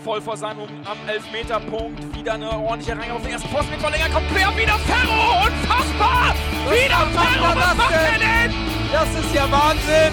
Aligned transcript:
voll 0.00 0.20
vor 0.20 0.36
seinem 0.36 0.60
am 0.60 0.98
Elfmeterpunkt. 1.08 2.16
Wieder 2.16 2.34
eine 2.34 2.50
ordentliche 2.50 2.98
Reihe 2.98 3.12
auf 3.12 3.22
den 3.22 3.32
ersten 3.32 3.48
Posten 3.50 3.70
mit 3.70 3.80
Verlänger. 3.80 4.08
Kommt 4.12 4.28
quer, 4.28 4.48
wieder 4.56 4.78
Ferro! 4.78 5.46
Unfassbar! 5.46 6.34
Was 6.64 6.74
wieder 6.74 7.06
Ferro! 7.06 7.56
Was 7.56 7.76
macht 7.76 7.92
er 7.92 8.18
denn? 8.18 8.54
Das 8.92 9.08
ist 9.18 9.34
ja 9.34 9.50
Wahnsinn! 9.50 10.12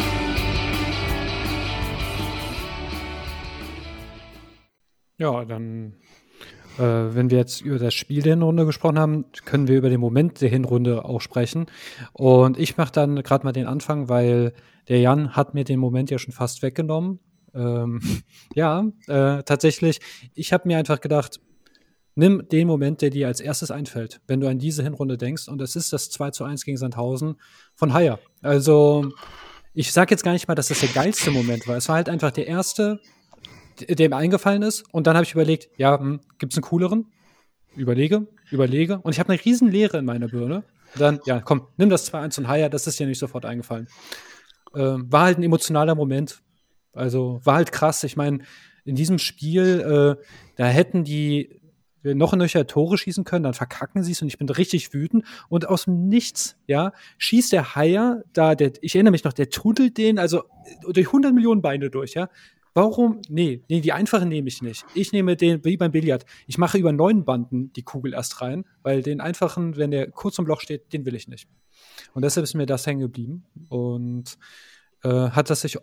Ja, 5.19 5.45
dann, 5.45 5.93
äh, 6.77 6.81
wenn 6.83 7.31
wir 7.31 7.39
jetzt 7.39 7.61
über 7.61 7.79
das 7.79 7.95
Spiel 7.95 8.21
der 8.21 8.33
Hinrunde 8.33 8.65
gesprochen 8.65 8.99
haben, 8.99 9.25
können 9.45 9.67
wir 9.67 9.77
über 9.77 9.89
den 9.89 9.99
Moment 9.99 10.41
der 10.41 10.49
Hinrunde 10.49 11.05
auch 11.05 11.21
sprechen. 11.21 11.65
Und 12.13 12.59
ich 12.59 12.77
mache 12.77 12.91
dann 12.91 13.23
gerade 13.23 13.43
mal 13.43 13.53
den 13.53 13.65
Anfang, 13.65 14.09
weil 14.09 14.53
der 14.89 14.99
Jan 14.99 15.35
hat 15.35 15.53
mir 15.53 15.63
den 15.63 15.79
Moment 15.79 16.11
ja 16.11 16.19
schon 16.19 16.33
fast 16.33 16.61
weggenommen. 16.61 17.19
Ähm, 17.57 17.99
ja, 18.55 18.85
äh, 19.07 19.43
tatsächlich, 19.43 19.99
ich 20.33 20.53
habe 20.53 20.67
mir 20.67 20.77
einfach 20.77 21.01
gedacht, 21.01 21.39
nimm 22.15 22.47
den 22.49 22.67
Moment, 22.67 23.01
der 23.01 23.09
dir 23.09 23.27
als 23.27 23.39
erstes 23.39 23.71
einfällt, 23.71 24.21
wenn 24.27 24.39
du 24.39 24.47
an 24.47 24.59
diese 24.59 24.83
Hinrunde 24.83 25.17
denkst. 25.17 25.47
Und 25.47 25.61
es 25.61 25.75
ist 25.75 25.93
das 25.93 26.09
2 26.09 26.31
zu 26.31 26.43
1 26.43 26.63
gegen 26.65 26.77
Sandhausen 26.77 27.35
von 27.75 27.93
Haier. 27.93 28.19
Also, 28.41 29.11
ich 29.73 29.91
sage 29.93 30.11
jetzt 30.11 30.23
gar 30.23 30.33
nicht 30.33 30.47
mal, 30.47 30.55
dass 30.55 30.69
das 30.69 30.79
der 30.79 30.89
geilste 30.89 31.31
Moment 31.31 31.67
war. 31.67 31.77
Es 31.77 31.87
war 31.87 31.95
halt 31.95 32.09
einfach 32.09 32.31
der 32.31 32.47
erste, 32.47 32.99
der 33.87 34.09
mir 34.09 34.15
eingefallen 34.15 34.63
ist. 34.63 34.83
Und 34.91 35.07
dann 35.07 35.15
habe 35.15 35.25
ich 35.25 35.33
überlegt, 35.33 35.69
ja, 35.77 35.99
hm, 35.99 36.19
gibt 36.39 36.53
es 36.53 36.57
einen 36.57 36.63
cooleren? 36.63 37.05
Überlege, 37.75 38.27
überlege. 38.49 38.99
Und 39.03 39.13
ich 39.13 39.19
habe 39.19 39.31
eine 39.31 39.43
riesen 39.43 39.71
Leere 39.71 39.99
in 39.99 40.05
meiner 40.05 40.27
Birne. 40.27 40.63
dann, 40.95 41.19
ja, 41.25 41.41
komm, 41.41 41.67
nimm 41.77 41.89
das 41.89 42.11
2-1 42.11 42.39
und 42.39 42.47
Haier, 42.47 42.69
das 42.69 42.87
ist 42.87 42.99
dir 42.99 43.05
nicht 43.05 43.19
sofort 43.19 43.45
eingefallen. 43.45 43.87
Ähm, 44.75 45.11
war 45.11 45.25
halt 45.25 45.37
ein 45.37 45.43
emotionaler 45.43 45.93
Moment. 45.93 46.41
Also 46.97 47.39
war 47.43 47.55
halt 47.55 47.71
krass. 47.71 48.03
Ich 48.03 48.15
meine, 48.15 48.39
in 48.85 48.95
diesem 48.95 49.19
Spiel, 49.19 50.17
äh, 50.19 50.23
da 50.55 50.65
hätten 50.65 51.03
die 51.03 51.59
noch 52.03 52.33
ein 52.33 52.39
nöcher 52.39 52.67
Tore 52.67 52.97
schießen 52.97 53.23
können, 53.23 53.43
dann 53.43 53.53
verkacken 53.53 54.03
sie 54.03 54.11
es 54.11 54.21
und 54.21 54.27
ich 54.27 54.37
bin 54.37 54.47
richtig 54.49 54.93
wütend. 54.93 55.25
Und 55.49 55.67
aus 55.67 55.85
dem 55.85 56.07
Nichts, 56.07 56.57
ja, 56.67 56.93
schießt 57.17 57.51
der 57.51 57.75
Haier 57.75 58.23
da, 58.33 58.55
der, 58.55 58.71
ich 58.81 58.95
erinnere 58.95 59.11
mich 59.11 59.23
noch, 59.23 59.33
der 59.33 59.49
tunnelt 59.49 59.97
den, 59.97 60.19
also 60.19 60.43
durch 60.89 61.07
100 61.07 61.33
Millionen 61.33 61.61
Beine 61.61 61.89
durch, 61.89 62.13
ja. 62.13 62.29
Warum? 62.73 63.21
Nee, 63.27 63.63
nee, 63.69 63.81
die 63.81 63.91
einfachen 63.91 64.29
nehme 64.29 64.47
ich 64.49 64.61
nicht. 64.61 64.85
Ich 64.93 65.11
nehme 65.11 65.35
den, 65.35 65.65
wie 65.65 65.77
beim 65.77 65.91
Billard. 65.91 66.25
Ich 66.45 66.59
mache 66.59 66.77
über 66.77 66.91
neun 66.91 67.25
Banden 67.25 67.73
die 67.73 67.81
Kugel 67.81 68.13
erst 68.13 68.39
rein, 68.39 68.65
weil 68.83 69.01
den 69.01 69.19
einfachen, 69.19 69.77
wenn 69.77 69.89
der 69.89 70.11
kurz 70.11 70.37
im 70.37 70.45
Loch 70.45 70.61
steht, 70.61 70.93
den 70.93 71.03
will 71.03 71.15
ich 71.15 71.27
nicht. 71.27 71.49
Und 72.13 72.23
deshalb 72.23 72.43
ist 72.43 72.53
mir 72.53 72.67
das 72.67 72.85
hängen 72.85 72.99
geblieben. 72.99 73.45
Und 73.69 74.37
äh, 75.03 75.09
hat 75.09 75.49
das 75.49 75.61
sich 75.61 75.79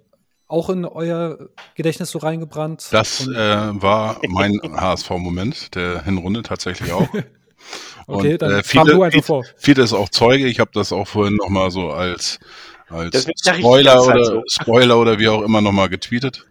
auch 0.49 0.71
in 0.71 0.85
euer 0.85 1.39
Gedächtnis 1.75 2.11
so 2.11 2.19
reingebrannt? 2.19 2.89
Das 2.91 3.27
äh, 3.27 3.33
war 3.33 4.21
mein 4.29 4.59
HSV-Moment 4.63 5.75
der 5.75 6.05
Hinrunde 6.05 6.43
tatsächlich 6.43 6.93
auch. 6.93 7.09
okay, 8.07 8.33
Und, 8.33 8.43
dann 8.43 8.53
äh, 8.53 8.63
viele, 8.63 8.93
du 8.93 9.03
einfach 9.03 9.25
vor. 9.25 9.45
Viele 9.57 9.83
ist 9.83 9.93
auch 9.93 10.09
Zeuge. 10.09 10.47
Ich 10.47 10.61
habe 10.61 10.71
das 10.75 10.93
auch 10.93 11.07
vorhin 11.07 11.37
nochmal 11.37 11.71
so 11.71 11.91
als, 11.91 12.39
als 12.89 13.27
Spoiler 13.43 14.05
oder 14.05 14.25
so. 14.25 14.43
Spoiler 14.49 14.99
oder 14.99 15.19
wie 15.19 15.29
auch 15.29 15.43
immer 15.43 15.61
nochmal 15.61 15.89
getweetet. 15.89 16.47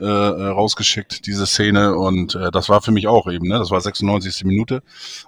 Äh, 0.00 0.04
äh, 0.04 0.46
rausgeschickt, 0.46 1.26
diese 1.26 1.44
Szene. 1.44 1.96
Und 1.96 2.36
äh, 2.36 2.52
das 2.52 2.68
war 2.68 2.82
für 2.82 2.92
mich 2.92 3.08
auch 3.08 3.28
eben, 3.28 3.48
ne? 3.48 3.58
Das 3.58 3.72
war 3.72 3.80
96. 3.80 4.44
Minute. 4.44 4.82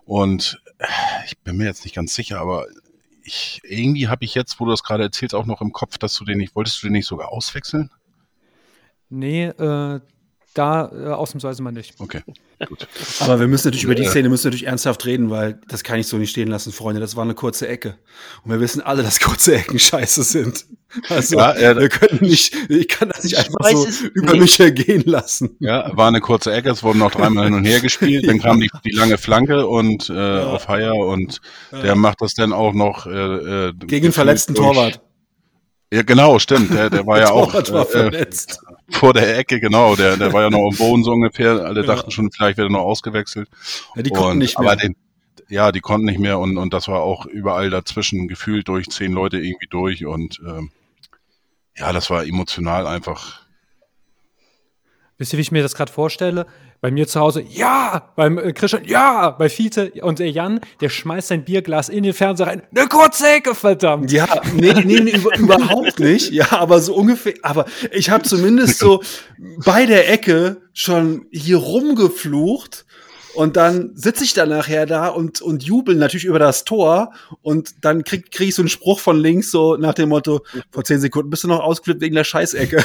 Und 0.04 0.62
äh, 0.78 0.86
ich 1.26 1.36
bin 1.38 1.56
mir 1.56 1.64
jetzt 1.64 1.84
nicht 1.84 1.96
ganz 1.96 2.14
sicher, 2.14 2.40
aber 2.40 2.66
ich, 3.24 3.60
irgendwie 3.64 4.06
habe 4.06 4.24
ich 4.24 4.36
jetzt, 4.36 4.60
wo 4.60 4.66
du 4.66 4.70
das 4.70 4.84
gerade 4.84 5.02
erzählst, 5.02 5.34
auch 5.34 5.46
noch 5.46 5.60
im 5.60 5.72
Kopf, 5.72 5.98
dass 5.98 6.14
du 6.14 6.24
den 6.24 6.38
nicht, 6.38 6.54
wolltest 6.54 6.82
du 6.82 6.86
den 6.86 6.92
nicht 6.92 7.06
sogar 7.06 7.32
auswechseln? 7.32 7.90
Nee, 9.10 9.44
äh, 9.46 10.00
da 10.54 10.90
äh, 10.92 11.06
ausnahmsweise 11.12 11.62
mal 11.62 11.70
nicht. 11.70 11.94
Okay, 12.00 12.22
gut. 12.66 12.88
Aber 13.20 13.38
wir 13.38 13.46
müssen 13.46 13.68
natürlich 13.68 13.84
über 13.84 13.94
die 13.94 14.02
Ja. 14.02 14.10
Szene 14.10 14.28
müssen 14.28 14.48
natürlich 14.48 14.66
ernsthaft 14.66 15.06
reden, 15.06 15.30
weil 15.30 15.60
das 15.68 15.84
kann 15.84 16.00
ich 16.00 16.08
so 16.08 16.16
nicht 16.16 16.30
stehen 16.30 16.48
lassen, 16.48 16.72
Freunde. 16.72 17.00
Das 17.00 17.14
war 17.14 17.22
eine 17.22 17.34
kurze 17.34 17.68
Ecke. 17.68 17.98
Und 18.44 18.50
wir 18.50 18.58
wissen 18.58 18.80
alle, 18.82 19.04
dass 19.04 19.20
kurze 19.20 19.54
Ecken 19.54 19.78
scheiße 19.78 20.24
sind. 20.24 20.66
Also 21.08 21.38
Ja, 21.38 21.56
ja, 21.56 21.76
wir 21.78 21.88
können 21.88 22.18
nicht, 22.20 22.52
ich 22.68 22.88
kann 22.88 23.10
das 23.10 23.22
nicht 23.22 23.34
Ich 23.34 23.38
einfach 23.38 23.64
so 23.70 23.86
über 24.08 24.32
nicht. 24.32 24.40
mich 24.40 24.58
ergehen 24.60 25.04
lassen. 25.06 25.56
Ja, 25.60 25.96
war 25.96 26.08
eine 26.08 26.20
kurze 26.20 26.52
Ecke, 26.52 26.70
es 26.70 26.82
wurden 26.82 26.98
noch 26.98 27.12
dreimal 27.12 27.44
hin 27.44 27.54
und 27.54 27.64
her 27.64 27.78
gespielt, 27.78 28.26
dann 28.28 28.40
kam 28.40 28.58
die, 28.58 28.68
die 28.84 28.90
lange 28.90 29.16
Flanke 29.18 29.68
und 29.68 30.10
äh, 30.10 30.40
auf 30.40 30.66
Haier 30.66 30.94
und 30.96 31.40
der 31.70 31.94
macht 31.94 32.20
das 32.22 32.34
dann 32.34 32.52
auch 32.52 32.72
noch 32.74 33.06
äh, 33.06 33.68
äh, 33.68 33.72
Gegen 33.86 34.06
den 34.06 34.12
verletzten 34.12 34.54
durch- 34.54 34.66
Torwart. 34.74 35.00
Ja, 35.92 36.02
genau, 36.02 36.38
stimmt. 36.40 36.72
Der, 36.72 36.88
der 36.90 37.04
war 37.06 37.18
ja 37.18 37.30
auch 37.30 37.46
Torwart 37.52 37.72
war 37.72 37.82
äh, 37.82 38.10
verletzt. 38.10 38.60
Vor 38.90 39.14
der 39.14 39.38
Ecke, 39.38 39.60
genau. 39.60 39.96
Der, 39.96 40.16
der 40.16 40.32
war 40.32 40.42
ja 40.42 40.50
noch 40.50 40.70
am 40.70 40.76
Boden 40.76 41.04
so 41.04 41.12
ungefähr. 41.12 41.64
Alle 41.64 41.82
dachten 41.82 42.10
schon, 42.10 42.30
vielleicht 42.30 42.58
wird 42.58 42.68
er 42.68 42.72
noch 42.72 42.80
ausgewechselt. 42.80 43.48
Ja, 43.94 44.02
die 44.02 44.10
konnten 44.10 44.32
und, 44.32 44.38
nicht 44.38 44.58
mehr. 44.58 44.70
Aber 44.70 44.76
den, 44.76 44.96
ja, 45.48 45.72
die 45.72 45.80
konnten 45.80 46.06
nicht 46.06 46.20
mehr 46.20 46.38
und, 46.38 46.56
und 46.58 46.72
das 46.72 46.88
war 46.88 47.00
auch 47.00 47.26
überall 47.26 47.70
dazwischen 47.70 48.28
gefühlt 48.28 48.68
durch 48.68 48.88
zehn 48.88 49.12
Leute 49.12 49.38
irgendwie 49.38 49.66
durch 49.68 50.06
und 50.06 50.40
ähm, 50.46 50.70
ja, 51.76 51.92
das 51.92 52.10
war 52.10 52.24
emotional 52.24 52.86
einfach. 52.86 53.40
Wisst 55.18 55.32
ihr, 55.32 55.38
wie 55.38 55.42
ich 55.42 55.52
mir 55.52 55.62
das 55.62 55.74
gerade 55.74 55.92
vorstelle? 55.92 56.46
Bei 56.80 56.90
mir 56.90 57.06
zu 57.06 57.20
Hause, 57.20 57.44
ja! 57.46 58.10
Beim 58.16 58.38
äh, 58.38 58.52
Christian, 58.52 58.84
ja! 58.86 59.30
Bei 59.30 59.50
Fiete 59.50 59.92
und 60.02 60.18
der 60.18 60.30
Jan, 60.30 60.60
der 60.80 60.88
schmeißt 60.88 61.28
sein 61.28 61.44
Bierglas 61.44 61.90
in 61.90 62.04
den 62.04 62.14
Fernseher 62.14 62.46
rein. 62.46 62.62
Eine 62.74 62.88
kurze 62.88 63.28
Ecke, 63.28 63.54
verdammt! 63.54 64.10
Ja, 64.10 64.26
nee, 64.54 64.72
nee, 64.72 65.00
nee 65.00 65.10
über, 65.10 65.36
überhaupt 65.38 66.00
nicht. 66.00 66.30
Ja, 66.30 66.52
aber 66.52 66.80
so 66.80 66.94
ungefähr. 66.94 67.34
Aber 67.42 67.66
ich 67.92 68.08
habe 68.08 68.22
zumindest 68.22 68.78
so 68.78 69.02
bei 69.64 69.84
der 69.84 70.10
Ecke 70.10 70.62
schon 70.72 71.26
hier 71.30 71.58
rumgeflucht. 71.58 72.86
Und 73.34 73.56
dann 73.56 73.92
sitze 73.94 74.24
ich 74.24 74.34
dann 74.34 74.48
nachher 74.48 74.86
da 74.86 75.08
und, 75.08 75.40
und 75.40 75.62
jubel 75.62 75.94
natürlich 75.94 76.24
über 76.24 76.38
das 76.38 76.64
Tor. 76.64 77.12
Und 77.42 77.84
dann 77.84 78.04
krieg, 78.04 78.30
krieg 78.30 78.48
ich 78.48 78.54
so 78.54 78.62
einen 78.62 78.68
Spruch 78.68 79.00
von 79.00 79.18
links, 79.18 79.50
so 79.50 79.76
nach 79.76 79.94
dem 79.94 80.08
Motto, 80.08 80.40
vor 80.70 80.84
zehn 80.84 81.00
Sekunden 81.00 81.30
bist 81.30 81.44
du 81.44 81.48
noch 81.48 81.60
ausgeflippt 81.60 82.00
wegen 82.00 82.14
der 82.14 82.24
Scheißecke. 82.24 82.84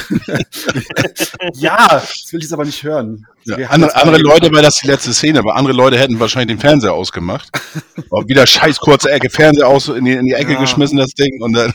ja, 1.54 1.86
das 1.88 2.26
will 2.32 2.38
ich 2.38 2.44
jetzt 2.44 2.52
aber 2.52 2.64
nicht 2.64 2.82
hören. 2.82 3.26
Ja, 3.44 3.56
andere, 3.68 3.94
andere 3.94 4.18
Leute, 4.18 4.52
weil 4.52 4.62
das 4.62 4.80
die 4.82 4.88
letzte 4.88 5.14
Szene 5.14 5.44
war, 5.44 5.54
andere 5.54 5.74
Leute 5.74 5.98
hätten 5.98 6.18
wahrscheinlich 6.18 6.56
den 6.56 6.60
Fernseher 6.60 6.94
ausgemacht. 6.94 7.48
Aber 8.10 8.28
wieder 8.28 8.44
scheiß 8.44 8.78
kurze 8.78 9.10
Ecke, 9.10 9.30
Fernseher 9.30 9.68
aus 9.68 9.86
in 9.88 10.04
die, 10.04 10.12
in 10.12 10.26
die 10.26 10.32
Ecke 10.32 10.54
Ja. 10.54 10.60
geschmissen, 10.60 10.98
das 10.98 11.12
Ding, 11.12 11.40
und 11.40 11.52
dann, 11.52 11.72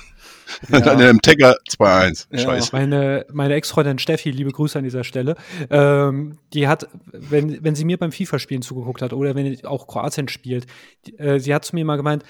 Ja. 0.70 0.80
dann 0.80 1.00
im 1.02 1.22
Ticker 1.22 1.56
2-1. 1.70 2.28
Ja. 2.32 2.40
Scheiße. 2.40 2.70
Meine, 2.74 3.26
meine 3.32 3.54
Ex-Freundin 3.56 4.00
Steffi, 4.00 4.32
liebe 4.32 4.52
Grüße 4.52 4.78
an 4.78 4.84
dieser 4.84 5.04
Stelle, 5.04 5.36
ähm, 5.70 6.38
die 6.54 6.68
hat, 6.68 6.88
wenn, 7.12 7.64
wenn 7.64 7.76
sie 7.76 7.86
mir 7.86 7.98
beim 7.98 8.12
FIFA-Spielen 8.12 8.62
zugeguckt 8.62 9.02
hat 9.02 9.14
oder 9.14 9.36
wenn 9.36 9.66
auch 9.66 9.88
Kroatien 9.88 10.28
spielt, 10.28 10.66
die, 11.06 11.18
äh, 11.20 11.40
sie 11.40 11.54
hat 11.54 11.66
zu 11.66 11.76
mir 11.76 11.86
mal 11.86 11.98
gemeint, 11.98 12.24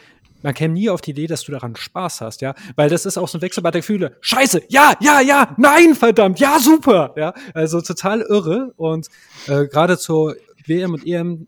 man 0.44 0.54
käme 0.54 0.74
nie 0.74 0.90
auf 0.90 1.02
die 1.02 1.12
Idee, 1.12 1.28
dass 1.28 1.44
du 1.44 1.52
daran 1.52 1.76
Spaß 1.76 2.22
hast, 2.22 2.42
ja, 2.42 2.56
weil 2.76 2.90
das 2.90 3.06
ist 3.06 3.18
auch 3.18 3.28
so 3.28 3.38
ein 3.38 3.42
Wechselbad 3.42 3.74
der 3.74 3.82
Gefühle. 3.82 4.18
Scheiße, 4.22 4.64
ja, 4.70 4.94
ja, 5.00 5.22
ja, 5.22 5.56
nein, 5.58 5.96
verdammt, 5.96 6.40
ja, 6.40 6.58
super, 6.60 7.14
ja, 7.16 7.34
also 7.54 7.82
total 7.82 8.22
irre 8.22 8.74
und 8.78 9.08
äh, 9.48 9.68
gerade 9.68 9.98
zur 9.98 10.36
WM 10.66 10.94
und 10.94 11.06
EM 11.06 11.48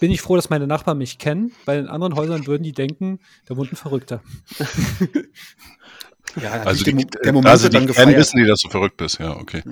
bin 0.00 0.10
ich 0.10 0.20
froh, 0.20 0.36
dass 0.36 0.50
meine 0.50 0.66
Nachbarn 0.66 0.98
mich 0.98 1.18
kennen. 1.18 1.52
Bei 1.64 1.76
den 1.76 1.88
anderen 1.88 2.14
Häusern 2.14 2.46
würden 2.46 2.62
die 2.62 2.72
denken, 2.72 3.20
da 3.46 3.56
wohnt 3.56 3.72
ein 3.72 3.76
Verrückter. 3.76 4.22
Ja, 6.42 6.50
Also 6.62 6.84
der, 6.84 6.92
die, 6.94 7.06
der 7.06 7.32
Moment 7.32 7.48
also 7.50 7.64
wird 7.64 7.72
die 7.72 7.76
dann 7.78 7.86
gefeiert. 7.86 8.16
wissen 8.16 8.36
die, 8.42 8.46
dass 8.46 8.60
du 8.60 8.68
verrückt 8.68 8.98
bist, 8.98 9.18
ja, 9.18 9.34
okay. 9.36 9.62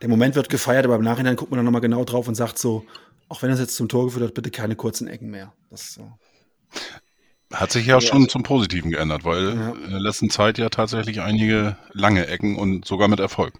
Der 0.00 0.08
Moment 0.08 0.34
wird 0.34 0.48
gefeiert, 0.48 0.84
aber 0.86 0.96
im 0.96 1.02
Nachhinein 1.02 1.36
guckt 1.36 1.50
man 1.50 1.58
dann 1.58 1.66
nochmal 1.66 1.82
genau 1.82 2.04
drauf 2.04 2.26
und 2.28 2.34
sagt 2.34 2.58
so, 2.58 2.84
auch 3.28 3.42
wenn 3.42 3.50
das 3.50 3.60
jetzt 3.60 3.76
zum 3.76 3.88
Tor 3.88 4.06
geführt 4.06 4.24
hat, 4.24 4.34
bitte 4.34 4.50
keine 4.50 4.74
kurzen 4.74 5.06
Ecken 5.06 5.30
mehr. 5.30 5.52
Das 5.70 5.92
so. 5.94 6.10
Hat 7.52 7.70
sich 7.70 7.86
ja 7.86 8.00
schon 8.00 8.28
zum 8.30 8.42
Positiven 8.42 8.90
geändert, 8.90 9.24
weil 9.24 9.54
Ja. 9.54 9.70
in 9.84 9.90
der 9.90 10.00
letzten 10.00 10.30
Zeit 10.30 10.56
ja 10.56 10.70
tatsächlich 10.70 11.20
einige 11.20 11.76
lange 11.92 12.26
Ecken 12.26 12.56
und 12.56 12.86
sogar 12.86 13.08
mit 13.08 13.20
Erfolg. 13.20 13.52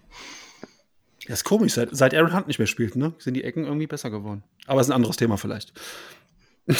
Ja, 1.27 1.33
ist 1.33 1.43
komisch, 1.45 1.73
seit, 1.73 1.89
seit 1.91 2.13
Aaron 2.13 2.33
Hunt 2.35 2.47
nicht 2.47 2.59
mehr 2.59 2.67
spielt, 2.67 2.95
ne? 2.95 3.13
Sind 3.17 3.35
die 3.35 3.43
Ecken 3.43 3.63
irgendwie 3.65 3.87
besser 3.87 4.09
geworden. 4.09 4.43
Aber 4.67 4.81
ist 4.81 4.89
ein 4.89 4.93
anderes 4.93 5.15
Thema 5.17 5.37
vielleicht. 5.37 5.73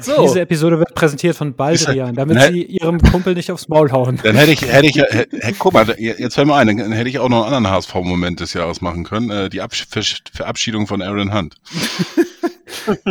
so. 0.00 0.22
Diese 0.22 0.40
Episode 0.40 0.78
wird 0.78 0.94
präsentiert 0.94 1.36
von 1.36 1.54
Baldrian, 1.54 2.14
damit 2.14 2.36
Ne- 2.36 2.48
sie 2.52 2.62
ihrem 2.64 3.00
Kumpel 3.00 3.34
nicht 3.34 3.50
aufs 3.50 3.68
Maul 3.68 3.90
hauen. 3.92 4.18
Dann 4.22 4.36
hätte 4.36 4.52
ich, 4.52 4.62
hätte 4.62 4.86
ich, 4.86 4.94
ja- 4.96 5.04
hätte, 5.08 5.38
hätte- 5.38 5.56
guck 5.58 5.72
mal, 5.72 5.88
jetzt 5.98 6.34
fällt 6.34 6.46
mir 6.46 6.54
ein, 6.56 6.66
dann 6.76 6.92
hätte 6.92 7.08
ich 7.08 7.18
auch 7.18 7.28
noch 7.28 7.44
einen 7.44 7.54
anderen 7.54 7.74
HSV-Moment 7.76 8.40
des 8.40 8.54
Jahres 8.54 8.80
machen 8.80 9.04
können, 9.04 9.30
äh, 9.30 9.50
die 9.50 9.60
Absch 9.60 9.86
Verabschiedung 10.32 10.86
von 10.86 11.02
Aaron 11.02 11.32
Hunt. 11.34 11.56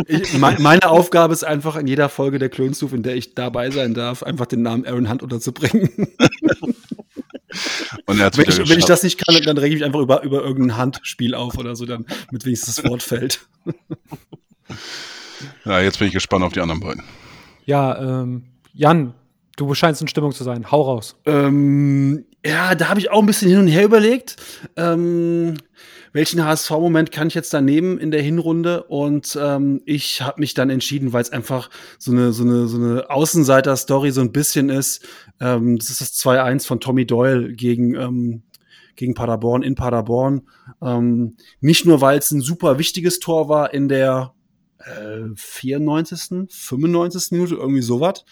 Ich, 0.06 0.32
me- 0.34 0.56
meine 0.58 0.88
Aufgabe 0.88 1.32
ist 1.32 1.44
einfach 1.44 1.76
in 1.76 1.86
jeder 1.86 2.08
Folge 2.08 2.38
der 2.38 2.48
Klönstuf, 2.48 2.92
in 2.92 3.02
der 3.02 3.16
ich 3.16 3.34
dabei 3.34 3.70
sein 3.70 3.94
darf, 3.94 4.22
einfach 4.22 4.46
den 4.46 4.62
Namen 4.62 4.86
Aaron 4.86 5.08
Hunt 5.10 5.22
unterzubringen. 5.22 5.90
Und 8.06 8.18
er 8.20 8.34
wenn, 8.36 8.48
ich, 8.48 8.58
wenn 8.68 8.78
ich 8.78 8.86
das 8.86 9.02
nicht 9.02 9.18
kann, 9.24 9.40
dann 9.42 9.58
rege 9.58 9.74
ich 9.74 9.80
mich 9.80 9.84
einfach 9.84 10.00
über, 10.00 10.22
über 10.22 10.42
irgendein 10.42 10.76
Handspiel 10.78 11.34
auf 11.34 11.58
oder 11.58 11.76
so, 11.76 11.84
dann 11.84 12.06
mit 12.30 12.44
wenigstens 12.46 12.76
das 12.76 12.84
Wort 12.84 13.02
fällt. 13.02 13.46
Ja, 15.64 15.80
jetzt 15.80 15.98
bin 15.98 16.06
ich 16.06 16.14
gespannt 16.14 16.44
auf 16.44 16.52
die 16.52 16.60
anderen 16.60 16.80
beiden. 16.80 17.02
Ja, 17.66 18.22
ähm, 18.22 18.44
Jan, 18.72 19.12
Du 19.56 19.74
scheinst 19.74 20.00
in 20.00 20.08
Stimmung 20.08 20.32
zu 20.32 20.44
sein. 20.44 20.70
Hau 20.70 20.80
raus. 20.82 21.14
Ähm, 21.26 22.24
ja, 22.44 22.74
da 22.74 22.88
habe 22.88 23.00
ich 23.00 23.10
auch 23.10 23.20
ein 23.20 23.26
bisschen 23.26 23.50
hin 23.50 23.58
und 23.58 23.68
her 23.68 23.84
überlegt. 23.84 24.36
Ähm, 24.76 25.54
welchen 26.12 26.44
HSV-Moment 26.44 27.10
kann 27.10 27.28
ich 27.28 27.34
jetzt 27.34 27.54
da 27.54 27.60
nehmen 27.60 27.98
in 27.98 28.10
der 28.10 28.22
Hinrunde? 28.22 28.84
Und 28.84 29.38
ähm, 29.40 29.82
ich 29.86 30.22
habe 30.22 30.40
mich 30.40 30.54
dann 30.54 30.70
entschieden, 30.70 31.12
weil 31.12 31.22
es 31.22 31.32
einfach 31.32 31.70
so 31.98 32.12
eine, 32.12 32.32
so 32.32 32.44
eine, 32.44 32.66
so 32.68 32.76
eine 32.76 33.10
Außenseiter-Story 33.10 34.10
so 34.10 34.20
ein 34.20 34.32
bisschen 34.32 34.68
ist. 34.68 35.06
Ähm, 35.40 35.78
das 35.78 35.90
ist 35.90 36.00
das 36.00 36.14
2-1 36.14 36.66
von 36.66 36.80
Tommy 36.80 37.06
Doyle 37.06 37.52
gegen, 37.52 37.94
ähm, 37.94 38.42
gegen 38.96 39.14
Paderborn 39.14 39.62
in 39.62 39.74
Paderborn. 39.74 40.42
Ähm, 40.82 41.36
nicht 41.60 41.86
nur, 41.86 42.00
weil 42.00 42.18
es 42.18 42.30
ein 42.30 42.42
super 42.42 42.78
wichtiges 42.78 43.18
Tor 43.18 43.48
war 43.48 43.72
in 43.72 43.88
der 43.88 44.34
äh, 44.84 45.34
94., 45.34 46.50
95. 46.50 47.32
Minute, 47.32 47.54
irgendwie 47.54 47.82
sowas. 47.82 48.24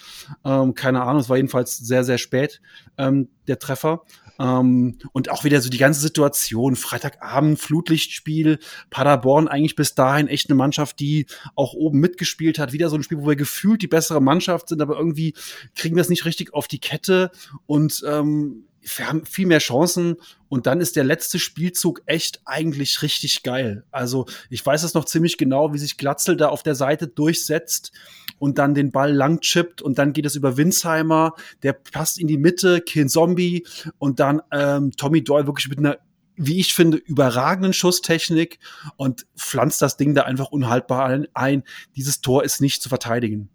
Ähm, 0.45 0.75
keine 0.75 1.03
Ahnung, 1.03 1.21
es 1.21 1.29
war 1.29 1.37
jedenfalls 1.37 1.79
sehr, 1.79 2.05
sehr 2.05 2.19
spät, 2.19 2.61
ähm, 2.99 3.29
der 3.47 3.59
Treffer. 3.59 4.03
Ähm, 4.41 4.97
und 5.13 5.31
auch 5.31 5.45
wieder 5.45 5.61
so 5.61 5.69
die 5.69 5.79
ganze 5.79 6.01
Situation, 6.01 6.75
Freitagabend, 6.75 7.61
Flutlichtspiel, 7.61 8.59
Paderborn 8.89 9.49
eigentlich 9.49 9.77
bis 9.77 9.95
dahin 9.95 10.29
echt 10.29 10.49
eine 10.49 10.57
Mannschaft, 10.57 10.99
die 10.99 11.27
auch 11.55 11.75
oben 11.75 12.01
mitgespielt 12.01 12.59
hat. 12.59 12.73
Wieder 12.73 12.89
so 12.89 12.97
ein 12.97 13.03
Spiel, 13.03 13.19
wo 13.19 13.29
wir 13.29 13.37
gefühlt 13.37 13.83
die 13.83 13.87
bessere 13.87 14.23
Mannschaft 14.23 14.69
sind, 14.69 14.81
aber 14.81 14.97
irgendwie 14.97 15.35
kriegen 15.75 15.95
wir 15.95 16.01
es 16.01 16.09
nicht 16.09 16.25
richtig 16.25 16.55
auf 16.55 16.69
die 16.69 16.81
Kette 16.81 17.31
und 17.67 18.03
ähm, 18.07 18.65
wir 18.83 19.09
haben 19.09 19.27
viel 19.27 19.47
mehr 19.47 19.59
Chancen 19.59 20.17
und 20.49 20.67
dann 20.67 20.81
ist 20.81 20.97
der 20.97 21.05
letzte 21.05 21.39
Spielzug 21.39 22.01
echt 22.07 22.41
eigentlich 22.47 23.03
richtig 23.03 23.43
geil. 23.43 23.85
Also 23.91 24.27
ich 24.49 24.65
weiß 24.65 24.85
es 24.85 24.95
noch 24.95 25.05
ziemlich 25.05 25.37
genau, 25.37 25.75
wie 25.75 25.79
sich 25.79 25.99
Glatzel 25.99 26.37
da 26.37 26.49
auf 26.49 26.63
der 26.63 26.75
Seite 26.75 27.07
durchsetzt 27.07 27.93
und 28.41 28.59
dann 28.59 28.75
den 28.75 28.91
Ball 28.91 29.13
lang 29.13 29.41
chippt 29.41 29.83
und 29.83 29.99
dann 29.99 30.13
geht 30.13 30.27
es 30.27 30.35
über 30.35 30.57
Winsheimer, 30.57 31.35
der 31.63 31.75
passt 31.75 32.19
in 32.19 32.27
die 32.27 32.39
Mitte, 32.39 32.81
Kin 32.81 33.09
Zombie 33.09 33.65
und 33.99 34.19
dann 34.19 34.43
ähm, 34.51 34.91
Tommy 34.97 35.23
Doyle 35.23 35.47
wirklich 35.47 35.69
mit 35.69 35.79
einer 35.79 35.99
wie 36.43 36.59
ich 36.59 36.73
finde, 36.73 36.97
überragenden 36.97 37.75
Schusstechnik 37.75 38.61
und 38.97 39.27
pflanzt 39.37 39.83
das 39.83 39.99
Ding 39.99 40.15
da 40.15 40.23
einfach 40.23 40.51
unhaltbar 40.51 41.27
ein. 41.35 41.65
Dieses 41.97 42.23
Tor 42.23 42.45
ist 42.45 42.63
nicht 42.63 42.81
zu 42.81 42.89
verteidigen. 42.89 43.51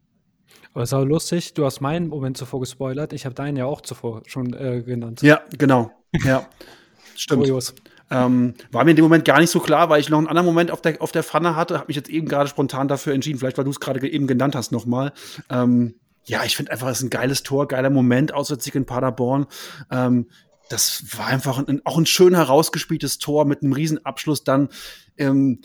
Aber 0.71 0.83
es 0.83 0.89
ist 0.89 0.93
auch 0.93 1.03
lustig, 1.03 1.55
du 1.55 1.65
hast 1.65 1.81
meinen 1.81 2.09
Moment 2.09 2.37
zuvor 2.37 2.59
gespoilert. 2.59 3.11
Ich 3.13 3.25
habe 3.25 3.33
deinen 3.33 3.57
ja 3.57 3.65
auch 3.65 3.81
zuvor 3.81 4.21
schon 4.27 4.53
äh, 4.53 4.83
genannt. 4.83 5.23
Ja, 5.23 5.41
genau. 5.57 5.89
Ja, 6.23 6.47
stimmt. 7.15 7.47
Ähm, 8.11 8.53
war 8.71 8.83
mir 8.83 8.91
in 8.91 8.97
dem 8.97 9.05
Moment 9.05 9.25
gar 9.25 9.39
nicht 9.39 9.49
so 9.49 9.59
klar, 9.59 9.89
weil 9.89 9.99
ich 9.99 10.09
noch 10.09 10.19
einen 10.19 10.27
anderen 10.27 10.45
Moment 10.45 10.71
auf 10.71 10.81
der, 10.81 11.01
auf 11.01 11.11
der 11.11 11.23
Pfanne 11.23 11.55
hatte. 11.55 11.75
Habe 11.75 11.87
mich 11.87 11.95
jetzt 11.95 12.09
eben 12.09 12.27
gerade 12.27 12.49
spontan 12.49 12.87
dafür 12.87 13.13
entschieden. 13.13 13.39
Vielleicht, 13.39 13.57
weil 13.57 13.65
du 13.65 13.71
es 13.71 13.79
gerade 13.79 14.07
eben 14.07 14.27
genannt 14.27 14.55
hast 14.55 14.71
nochmal. 14.71 15.11
Ähm, 15.49 15.95
ja, 16.25 16.43
ich 16.43 16.55
finde 16.55 16.71
einfach, 16.71 16.87
es 16.87 16.99
ist 16.99 17.03
ein 17.03 17.09
geiles 17.09 17.43
Tor, 17.43 17.67
geiler 17.67 17.89
Moment, 17.89 18.33
Auswärtssieg 18.33 18.75
in 18.75 18.85
Paderborn. 18.85 19.47
Ähm, 19.91 20.27
das 20.69 21.03
war 21.17 21.27
einfach 21.27 21.65
ein, 21.67 21.81
auch 21.85 21.97
ein 21.97 22.05
schön 22.05 22.35
herausgespieltes 22.35 23.19
Tor 23.19 23.45
mit 23.45 23.61
einem 23.61 23.73
Riesenabschluss. 23.73 24.43
Dann, 24.43 24.69
ähm, 25.17 25.61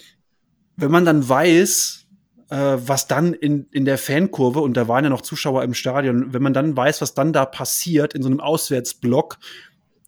wenn 0.77 0.91
man 0.91 1.05
dann 1.05 1.27
weiß, 1.27 2.07
äh, 2.51 2.77
was 2.77 3.07
dann 3.07 3.33
in, 3.33 3.67
in 3.71 3.85
der 3.85 3.97
Fankurve, 3.97 4.61
und 4.61 4.77
da 4.77 4.89
waren 4.89 5.05
ja 5.05 5.11
noch 5.11 5.23
Zuschauer 5.23 5.63
im 5.63 5.75
Stadion, 5.75 6.33
wenn 6.33 6.43
man 6.43 6.53
dann 6.53 6.77
weiß, 6.77 7.01
was 7.01 7.15
dann 7.15 7.33
da 7.33 7.47
passiert 7.47 8.13
in 8.13 8.23
so 8.23 8.29
einem 8.29 8.41
Auswärtsblock, 8.41 9.39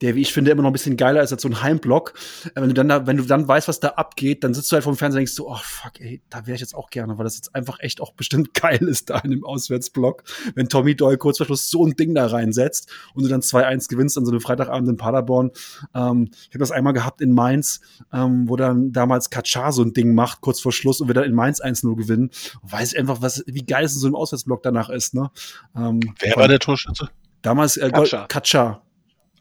der, 0.02 0.16
wie 0.16 0.20
ich 0.20 0.32
finde, 0.32 0.50
immer 0.50 0.62
noch 0.62 0.70
ein 0.70 0.74
bisschen 0.74 0.96
geiler 0.96 1.22
ist 1.22 1.32
als 1.32 1.42
so 1.42 1.48
ein 1.48 1.62
Heimblock. 1.62 2.14
Äh, 2.54 2.60
wenn 2.60 2.68
du 2.68 2.74
dann 2.74 2.88
da, 2.88 3.06
wenn 3.06 3.16
du 3.16 3.22
dann 3.22 3.46
weißt, 3.46 3.68
was 3.68 3.80
da 3.80 3.88
abgeht, 3.90 4.44
dann 4.44 4.52
sitzt 4.52 4.70
du 4.70 4.74
halt 4.74 4.84
vom 4.84 4.96
Fernseher 4.96 5.18
und 5.18 5.20
denkst 5.20 5.32
so, 5.32 5.48
oh 5.48 5.58
fuck, 5.62 6.00
ey, 6.00 6.20
da 6.28 6.46
wäre 6.46 6.56
ich 6.56 6.60
jetzt 6.60 6.74
auch 6.74 6.90
gerne, 6.90 7.16
weil 7.16 7.24
das 7.24 7.36
jetzt 7.36 7.54
einfach 7.54 7.78
echt 7.80 8.00
auch 8.00 8.12
bestimmt 8.12 8.52
geil 8.60 8.82
ist 8.82 9.10
da 9.10 9.18
in 9.20 9.30
dem 9.30 9.44
Auswärtsblock, 9.44 10.24
wenn 10.54 10.68
Tommy 10.68 10.96
Doyle 10.96 11.18
kurz 11.18 11.38
vor 11.38 11.46
Schluss 11.46 11.70
so 11.70 11.86
ein 11.86 11.94
Ding 11.94 12.14
da 12.14 12.26
reinsetzt 12.26 12.90
und 13.14 13.22
du 13.22 13.28
dann 13.28 13.40
2-1 13.40 13.88
gewinnst 13.88 14.18
an 14.18 14.26
so 14.26 14.32
einem 14.32 14.40
Freitagabend 14.40 14.88
in 14.88 14.96
Paderborn. 14.96 15.52
Ähm, 15.94 16.28
ich 16.32 16.48
habe 16.48 16.58
das 16.58 16.72
einmal 16.72 16.92
gehabt 16.92 17.20
in 17.20 17.32
Mainz, 17.32 17.80
ähm, 18.12 18.48
wo 18.48 18.56
dann 18.56 18.92
damals 18.92 19.30
Kaczar 19.30 19.72
so 19.72 19.82
ein 19.82 19.92
Ding 19.92 20.14
macht, 20.14 20.40
kurz 20.40 20.60
vor 20.60 20.72
Schluss 20.72 21.00
und 21.00 21.08
wir 21.08 21.14
dann 21.14 21.24
in 21.24 21.34
Mainz 21.34 21.62
1-0 21.62 21.96
gewinnen. 21.96 22.30
Und 22.62 22.72
weiß 22.72 22.92
ich 22.92 22.98
einfach, 22.98 23.22
was, 23.22 23.44
wie 23.46 23.64
geil 23.64 23.84
es 23.84 23.94
in 23.94 24.00
so 24.00 24.06
einem 24.08 24.16
Auswärtsblock 24.16 24.62
danach 24.62 24.90
ist, 24.90 25.14
ne? 25.14 25.30
Ähm, 25.76 26.00
Wer 26.18 26.36
war 26.36 26.48
der 26.48 26.58
Torschütze? 26.58 27.08
Damals 27.42 27.76
äh, 27.76 27.90
Kaczar. 27.90 28.28
Kaczar. 28.28 28.82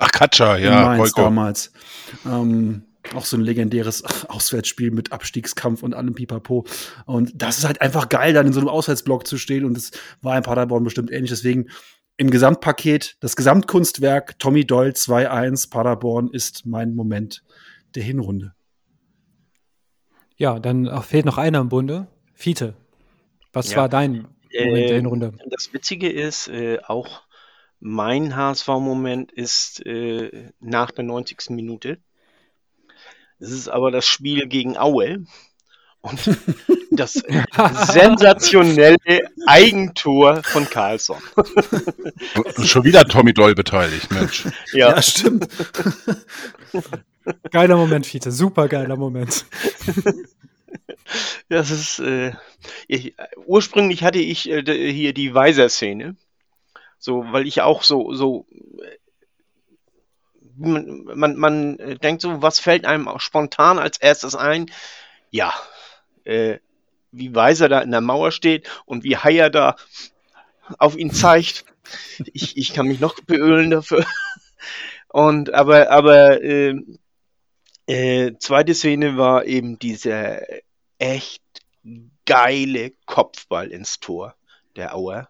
Ach, 0.01 0.11
Katja, 0.11 0.57
ja. 0.57 0.97
Mainz 0.97 1.13
damals. 1.13 1.71
Ähm, 2.25 2.85
auch 3.13 3.23
so 3.23 3.37
ein 3.37 3.41
legendäres 3.41 4.03
Auswärtsspiel 4.29 4.89
mit 4.89 5.11
Abstiegskampf 5.11 5.83
und 5.83 5.93
allem 5.93 6.15
Pipapo. 6.15 6.65
Und 7.05 7.31
das 7.35 7.59
ist 7.59 7.65
halt 7.65 7.81
einfach 7.81 8.09
geil, 8.09 8.33
dann 8.33 8.47
in 8.47 8.53
so 8.53 8.59
einem 8.59 8.69
Auswärtsblock 8.69 9.27
zu 9.27 9.37
stehen. 9.37 9.63
Und 9.63 9.77
das 9.77 9.91
war 10.21 10.35
in 10.35 10.41
Paderborn 10.41 10.83
bestimmt 10.83 11.11
ähnlich. 11.11 11.29
Deswegen 11.29 11.69
im 12.17 12.31
Gesamtpaket, 12.31 13.17
das 13.19 13.35
Gesamtkunstwerk 13.35 14.39
Tommy 14.39 14.65
Doyle 14.65 14.91
2-1 14.93 15.69
Paderborn 15.69 16.29
ist 16.29 16.65
mein 16.65 16.95
Moment 16.95 17.43
der 17.93 18.01
Hinrunde. 18.01 18.55
Ja, 20.35 20.59
dann 20.59 20.89
fehlt 21.03 21.25
noch 21.25 21.37
einer 21.37 21.59
im 21.59 21.69
Bunde. 21.69 22.07
Fiete, 22.33 22.73
was 23.53 23.69
ja. 23.69 23.77
war 23.77 23.89
dein 23.89 24.27
Moment 24.51 24.77
äh, 24.77 24.87
der 24.87 24.95
Hinrunde? 24.95 25.33
Das 25.45 25.71
Witzige 25.73 26.09
ist, 26.09 26.47
äh, 26.47 26.79
auch 26.87 27.21
mein 27.81 28.35
HSV-Moment 28.35 29.31
ist 29.31 29.85
äh, 29.85 30.51
nach 30.59 30.91
der 30.91 31.03
90. 31.03 31.49
Minute. 31.49 31.97
Es 33.39 33.49
ist 33.49 33.67
aber 33.67 33.89
das 33.89 34.05
Spiel 34.05 34.47
gegen 34.47 34.77
Aue 34.77 35.25
und 36.01 36.19
das 36.91 37.13
sensationelle 37.13 38.97
Eigentor 39.47 40.43
von 40.43 40.69
Carlsson. 40.69 41.17
Schon 42.63 42.83
wieder 42.83 43.03
Tommy 43.05 43.33
Doll 43.33 43.55
beteiligt, 43.55 44.11
Mensch. 44.11 44.45
Ja, 44.73 44.91
ja 44.91 45.01
stimmt. 45.01 45.47
geiler 47.49 47.77
Moment, 47.77 48.05
Fiete, 48.05 48.31
super 48.31 48.67
geiler 48.67 48.95
Moment. 48.95 49.45
Das 51.49 51.71
ist, 51.71 51.99
äh, 51.99 52.33
ich, 52.87 53.15
ursprünglich 53.45 54.03
hatte 54.03 54.19
ich 54.19 54.49
äh, 54.49 54.63
hier 54.93 55.13
die 55.13 55.33
Weiser-Szene 55.33 56.15
so, 57.01 57.25
weil 57.31 57.47
ich 57.47 57.61
auch 57.61 57.81
so, 57.81 58.13
so, 58.13 58.45
man, 60.55 61.03
man, 61.15 61.35
man 61.35 61.77
denkt 62.01 62.21
so, 62.21 62.43
was 62.43 62.59
fällt 62.59 62.85
einem 62.85 63.07
auch 63.07 63.19
spontan 63.19 63.79
als 63.79 63.97
erstes 63.97 64.35
ein? 64.35 64.71
Ja, 65.31 65.51
äh, 66.25 66.59
wie 67.11 67.33
Weiser 67.33 67.69
da 67.69 67.79
in 67.79 67.89
der 67.89 68.01
Mauer 68.01 68.31
steht 68.31 68.69
und 68.85 69.03
wie 69.03 69.17
Haier 69.17 69.49
da 69.49 69.75
auf 70.77 70.95
ihn 70.95 71.11
zeigt. 71.11 71.65
Ich, 72.31 72.55
ich 72.55 72.73
kann 72.73 72.87
mich 72.87 72.99
noch 72.99 73.19
beölen 73.21 73.71
dafür. 73.71 74.05
Und 75.09 75.53
aber, 75.53 75.89
aber 75.89 76.41
äh, 76.41 76.75
äh, 77.87 78.33
zweite 78.37 78.75
Szene 78.75 79.17
war 79.17 79.45
eben 79.45 79.79
dieser 79.79 80.41
echt 80.99 81.43
geile 82.25 82.91
Kopfball 83.05 83.71
ins 83.71 83.99
Tor 83.99 84.35
der 84.75 84.95
Auer. 84.95 85.29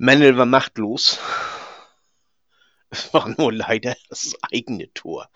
Mendel 0.00 0.38
war 0.38 0.46
machtlos. 0.46 1.18
Es 2.88 3.12
war 3.12 3.28
nur 3.36 3.52
leider 3.52 3.94
das 4.08 4.34
eigene 4.50 4.92
Tor. 4.94 5.28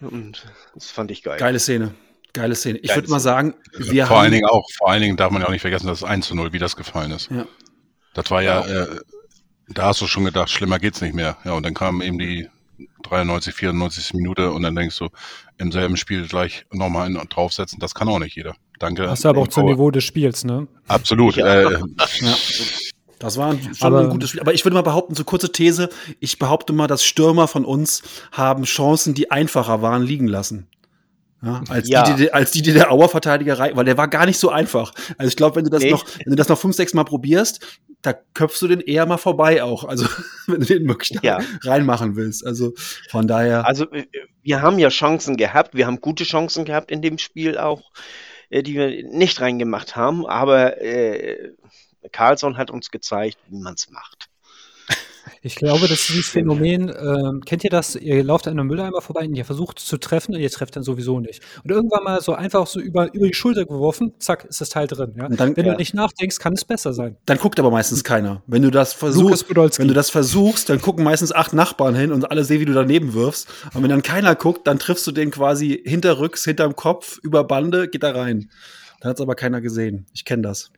Und 0.00 0.46
das 0.74 0.90
fand 0.90 1.10
ich 1.10 1.22
geil. 1.22 1.38
Geile 1.38 1.60
Szene. 1.60 1.94
Geile 2.32 2.54
Szene. 2.54 2.78
Ich 2.78 2.94
würde 2.94 3.10
mal 3.10 3.20
sagen, 3.20 3.54
wir 3.76 4.06
vor 4.06 4.16
haben. 4.16 4.22
allen 4.22 4.32
Dingen 4.32 4.48
auch, 4.48 4.66
vor 4.78 4.90
allen 4.90 5.02
Dingen 5.02 5.16
darf 5.18 5.30
man 5.30 5.42
ja 5.42 5.48
auch 5.48 5.52
nicht 5.52 5.60
vergessen, 5.60 5.86
dass 5.86 5.98
es 5.98 6.04
1 6.04 6.26
zu 6.26 6.34
0, 6.34 6.54
wie 6.54 6.58
das 6.58 6.74
gefallen 6.74 7.12
ist. 7.12 7.30
Ja. 7.30 7.46
Das 8.14 8.30
war 8.30 8.42
ja, 8.42 8.66
ja. 8.66 8.84
Äh, 8.84 9.00
da 9.68 9.84
hast 9.84 10.00
du 10.00 10.06
schon 10.06 10.24
gedacht, 10.24 10.48
schlimmer 10.48 10.78
geht's 10.78 11.02
nicht 11.02 11.14
mehr. 11.14 11.36
Ja, 11.44 11.52
und 11.52 11.64
dann 11.64 11.74
kam 11.74 12.00
eben 12.00 12.18
die 12.18 12.48
93, 13.02 13.54
94 13.54 14.14
Minute 14.14 14.50
und 14.52 14.62
dann 14.62 14.74
denkst 14.74 14.98
du, 14.98 15.10
im 15.58 15.70
selben 15.70 15.98
Spiel 15.98 16.26
gleich 16.26 16.64
nochmal 16.72 17.06
einen 17.06 17.28
draufsetzen, 17.28 17.78
das 17.78 17.94
kann 17.94 18.08
auch 18.08 18.18
nicht 18.18 18.36
jeder. 18.36 18.56
Danke. 18.82 19.02
Das 19.04 19.20
ist 19.20 19.26
aber 19.26 19.42
auch 19.42 19.48
zum 19.48 19.66
Niveau 19.66 19.92
des 19.92 20.02
Spiels, 20.02 20.44
ne? 20.44 20.66
Absolut. 20.88 21.36
Ja. 21.36 21.70
Äh, 21.70 21.72
ja. 21.72 22.34
Das 23.20 23.36
war 23.36 23.54
schon 23.56 23.86
aber, 23.86 24.00
ein 24.00 24.10
gutes 24.10 24.30
Spiel. 24.30 24.40
Aber 24.40 24.52
ich 24.52 24.64
würde 24.64 24.74
mal 24.74 24.82
behaupten, 24.82 25.14
so 25.14 25.22
kurze 25.22 25.52
These, 25.52 25.88
ich 26.18 26.40
behaupte 26.40 26.72
mal, 26.72 26.88
dass 26.88 27.04
Stürmer 27.04 27.46
von 27.46 27.64
uns 27.64 28.02
haben 28.32 28.64
Chancen, 28.64 29.14
die 29.14 29.30
einfacher 29.30 29.82
waren, 29.82 30.02
liegen 30.02 30.26
lassen. 30.26 30.66
Ja, 31.44 31.62
als, 31.68 31.88
ja. 31.88 32.02
Die, 32.02 32.22
die, 32.22 32.32
als 32.32 32.50
die, 32.50 32.62
die 32.62 32.72
der 32.72 32.90
Auer-Verteidiger 32.90 33.56
rein, 33.56 33.76
weil 33.76 33.84
der 33.84 33.96
war 33.96 34.08
gar 34.08 34.26
nicht 34.26 34.40
so 34.40 34.50
einfach. 34.50 34.92
Also 35.16 35.28
ich 35.28 35.36
glaube, 35.36 35.54
wenn 35.54 35.64
du 35.64 35.70
das 35.70 35.84
nee. 35.84 35.92
noch, 35.92 36.04
wenn 36.24 36.30
du 36.30 36.36
das 36.36 36.48
noch 36.48 36.58
fünf, 36.58 36.74
sechs 36.74 36.92
Mal 36.92 37.04
probierst, 37.04 37.64
da 38.02 38.12
köpfst 38.34 38.62
du 38.62 38.66
den 38.66 38.80
eher 38.80 39.06
mal 39.06 39.16
vorbei 39.16 39.62
auch. 39.62 39.84
Also 39.84 40.06
wenn 40.48 40.58
du 40.58 40.66
den 40.66 40.88
wirklich 40.88 41.20
ja. 41.22 41.38
reinmachen 41.62 42.16
willst. 42.16 42.44
Also 42.44 42.72
von 43.10 43.28
daher. 43.28 43.64
Also 43.64 43.88
äh, 43.92 44.06
wir 44.42 44.60
haben 44.60 44.80
ja 44.80 44.88
Chancen 44.88 45.36
gehabt, 45.36 45.76
wir 45.76 45.86
haben 45.86 46.00
gute 46.00 46.24
Chancen 46.24 46.64
gehabt 46.64 46.90
in 46.90 47.00
dem 47.00 47.18
Spiel 47.18 47.56
auch. 47.58 47.92
Äh, 48.52 48.62
die 48.62 48.74
wir 48.74 49.02
nicht 49.08 49.40
reingemacht 49.40 49.96
haben, 49.96 50.26
aber 50.26 50.80
äh, 50.82 51.52
Carlson 52.12 52.58
hat 52.58 52.70
uns 52.70 52.90
gezeigt, 52.90 53.38
wie 53.48 53.58
man 53.58 53.74
es 53.74 53.88
macht. 53.90 54.28
Ich 55.44 55.56
glaube, 55.56 55.88
das 55.88 55.98
ist 56.00 56.08
dieses 56.10 56.28
Phänomen, 56.28 56.88
ähm, 56.88 57.40
kennt 57.44 57.64
ihr 57.64 57.70
das? 57.70 57.96
Ihr 57.96 58.22
lauft 58.22 58.46
an 58.46 58.58
einem 58.58 58.68
Mülleimer 58.68 59.00
vorbei 59.02 59.26
und 59.26 59.34
ihr 59.34 59.44
versucht 59.44 59.80
zu 59.80 59.96
treffen 59.98 60.36
und 60.36 60.40
ihr 60.40 60.50
trefft 60.50 60.76
dann 60.76 60.84
sowieso 60.84 61.18
nicht. 61.18 61.42
Und 61.64 61.70
irgendwann 61.72 62.04
mal 62.04 62.20
so 62.20 62.34
einfach 62.34 62.68
so 62.68 62.78
über, 62.78 63.12
über 63.12 63.26
die 63.26 63.34
Schulter 63.34 63.64
geworfen, 63.66 64.12
zack, 64.20 64.44
ist 64.44 64.60
das 64.60 64.68
Teil 64.68 64.86
drin. 64.86 65.14
Ja? 65.18 65.28
Dann- 65.28 65.56
Wenn 65.56 65.66
ja. 65.66 65.72
du 65.72 65.78
nicht 65.78 65.94
nachdenkst, 65.94 66.38
kann 66.38 66.52
es 66.52 66.64
besser 66.64 66.92
sein. 66.92 67.16
Dann 67.26 67.38
guckt 67.38 67.58
aber 67.58 67.72
meistens 67.72 68.04
keiner. 68.04 68.42
Wenn 68.46 68.62
du 68.62 68.70
das 68.70 68.92
versuchst, 68.92 69.48
wenn 69.80 69.88
du 69.88 69.94
das 69.94 70.10
versuchst, 70.10 70.68
dann 70.68 70.80
gucken 70.80 71.02
meistens 71.02 71.32
acht 71.32 71.52
Nachbarn 71.54 71.96
hin 71.96 72.12
und 72.12 72.30
alle 72.30 72.44
sehen, 72.44 72.60
wie 72.60 72.64
du 72.66 72.72
daneben 72.72 73.12
wirfst. 73.12 73.48
Und 73.74 73.82
wenn 73.82 73.90
dann 73.90 74.02
keiner 74.02 74.36
guckt, 74.36 74.68
dann 74.68 74.78
triffst 74.78 75.04
du 75.08 75.10
den 75.10 75.32
quasi 75.32 75.82
hinterrücks, 75.84 76.44
hinterm 76.44 76.76
Kopf, 76.76 77.18
über 77.20 77.42
Bande, 77.42 77.88
geht 77.88 78.04
da 78.04 78.12
rein. 78.12 78.48
Dann 79.00 79.10
hat's 79.10 79.20
aber 79.20 79.34
keiner 79.34 79.60
gesehen. 79.60 80.06
Ich 80.14 80.24
kenne 80.24 80.42
das. 80.42 80.70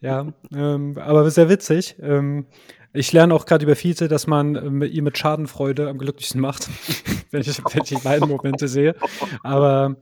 Ja, 0.00 0.32
ähm, 0.54 0.96
aber 0.98 1.30
sehr 1.30 1.50
witzig. 1.50 1.96
Ähm, 2.00 2.46
ich 2.92 3.12
lerne 3.12 3.34
auch 3.34 3.46
gerade 3.46 3.64
über 3.64 3.76
Fiete, 3.76 4.08
dass 4.08 4.26
man 4.26 4.56
äh, 4.56 4.70
mit 4.70 4.92
ihm 4.92 5.04
mit 5.04 5.18
Schadenfreude 5.18 5.88
am 5.88 5.98
glücklichsten 5.98 6.40
macht, 6.40 6.68
wenn, 7.30 7.40
ich, 7.40 7.58
wenn 7.58 7.82
ich 7.82 7.88
die 7.88 7.96
beiden 7.96 8.28
Momente 8.28 8.68
sehe. 8.68 8.94
Aber 9.42 9.96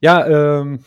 ja, 0.00 0.60
ähm, 0.60 0.80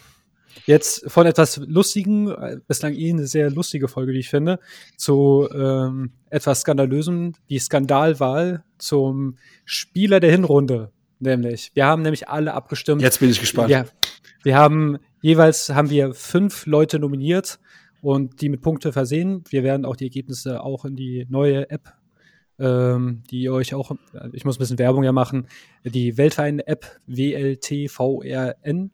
jetzt 0.65 1.09
von 1.11 1.25
etwas 1.25 1.57
Lustigen, 1.57 2.29
äh, 2.29 2.57
bislang 2.67 2.93
eh 2.93 3.09
eine 3.09 3.27
sehr 3.27 3.49
lustige 3.49 3.87
Folge, 3.87 4.13
die 4.13 4.19
ich 4.19 4.29
finde, 4.29 4.59
zu 4.95 5.47
ähm, 5.53 6.13
etwas 6.29 6.61
Skandalösem, 6.61 7.33
die 7.49 7.59
Skandalwahl 7.59 8.63
zum 8.77 9.37
Spieler 9.65 10.19
der 10.19 10.31
Hinrunde. 10.31 10.91
Nämlich, 11.19 11.71
wir 11.75 11.85
haben 11.85 12.01
nämlich 12.01 12.29
alle 12.29 12.53
abgestimmt. 12.53 13.01
Jetzt 13.01 13.19
bin 13.19 13.29
ich 13.29 13.39
gespannt. 13.39 13.69
Ja, 13.69 13.85
wir 14.43 14.55
haben 14.55 14.97
jeweils 15.21 15.69
haben 15.69 15.91
wir 15.91 16.15
fünf 16.15 16.65
Leute 16.65 16.97
nominiert 16.97 17.59
und 18.01 18.41
die 18.41 18.49
mit 18.49 18.61
Punkte 18.61 18.91
versehen. 18.91 19.43
Wir 19.49 19.63
werden 19.63 19.85
auch 19.85 19.95
die 19.95 20.05
Ergebnisse 20.05 20.63
auch 20.63 20.85
in 20.85 20.95
die 20.95 21.25
neue 21.29 21.69
App, 21.69 21.93
ähm, 22.59 23.23
die 23.29 23.49
euch 23.49 23.73
auch, 23.73 23.91
ich 24.33 24.45
muss 24.45 24.57
ein 24.57 24.59
bisschen 24.59 24.79
Werbung 24.79 25.03
ja 25.03 25.11
machen, 25.11 25.47
die 25.83 26.17
Weltverein-App 26.17 26.85
WLTVRN, 27.07 28.91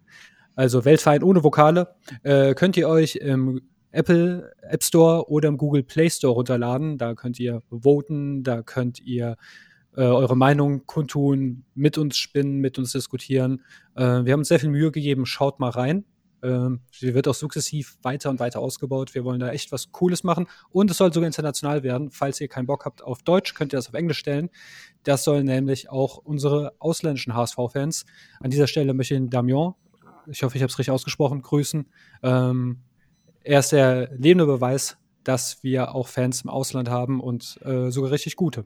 also 0.55 0.85
Weltverein 0.85 1.23
ohne 1.23 1.43
Vokale, 1.43 1.95
äh, 2.23 2.53
könnt 2.53 2.77
ihr 2.77 2.89
euch 2.89 3.15
im 3.15 3.61
Apple 3.91 4.51
App 4.61 4.83
Store 4.83 5.29
oder 5.29 5.49
im 5.49 5.57
Google 5.57 5.83
Play 5.83 6.09
Store 6.09 6.33
runterladen. 6.33 6.97
Da 6.97 7.15
könnt 7.15 7.39
ihr 7.39 7.61
voten, 7.69 8.43
da 8.43 8.61
könnt 8.61 8.99
ihr 8.99 9.37
äh, 9.95 10.01
eure 10.01 10.37
Meinung 10.37 10.85
kundtun, 10.85 11.63
mit 11.73 11.97
uns 11.97 12.17
spinnen, 12.17 12.59
mit 12.59 12.77
uns 12.77 12.91
diskutieren. 12.91 13.63
Äh, 13.95 14.25
wir 14.25 14.33
haben 14.33 14.41
uns 14.41 14.49
sehr 14.49 14.59
viel 14.59 14.69
Mühe 14.69 14.91
gegeben, 14.91 15.25
schaut 15.25 15.59
mal 15.59 15.69
rein. 15.69 16.05
Ähm, 16.43 16.81
sie 16.91 17.13
wird 17.13 17.27
auch 17.27 17.33
sukzessiv 17.33 17.97
weiter 18.03 18.29
und 18.29 18.39
weiter 18.39 18.59
ausgebaut. 18.59 19.15
Wir 19.15 19.23
wollen 19.23 19.39
da 19.39 19.49
echt 19.49 19.71
was 19.71 19.91
Cooles 19.91 20.23
machen. 20.23 20.47
Und 20.69 20.91
es 20.91 20.97
soll 20.97 21.11
sogar 21.13 21.27
international 21.27 21.83
werden. 21.83 22.11
Falls 22.11 22.39
ihr 22.41 22.47
keinen 22.47 22.67
Bock 22.67 22.85
habt 22.85 23.03
auf 23.03 23.23
Deutsch, 23.23 23.53
könnt 23.53 23.73
ihr 23.73 23.77
das 23.77 23.87
auf 23.87 23.93
Englisch 23.93 24.19
stellen. 24.19 24.49
Das 25.03 25.23
sollen 25.23 25.45
nämlich 25.45 25.89
auch 25.89 26.17
unsere 26.17 26.73
ausländischen 26.79 27.33
HSV-Fans. 27.33 28.05
An 28.39 28.51
dieser 28.51 28.67
Stelle 28.67 28.93
möchte 28.93 29.13
ich 29.15 29.19
den 29.19 29.29
Damian, 29.29 29.73
ich 30.29 30.43
hoffe, 30.43 30.57
ich 30.57 30.61
habe 30.63 30.71
es 30.71 30.77
richtig 30.77 30.91
ausgesprochen, 30.91 31.41
grüßen. 31.41 31.87
Ähm, 32.23 32.79
er 33.43 33.59
ist 33.59 33.71
der 33.71 34.09
lebende 34.17 34.45
Beweis, 34.45 34.97
dass 35.23 35.63
wir 35.63 35.95
auch 35.95 36.07
Fans 36.07 36.41
im 36.41 36.49
Ausland 36.49 36.89
haben 36.89 37.21
und 37.21 37.59
äh, 37.63 37.89
sogar 37.91 38.11
richtig 38.11 38.35
gute. 38.35 38.65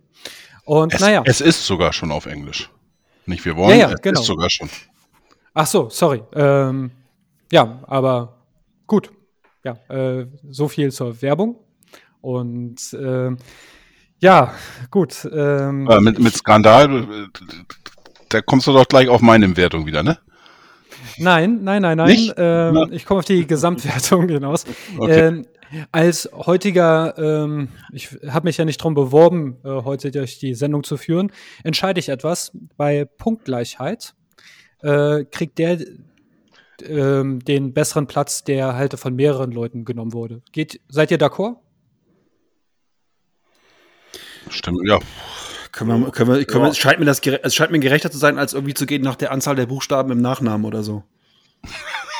Und 0.65 0.93
Es, 0.93 0.99
naja. 1.01 1.23
es 1.25 1.41
ist 1.41 1.65
sogar 1.65 1.93
schon 1.93 2.11
auf 2.11 2.25
Englisch. 2.25 2.69
Nicht 3.25 3.45
wir 3.45 3.55
wollen, 3.55 3.79
Ja, 3.79 3.89
ja, 3.89 3.93
es 3.93 4.01
genau. 4.01 4.19
ist 4.19 4.25
sogar 4.25 4.49
schon. 4.49 4.69
Ach 5.53 5.67
so, 5.67 5.89
sorry. 5.89 6.23
Ähm, 6.33 6.91
ja, 7.51 7.83
aber 7.87 8.45
gut. 8.87 9.11
Ja, 9.63 9.77
äh, 9.89 10.27
so 10.49 10.67
viel 10.67 10.91
zur 10.91 11.21
Werbung. 11.21 11.59
Und 12.21 12.95
ähm, 12.99 13.37
ja, 14.19 14.53
gut. 14.89 15.27
Ähm, 15.31 15.87
Äh, 15.89 15.99
mit, 16.01 16.19
mit 16.19 16.35
Skandal, 16.35 17.03
äh, 17.03 17.27
da 18.29 18.41
kommst 18.41 18.67
du 18.67 18.73
doch 18.73 18.87
gleich 18.87 19.09
auf 19.09 19.21
meine 19.21 19.55
Wertung 19.57 19.85
wieder, 19.85 20.03
ne? 20.03 20.17
Nein, 21.17 21.63
nein, 21.63 21.81
nein, 21.81 21.97
nein. 21.97 22.31
Ähm, 22.37 22.89
ich 22.91 23.05
komme 23.05 23.19
auf 23.19 23.25
die 23.25 23.45
Gesamtwertung 23.45 24.29
hinaus. 24.29 24.65
Okay. 24.97 25.27
Ähm, 25.27 25.45
als 25.91 26.29
heutiger, 26.33 27.17
ähm, 27.17 27.69
ich 27.91 28.17
habe 28.27 28.45
mich 28.45 28.57
ja 28.57 28.65
nicht 28.65 28.77
drum 28.77 28.93
beworben, 28.93 29.57
äh, 29.63 29.69
heute 29.69 30.11
durch 30.11 30.37
die 30.37 30.53
Sendung 30.53 30.83
zu 30.83 30.97
führen, 30.97 31.31
entscheide 31.63 31.99
ich 31.99 32.09
etwas. 32.09 32.51
Bei 32.77 33.05
Punktgleichheit 33.05 34.13
äh, 34.81 35.23
kriegt 35.25 35.57
der 35.59 35.79
ähm, 36.87 37.39
den 37.39 37.73
besseren 37.73 38.07
Platz, 38.07 38.43
der 38.43 38.75
halt 38.75 38.99
von 38.99 39.15
mehreren 39.15 39.51
Leuten 39.51 39.85
genommen 39.85 40.13
wurde. 40.13 40.41
Geht, 40.51 40.81
seid 40.89 41.11
ihr 41.11 41.17
d'accord? 41.17 41.57
Stimmt, 44.49 44.79
ja. 44.87 44.99
Können 45.71 46.03
wir, 46.03 46.11
können 46.11 46.33
wir, 46.33 46.45
können 46.45 46.63
wir, 46.65 46.69
es 46.69 46.77
scheint 46.77 46.99
mir 46.99 47.05
das, 47.05 47.19
es 47.19 47.55
scheint 47.55 47.71
mir 47.71 47.79
gerechter 47.79 48.11
zu 48.11 48.17
sein, 48.17 48.37
als 48.37 48.53
irgendwie 48.53 48.73
zu 48.73 48.85
gehen 48.85 49.03
nach 49.03 49.15
der 49.15 49.31
Anzahl 49.31 49.55
der 49.55 49.67
Buchstaben 49.67 50.11
im 50.11 50.21
Nachnamen 50.21 50.65
oder 50.65 50.83
so. 50.83 51.03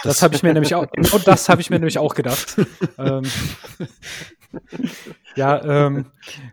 Das 0.04 0.22
habe 0.22 0.36
ich 0.36 0.44
mir 0.44 0.54
nämlich 0.54 0.74
auch, 0.74 0.88
genau 0.92 1.18
das 1.20 1.50
habe 1.50 1.62
ich 1.62 1.70
mir 1.70 1.78
nämlich 1.78 2.00
auch 2.00 2.16
gedacht. 2.16 2.56
ähm, 2.98 3.24
ja, 5.36 5.64
ähm, 5.64 6.06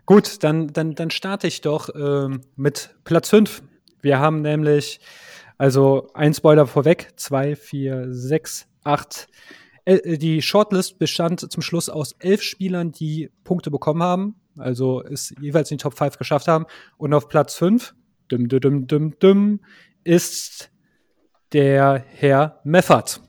gut, 0.05 0.43
dann, 0.43 0.67
dann, 0.73 0.95
dann 0.95 1.09
starte 1.09 1.47
ich 1.47 1.61
doch 1.61 1.89
ähm, 1.95 2.41
mit 2.55 2.95
Platz 3.05 3.29
5. 3.29 3.63
Wir 4.01 4.19
haben 4.19 4.41
nämlich, 4.41 4.99
also 5.59 6.07
ein 6.13 6.33
Spoiler 6.33 6.65
vorweg, 6.65 7.11
zwei, 7.17 7.55
vier, 7.55 8.07
sechs, 8.09 8.65
acht. 8.83 9.27
Äh, 9.83 10.17
Die 10.17 10.41
Shortlist 10.41 10.97
bestand 10.97 11.51
zum 11.51 11.61
Schluss 11.61 11.89
aus 11.89 12.15
elf 12.19 12.41
Spielern, 12.41 12.93
die 12.93 13.29
Punkte 13.43 13.69
bekommen 13.69 14.01
haben, 14.01 14.35
also 14.57 15.03
es 15.03 15.35
jeweils 15.41 15.69
in 15.69 15.77
die 15.77 15.83
Top 15.83 15.97
5 15.97 16.17
geschafft 16.17 16.47
haben. 16.47 16.65
Und 16.97 17.13
auf 17.13 17.27
Platz 17.27 17.55
5, 17.55 17.93
düm, 18.31 18.47
düm, 18.47 18.61
düm, 18.61 18.87
düm, 18.87 19.19
düm, 19.19 19.59
ist 20.05 20.71
der 21.51 22.05
Herr 22.07 22.61
Meffert. 22.63 23.21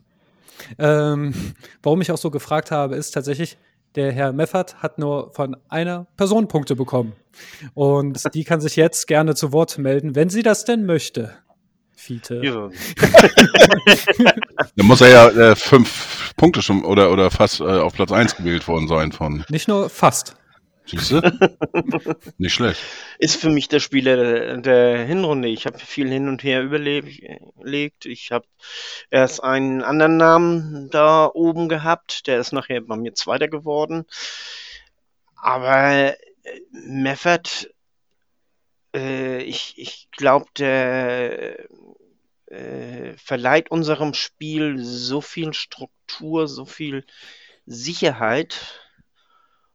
Ähm, 0.79 1.35
warum 1.83 2.01
ich 2.01 2.13
auch 2.13 2.19
so 2.19 2.31
gefragt 2.31 2.71
habe, 2.71 2.95
ist 2.95 3.11
tatsächlich, 3.11 3.59
der 3.97 4.13
Herr 4.13 4.33
Meffert 4.33 4.81
hat 4.85 4.99
nur 4.99 5.33
von 5.33 5.57
einer 5.69 6.07
Person 6.17 6.47
Punkte 6.47 6.77
bekommen. 6.77 7.15
Und 7.75 8.35
die 8.35 8.45
kann 8.45 8.61
sich 8.61 8.77
jetzt 8.77 9.09
gerne 9.09 9.35
zu 9.35 9.53
Wort 9.53 9.79
melden, 9.79 10.15
wenn 10.15 10.29
sie 10.29 10.45
das 10.45 10.65
denn 10.65 10.87
möchte. 10.87 11.35
Fiete. 12.01 12.41
Ja. 12.43 12.71
Da 14.77 14.85
muss 14.85 15.01
er 15.01 15.09
ja 15.09 15.29
äh, 15.29 15.57
fünf 15.57 16.33
Punkte 16.37 16.63
schon 16.63 16.85
oder, 16.85 17.11
oder 17.13 17.31
fast 17.31 17.61
äh, 17.61 17.65
auf 17.65 17.93
Platz 17.95 18.13
1 18.13 18.37
gewählt 18.37 18.67
worden 18.69 18.89
sein 18.89 19.13
von. 19.13 19.45
Nicht 19.49 19.69
nur 19.69 19.91
fast. 19.91 20.37
Siehst 20.87 21.11
du? 21.11 21.21
Nicht 22.39 22.55
schlecht. 22.55 22.81
Ist 23.19 23.37
für 23.37 23.51
mich 23.51 23.69
der 23.69 23.81
Spieler 23.81 24.17
der, 24.17 24.57
der 24.59 25.05
Hinrunde. 25.05 25.49
Ich 25.49 25.67
habe 25.67 25.79
viel 25.79 26.09
hin 26.09 26.29
und 26.29 26.43
her 26.43 26.63
überlegt. 26.63 28.07
Ich 28.07 28.33
habe 28.33 28.47
erst 29.11 29.45
einen 29.45 29.83
anderen 29.83 30.17
Namen 30.17 30.89
da 30.91 31.31
oben 31.33 31.69
gehabt. 31.69 32.27
Der 32.27 32.41
ist 32.41 32.53
nachher 32.53 32.81
bei 32.81 32.97
mir 32.97 33.15
Zweiter 33.15 33.49
geworden. 33.49 34.07
Aber 35.37 35.93
äh, 35.93 36.17
Meffert, 36.73 37.71
äh, 38.95 39.43
ich, 39.43 39.75
ich 39.77 40.09
glaube, 40.11 40.47
der 40.59 41.69
äh, 42.51 43.17
verleiht 43.17 43.71
unserem 43.71 44.15
Spiel 44.15 44.79
so 44.83 45.21
viel 45.21 45.55
Struktur, 45.55 46.49
so 46.49 46.65
viel 46.65 47.05
Sicherheit 47.67 48.81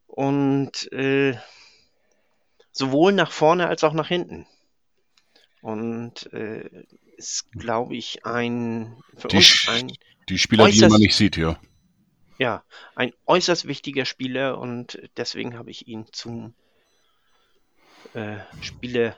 und 0.08 0.92
äh, 0.92 1.38
sowohl 2.72 3.14
nach 3.14 3.32
vorne 3.32 3.68
als 3.68 3.84
auch 3.84 3.94
nach 3.94 4.08
hinten. 4.08 4.46
Und 5.62 6.32
äh, 6.34 6.70
ist, 7.18 7.52
glaube 7.54 7.96
ich, 7.96 8.26
ein 8.26 9.02
für 9.16 9.30
Die 9.30 9.38
uns 9.38 9.68
ein 9.70 9.92
Die 10.30 10.38
Spieler, 10.38 10.70
die 10.70 10.82
man 10.82 11.00
nicht 11.00 11.16
sieht, 11.16 11.38
ja. 11.38 11.60
ja 12.38 12.64
ein 12.96 13.14
äußerst 13.26 13.68
wichtiger 13.68 14.06
Spieler 14.06 14.60
und 14.60 15.00
deswegen 15.18 15.58
habe 15.58 15.72
ich 15.72 15.88
ihn 15.88 16.06
zum 16.12 16.54
äh, 18.14 18.38
Spieler 18.62 19.18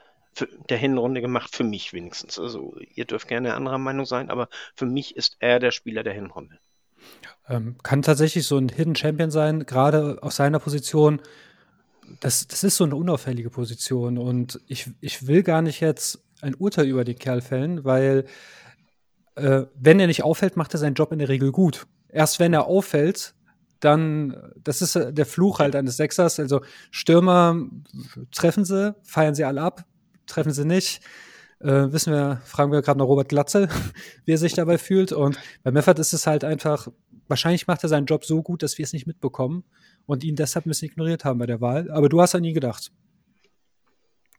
der 0.68 0.78
Hinrunde 0.78 1.20
gemacht, 1.20 1.54
für 1.54 1.64
mich 1.64 1.92
wenigstens. 1.92 2.38
Also 2.38 2.76
ihr 2.94 3.04
dürft 3.04 3.28
gerne 3.28 3.54
anderer 3.54 3.78
Meinung 3.78 4.06
sein, 4.06 4.30
aber 4.30 4.48
für 4.74 4.86
mich 4.86 5.16
ist 5.16 5.36
er 5.40 5.58
der 5.58 5.70
Spieler 5.70 6.02
der 6.02 6.12
Hinrunde. 6.12 6.58
Ähm, 7.48 7.76
kann 7.82 8.02
tatsächlich 8.02 8.46
so 8.46 8.58
ein 8.58 8.68
Hidden 8.68 8.96
Champion 8.96 9.30
sein, 9.30 9.64
gerade 9.66 10.18
aus 10.22 10.36
seiner 10.36 10.58
Position. 10.58 11.20
Das, 12.20 12.46
das 12.46 12.64
ist 12.64 12.76
so 12.76 12.84
eine 12.84 12.96
unauffällige 12.96 13.50
Position 13.50 14.18
und 14.18 14.60
ich, 14.66 14.90
ich 15.00 15.26
will 15.26 15.42
gar 15.42 15.62
nicht 15.62 15.80
jetzt 15.80 16.24
ein 16.40 16.54
Urteil 16.54 16.86
über 16.86 17.04
den 17.04 17.18
Kerl 17.18 17.40
fällen, 17.40 17.84
weil 17.84 18.24
äh, 19.34 19.66
wenn 19.74 20.00
er 20.00 20.06
nicht 20.06 20.24
auffällt, 20.24 20.56
macht 20.56 20.74
er 20.74 20.78
seinen 20.78 20.94
Job 20.94 21.12
in 21.12 21.18
der 21.18 21.28
Regel 21.28 21.52
gut. 21.52 21.86
Erst 22.08 22.40
wenn 22.40 22.52
er 22.54 22.66
auffällt, 22.66 23.34
dann, 23.80 24.36
das 24.56 24.82
ist 24.82 24.96
äh, 24.96 25.12
der 25.12 25.26
Fluch 25.26 25.58
halt 25.60 25.76
eines 25.76 25.96
Sechsers. 25.96 26.40
Also 26.40 26.62
Stürmer 26.90 27.56
treffen 28.32 28.64
sie, 28.64 28.94
feiern 29.02 29.34
sie 29.34 29.44
alle 29.44 29.62
ab, 29.62 29.84
treffen 30.28 30.52
sie 30.52 30.64
nicht. 30.64 31.00
Äh, 31.60 31.92
wissen 31.92 32.12
wir, 32.12 32.40
fragen 32.44 32.70
wir 32.70 32.82
gerade 32.82 32.98
noch 32.98 33.06
Robert 33.06 33.28
Glatzel, 33.28 33.68
wie 34.24 34.32
er 34.32 34.38
sich 34.38 34.54
dabei 34.54 34.78
fühlt. 34.78 35.12
Und 35.12 35.38
bei 35.62 35.72
Meffert 35.72 35.98
ist 35.98 36.12
es 36.12 36.26
halt 36.26 36.44
einfach, 36.44 36.88
wahrscheinlich 37.26 37.66
macht 37.66 37.82
er 37.82 37.88
seinen 37.88 38.06
Job 38.06 38.24
so 38.24 38.42
gut, 38.42 38.62
dass 38.62 38.78
wir 38.78 38.84
es 38.84 38.92
nicht 38.92 39.06
mitbekommen 39.06 39.64
und 40.06 40.22
ihn 40.22 40.36
deshalb 40.36 40.66
ein 40.66 40.70
bisschen 40.70 40.88
ignoriert 40.88 41.24
haben 41.24 41.38
bei 41.38 41.46
der 41.46 41.60
Wahl. 41.60 41.90
Aber 41.90 42.08
du 42.08 42.20
hast 42.20 42.34
an 42.34 42.44
ihn 42.44 42.54
gedacht. 42.54 42.92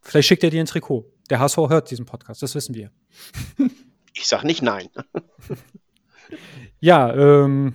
Vielleicht 0.01 0.29
schickt 0.29 0.43
er 0.43 0.49
dir 0.49 0.61
ein 0.61 0.65
Trikot. 0.65 1.11
Der 1.29 1.39
HSV 1.39 1.57
hört 1.57 1.91
diesen 1.91 2.05
Podcast, 2.05 2.41
das 2.41 2.55
wissen 2.55 2.75
wir. 2.75 2.91
Ich 4.15 4.27
sag 4.27 4.43
nicht 4.43 4.61
nein. 4.61 4.89
ja, 6.81 7.13
ähm, 7.13 7.73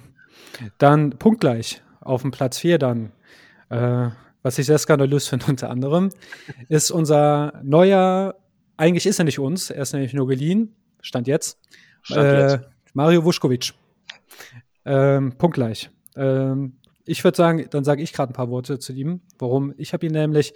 dann 0.77 1.11
punktgleich 1.11 1.83
auf 2.01 2.21
dem 2.21 2.33
Platz 2.33 2.59
4 2.59 2.79
dann. 2.79 3.13
Äh, 3.71 4.11
was 4.45 4.59
ich 4.59 4.67
sehr 4.67 4.79
skandalös 4.79 5.27
finde 5.27 5.47
unter 5.49 5.71
anderem, 5.71 6.11
ist 6.69 6.93
unser 6.93 7.61
neuer, 7.65 8.37
eigentlich 8.77 9.07
ist 9.07 9.19
er 9.19 9.25
nicht 9.25 9.41
uns, 9.41 9.71
er 9.71 9.83
ist 9.83 9.93
nämlich 9.93 10.13
nur 10.13 10.29
geliehen, 10.29 10.77
stand 11.01 11.27
jetzt, 11.27 11.59
stand 12.03 12.27
äh, 12.27 12.41
jetzt. 12.43 12.69
Mario 12.93 13.25
Vuskovic. 13.25 13.73
Ähm, 14.85 15.33
punktgleich. 15.39 15.91
Ähm, 16.15 16.75
ich 17.07 17.25
würde 17.25 17.37
sagen, 17.37 17.67
dann 17.71 17.85
sage 17.85 18.03
ich 18.03 18.13
gerade 18.13 18.33
ein 18.33 18.35
paar 18.35 18.51
Worte 18.51 18.79
zu 18.79 18.93
ihm. 18.93 19.21
Warum? 19.39 19.75
Ich 19.79 19.93
habe 19.93 20.07
ihn 20.07 20.13
nämlich, 20.13 20.55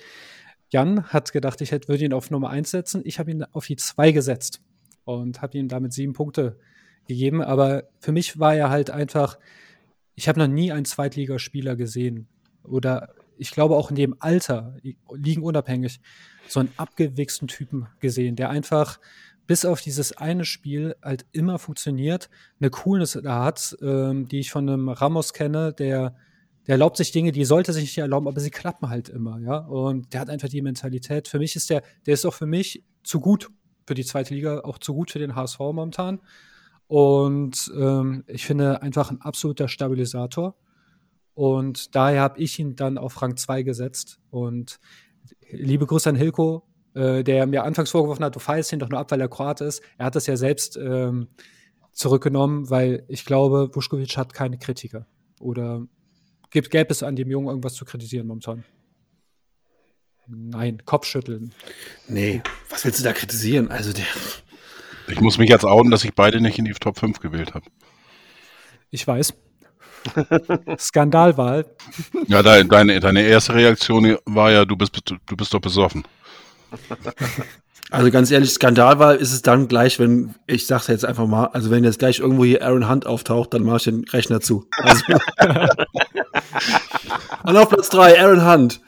Jan 0.70 1.04
hat 1.04 1.32
gedacht, 1.32 1.60
ich 1.60 1.72
würde 1.72 2.04
ihn 2.04 2.12
auf 2.12 2.30
Nummer 2.30 2.50
1 2.50 2.70
setzen. 2.70 3.02
Ich 3.04 3.18
habe 3.18 3.30
ihn 3.30 3.42
auf 3.42 3.66
die 3.66 3.76
2 3.76 4.12
gesetzt 4.12 4.60
und 5.04 5.40
habe 5.42 5.56
ihm 5.58 5.68
damit 5.68 5.92
sieben 5.92 6.12
Punkte 6.12 6.58
gegeben. 7.06 7.42
Aber 7.42 7.84
für 8.00 8.12
mich 8.12 8.38
war 8.38 8.54
er 8.54 8.70
halt 8.70 8.90
einfach, 8.90 9.38
ich 10.14 10.28
habe 10.28 10.38
noch 10.38 10.46
nie 10.46 10.72
einen 10.72 10.84
Zweitligaspieler 10.84 11.74
gesehen 11.74 12.28
oder 12.62 13.14
ich 13.38 13.50
glaube 13.50 13.76
auch 13.76 13.90
in 13.90 13.96
dem 13.96 14.16
Alter, 14.18 14.76
liegen 15.14 15.42
unabhängig, 15.42 16.00
so 16.48 16.60
einen 16.60 16.72
abgewichsten 16.76 17.48
Typen 17.48 17.86
gesehen, 18.00 18.36
der 18.36 18.50
einfach 18.50 18.98
bis 19.46 19.64
auf 19.64 19.80
dieses 19.80 20.16
eine 20.16 20.44
Spiel 20.44 20.94
halt 21.02 21.26
immer 21.32 21.58
funktioniert, 21.58 22.28
eine 22.60 22.70
Coolness 22.70 23.18
da 23.22 23.44
hat, 23.44 23.76
ähm, 23.80 24.28
die 24.28 24.40
ich 24.40 24.50
von 24.50 24.68
einem 24.68 24.88
Ramos 24.90 25.32
kenne, 25.32 25.72
der, 25.72 26.14
der 26.66 26.74
erlaubt 26.74 26.98
sich 26.98 27.12
Dinge, 27.12 27.32
die 27.32 27.46
sollte 27.46 27.72
sich 27.72 27.84
nicht 27.84 27.98
erlauben, 27.98 28.28
aber 28.28 28.40
sie 28.40 28.50
klappen 28.50 28.90
halt 28.90 29.08
immer, 29.08 29.38
ja. 29.40 29.56
Und 29.56 30.12
der 30.12 30.20
hat 30.20 30.28
einfach 30.28 30.50
die 30.50 30.60
Mentalität. 30.60 31.28
Für 31.28 31.38
mich 31.38 31.56
ist 31.56 31.70
der, 31.70 31.82
der 32.04 32.14
ist 32.14 32.26
auch 32.26 32.34
für 32.34 32.46
mich 32.46 32.84
zu 33.02 33.20
gut 33.20 33.50
für 33.86 33.94
die 33.94 34.04
zweite 34.04 34.34
Liga, 34.34 34.60
auch 34.60 34.76
zu 34.78 34.92
gut 34.92 35.10
für 35.10 35.18
den 35.18 35.34
HSV 35.34 35.58
momentan. 35.60 36.20
Und 36.86 37.72
ähm, 37.74 38.24
ich 38.26 38.44
finde 38.44 38.82
einfach 38.82 39.10
ein 39.10 39.22
absoluter 39.22 39.68
Stabilisator. 39.68 40.56
Und 41.38 41.94
daher 41.94 42.20
habe 42.22 42.40
ich 42.40 42.58
ihn 42.58 42.74
dann 42.74 42.98
auf 42.98 43.22
Rang 43.22 43.36
2 43.36 43.62
gesetzt. 43.62 44.18
Und 44.28 44.80
liebe 45.48 45.86
Grüße 45.86 46.08
an 46.08 46.16
Hilko, 46.16 46.64
äh, 46.94 47.22
der 47.22 47.46
mir 47.46 47.62
anfangs 47.62 47.92
vorgeworfen 47.92 48.24
hat, 48.24 48.34
du 48.34 48.40
feierst 48.40 48.72
ihn 48.72 48.80
doch 48.80 48.88
nur 48.88 48.98
ab, 48.98 49.12
weil 49.12 49.20
er 49.20 49.28
Kroat 49.28 49.60
ist. 49.60 49.80
Er 49.98 50.06
hat 50.06 50.16
das 50.16 50.26
ja 50.26 50.36
selbst 50.36 50.76
ähm, 50.76 51.28
zurückgenommen, 51.92 52.70
weil 52.70 53.04
ich 53.06 53.24
glaube, 53.24 53.70
Vuskovic 53.72 54.16
hat 54.16 54.34
keine 54.34 54.58
Kritiker. 54.58 55.06
Oder 55.38 55.86
gibt, 56.50 56.70
gäbe 56.70 56.90
es 56.90 57.04
an 57.04 57.14
dem 57.14 57.30
Jungen 57.30 57.46
irgendwas 57.46 57.74
zu 57.74 57.84
kritisieren 57.84 58.26
momentan? 58.26 58.64
Nein, 60.26 60.82
Kopfschütteln. 60.86 61.54
Nee, 62.08 62.42
was 62.68 62.84
willst 62.84 62.98
du 62.98 63.04
da 63.04 63.12
kritisieren? 63.12 63.70
Also 63.70 63.92
der. 63.92 64.06
Ich 65.06 65.20
muss 65.20 65.38
mich 65.38 65.50
jetzt 65.50 65.64
outen, 65.64 65.92
dass 65.92 66.02
ich 66.02 66.14
beide 66.16 66.40
nicht 66.40 66.58
in 66.58 66.64
die 66.64 66.72
Top 66.72 66.98
5 66.98 67.20
gewählt 67.20 67.54
habe. 67.54 67.66
Ich 68.90 69.06
weiß. 69.06 69.34
Skandalwahl. 70.78 71.66
Ja, 72.26 72.42
deine, 72.42 72.68
deine, 72.68 73.00
deine 73.00 73.22
erste 73.22 73.54
Reaktion 73.54 74.16
war 74.24 74.50
ja, 74.50 74.64
du 74.64 74.76
bist, 74.76 74.98
du 75.04 75.36
bist 75.36 75.54
doch 75.54 75.60
besoffen. 75.60 76.04
Also 77.90 78.10
ganz 78.10 78.30
ehrlich, 78.30 78.50
Skandalwahl 78.50 79.16
ist 79.16 79.32
es 79.32 79.40
dann 79.40 79.66
gleich, 79.66 79.98
wenn, 79.98 80.34
ich 80.46 80.66
sag's 80.66 80.88
jetzt 80.88 81.06
einfach 81.06 81.26
mal, 81.26 81.46
also 81.46 81.70
wenn 81.70 81.84
jetzt 81.84 81.98
gleich 81.98 82.18
irgendwo 82.18 82.44
hier 82.44 82.62
Aaron 82.62 82.88
Hunt 82.88 83.06
auftaucht, 83.06 83.54
dann 83.54 83.62
mach 83.62 83.76
ich 83.76 83.84
den 83.84 84.04
Rechner 84.04 84.40
zu. 84.40 84.66
Also 84.76 85.04
Und 87.44 87.56
auf 87.56 87.70
Platz 87.70 87.88
3, 87.88 88.20
Aaron 88.20 88.46
Hunt. 88.46 88.80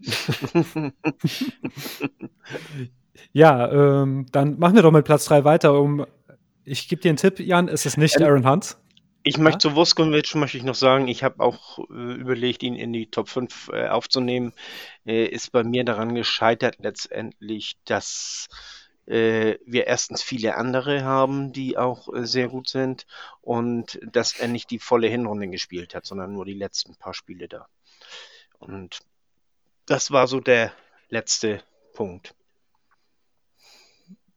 ja, 3.32 4.02
ähm, 4.02 4.26
dann 4.30 4.58
machen 4.58 4.74
wir 4.74 4.82
doch 4.82 4.92
mit 4.92 5.06
Platz 5.06 5.24
3 5.24 5.44
weiter. 5.44 5.80
Um, 5.80 6.04
ich 6.64 6.88
gebe 6.88 7.00
dir 7.00 7.08
einen 7.08 7.16
Tipp, 7.16 7.40
Jan, 7.40 7.68
es 7.68 7.86
ist 7.86 7.96
nicht 7.96 8.20
Aaron 8.20 8.46
Hunt. 8.46 8.76
Ich 9.28 9.36
ja? 9.36 9.42
möchte 9.42 9.68
zu 9.68 9.76
Voskovic 9.76 10.34
möchte 10.36 10.56
ich 10.56 10.64
noch 10.64 10.74
sagen, 10.74 11.06
ich 11.06 11.22
habe 11.22 11.44
auch 11.44 11.78
äh, 11.90 12.14
überlegt, 12.14 12.62
ihn 12.62 12.74
in 12.74 12.94
die 12.94 13.10
Top 13.10 13.28
5 13.28 13.68
äh, 13.74 13.88
aufzunehmen. 13.88 14.54
Äh, 15.04 15.26
ist 15.26 15.52
bei 15.52 15.64
mir 15.64 15.84
daran 15.84 16.14
gescheitert 16.14 16.76
letztendlich, 16.78 17.76
dass 17.84 18.48
äh, 19.04 19.58
wir 19.66 19.86
erstens 19.86 20.22
viele 20.22 20.56
andere 20.56 21.04
haben, 21.04 21.52
die 21.52 21.76
auch 21.76 22.08
äh, 22.14 22.26
sehr 22.26 22.48
gut 22.48 22.68
sind 22.68 23.06
und 23.42 24.00
dass 24.02 24.32
er 24.32 24.48
nicht 24.48 24.70
die 24.70 24.78
volle 24.78 25.08
Hinrunde 25.08 25.48
gespielt 25.48 25.94
hat, 25.94 26.06
sondern 26.06 26.32
nur 26.32 26.46
die 26.46 26.54
letzten 26.54 26.96
paar 26.96 27.12
Spiele 27.12 27.48
da. 27.48 27.68
Und 28.58 29.00
das 29.84 30.10
war 30.10 30.26
so 30.26 30.40
der 30.40 30.72
letzte 31.10 31.62
Punkt. 31.92 32.34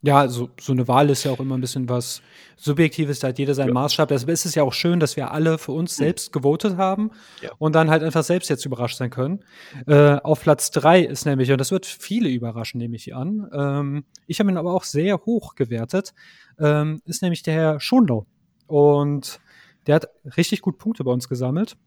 Ja, 0.04 0.28
so, 0.28 0.50
so 0.60 0.74
eine 0.74 0.88
Wahl 0.88 1.10
ist 1.12 1.24
ja 1.24 1.32
auch 1.32 1.40
immer 1.40 1.56
ein 1.56 1.62
bisschen 1.62 1.88
was 1.88 2.24
Subjektives, 2.58 3.20
da 3.20 3.28
hat 3.28 3.40
jeder 3.40 3.54
seinen 3.54 3.68
ja. 3.68 3.74
Maßstab. 3.74 4.10
Deshalb 4.10 4.30
ist 4.30 4.46
es 4.46 4.56
ja 4.56 4.64
auch 4.64 4.74
schön, 4.74 5.00
dass 5.00 5.16
wir 5.16 5.32
alle 5.32 5.58
für 5.58 5.74
uns 5.74 5.92
hm. 5.92 6.06
selbst 6.06 6.34
gewotet 6.34 6.78
haben 6.78 7.12
ja. 7.42 7.52
und 7.60 7.76
dann 7.76 7.90
halt 7.90 8.02
einfach 8.02 8.24
selbst 8.24 8.50
jetzt 8.50 8.66
überrascht 8.66 8.98
sein 8.98 9.12
können. 9.12 9.44
Äh, 9.86 10.18
auf 10.24 10.42
Platz 10.42 10.72
drei 10.72 11.02
ist 11.02 11.26
nämlich, 11.26 11.52
und 11.52 11.60
das 11.60 11.72
wird 11.72 11.86
viele 11.86 12.30
überraschen, 12.30 12.80
nehme 12.80 12.96
ich 12.96 13.14
an, 13.16 13.50
ähm, 13.54 14.04
ich 14.26 14.40
habe 14.40 14.50
ihn 14.50 14.58
aber 14.58 14.74
auch 14.74 14.84
sehr 14.84 15.20
hoch 15.26 15.56
gewertet, 15.56 16.14
ähm, 16.60 17.02
ist 17.06 17.22
nämlich 17.22 17.44
der 17.44 17.54
Herr 17.54 17.80
Schonlau. 17.80 18.26
Und 18.68 19.40
der 19.88 19.96
hat 19.96 20.08
richtig 20.38 20.62
gut 20.62 20.78
Punkte 20.78 21.04
bei 21.04 21.12
uns 21.12 21.28
gesammelt. 21.28 21.78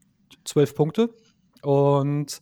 Zwölf 0.44 0.74
Punkte. 0.74 1.10
Und 1.62 2.40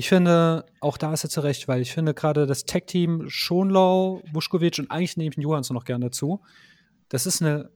ich 0.00 0.08
finde, 0.08 0.64
auch 0.80 0.96
da 0.96 1.12
ist 1.12 1.24
er 1.24 1.28
zu 1.28 1.42
Recht, 1.42 1.68
weil 1.68 1.82
ich 1.82 1.92
finde 1.92 2.14
gerade 2.14 2.46
das 2.46 2.64
Tech-Team 2.64 3.28
Schonlau, 3.28 4.22
Buschkovic 4.32 4.78
und 4.78 4.90
eigentlich 4.90 5.18
nehme 5.18 5.28
ich 5.28 5.34
den 5.34 5.42
Johansson 5.42 5.74
noch 5.74 5.84
gerne 5.84 6.06
dazu. 6.06 6.40
Das 7.10 7.26
ist 7.26 7.42
eine 7.42 7.68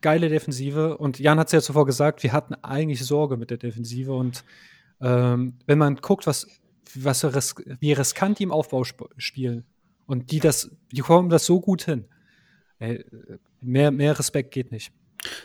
geile 0.00 0.28
Defensive 0.28 0.96
und 0.96 1.18
Jan 1.18 1.40
hat 1.40 1.48
es 1.48 1.52
ja 1.52 1.60
zuvor 1.60 1.84
gesagt, 1.84 2.22
wir 2.22 2.32
hatten 2.32 2.54
eigentlich 2.54 3.04
Sorge 3.04 3.36
mit 3.36 3.50
der 3.50 3.58
Defensive 3.58 4.12
und 4.12 4.44
ähm, 5.00 5.58
wenn 5.66 5.76
man 5.76 5.96
guckt, 5.96 6.28
was, 6.28 6.46
was 6.94 7.24
ris 7.24 7.56
wie 7.80 7.92
riskant 7.92 8.38
die 8.38 8.44
im 8.44 8.52
Aufbau 8.52 8.82
sp 8.86 9.10
spielen 9.16 9.64
und 10.06 10.30
die 10.30 10.38
das, 10.38 10.70
die 10.92 11.00
kommen 11.00 11.30
das 11.30 11.46
so 11.46 11.60
gut 11.60 11.82
hin. 11.82 12.04
Ey, 12.78 13.04
mehr, 13.60 13.90
mehr 13.90 14.16
Respekt 14.16 14.52
geht 14.52 14.70
nicht. 14.70 14.92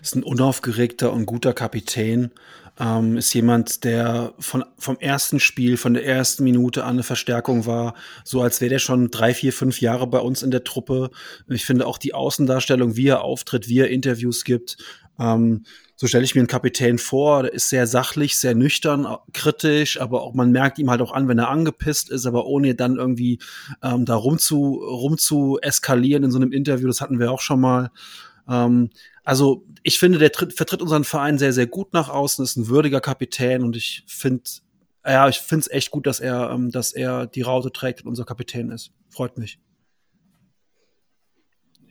Ist 0.01 0.15
ein 0.15 0.23
unaufgeregter 0.23 1.11
und 1.13 1.25
guter 1.25 1.53
Kapitän. 1.53 2.31
Ähm, 2.79 3.17
ist 3.17 3.33
jemand, 3.33 3.83
der 3.83 4.33
von, 4.37 4.63
vom 4.77 4.97
ersten 4.99 5.39
Spiel, 5.39 5.77
von 5.77 5.95
der 5.95 6.05
ersten 6.05 6.43
Minute 6.43 6.83
an 6.83 6.91
eine 6.91 7.03
Verstärkung 7.03 7.65
war, 7.65 7.95
so 8.23 8.41
als 8.41 8.61
wäre 8.61 8.69
der 8.69 8.79
schon 8.79 9.09
drei, 9.09 9.33
vier, 9.33 9.51
fünf 9.51 9.81
Jahre 9.81 10.05
bei 10.05 10.19
uns 10.19 10.43
in 10.43 10.51
der 10.51 10.63
Truppe. 10.63 11.09
Ich 11.49 11.65
finde 11.65 11.87
auch 11.87 11.97
die 11.97 12.13
Außendarstellung, 12.13 12.95
wie 12.95 13.07
er 13.07 13.21
auftritt, 13.21 13.67
wie 13.67 13.79
er 13.79 13.89
Interviews 13.89 14.43
gibt. 14.43 14.77
Ähm, 15.19 15.63
so 15.95 16.05
stelle 16.05 16.23
ich 16.23 16.35
mir 16.35 16.41
einen 16.41 16.47
Kapitän 16.47 16.99
vor, 16.99 17.41
der 17.41 17.53
ist 17.53 17.69
sehr 17.69 17.87
sachlich, 17.87 18.37
sehr 18.37 18.53
nüchtern, 18.53 19.07
kritisch, 19.33 19.99
aber 19.99 20.21
auch 20.21 20.35
man 20.35 20.51
merkt 20.51 20.77
ihm 20.77 20.91
halt 20.91 21.01
auch 21.01 21.11
an, 21.11 21.27
wenn 21.27 21.39
er 21.39 21.49
angepisst 21.49 22.11
ist, 22.11 22.27
aber 22.27 22.45
ohne 22.45 22.75
dann 22.75 22.97
irgendwie 22.97 23.39
ähm, 23.81 24.05
da 24.05 24.15
rum 24.15 24.37
zu, 24.37 24.75
rum 24.75 25.17
zu 25.17 25.57
eskalieren 25.59 26.23
in 26.23 26.29
so 26.29 26.37
einem 26.37 26.51
Interview, 26.51 26.87
das 26.87 27.01
hatten 27.01 27.17
wir 27.17 27.31
auch 27.31 27.41
schon 27.41 27.59
mal. 27.59 27.89
Ähm, 28.47 28.91
also 29.27 29.65
ich 29.83 29.99
finde, 29.99 30.19
der 30.19 30.31
tritt, 30.31 30.53
vertritt 30.53 30.81
unseren 30.81 31.03
Verein 31.03 31.37
sehr, 31.37 31.51
sehr 31.51 31.67
gut 31.67 31.91
nach 31.91 32.07
außen, 32.07 32.45
ist 32.45 32.55
ein 32.55 32.69
würdiger 32.69 33.01
Kapitän 33.01 33.61
und 33.61 33.75
ich 33.75 34.05
finde, 34.07 34.49
ja, 35.05 35.27
ich 35.27 35.39
finde 35.39 35.63
es 35.63 35.69
echt 35.69 35.91
gut, 35.91 36.07
dass 36.07 36.21
er, 36.21 36.49
ähm, 36.49 36.71
dass 36.71 36.93
er 36.93 37.27
die 37.27 37.41
Raute 37.41 37.73
trägt 37.73 38.03
und 38.03 38.07
unser 38.07 38.23
Kapitän 38.23 38.71
ist. 38.71 38.93
Freut 39.09 39.37
mich. 39.37 39.59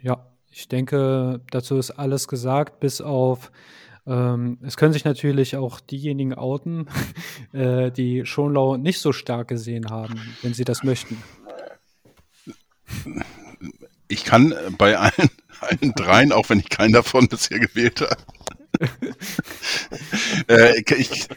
Ja, 0.00 0.32
ich 0.50 0.66
denke, 0.68 1.42
dazu 1.50 1.76
ist 1.76 1.90
alles 1.90 2.26
gesagt, 2.26 2.80
bis 2.80 3.02
auf 3.02 3.52
ähm, 4.06 4.56
es 4.62 4.78
können 4.78 4.94
sich 4.94 5.04
natürlich 5.04 5.58
auch 5.58 5.80
diejenigen 5.80 6.32
outen, 6.32 6.88
äh, 7.52 7.90
die 7.90 8.24
Schonlau 8.24 8.78
nicht 8.78 8.98
so 8.98 9.12
stark 9.12 9.48
gesehen 9.48 9.90
haben, 9.90 10.18
wenn 10.40 10.54
sie 10.54 10.64
das 10.64 10.82
möchten. 10.84 11.22
Ich 14.08 14.24
kann 14.24 14.54
bei 14.78 14.96
allen 14.96 15.30
allen 15.60 15.92
dreien, 15.94 16.32
auch 16.32 16.48
wenn 16.48 16.60
ich 16.60 16.68
keinen 16.68 16.92
davon 16.92 17.28
bisher 17.28 17.58
gewählt 17.58 18.00
habe. 18.00 18.16
äh, 20.48 20.80
ich, 20.98 21.28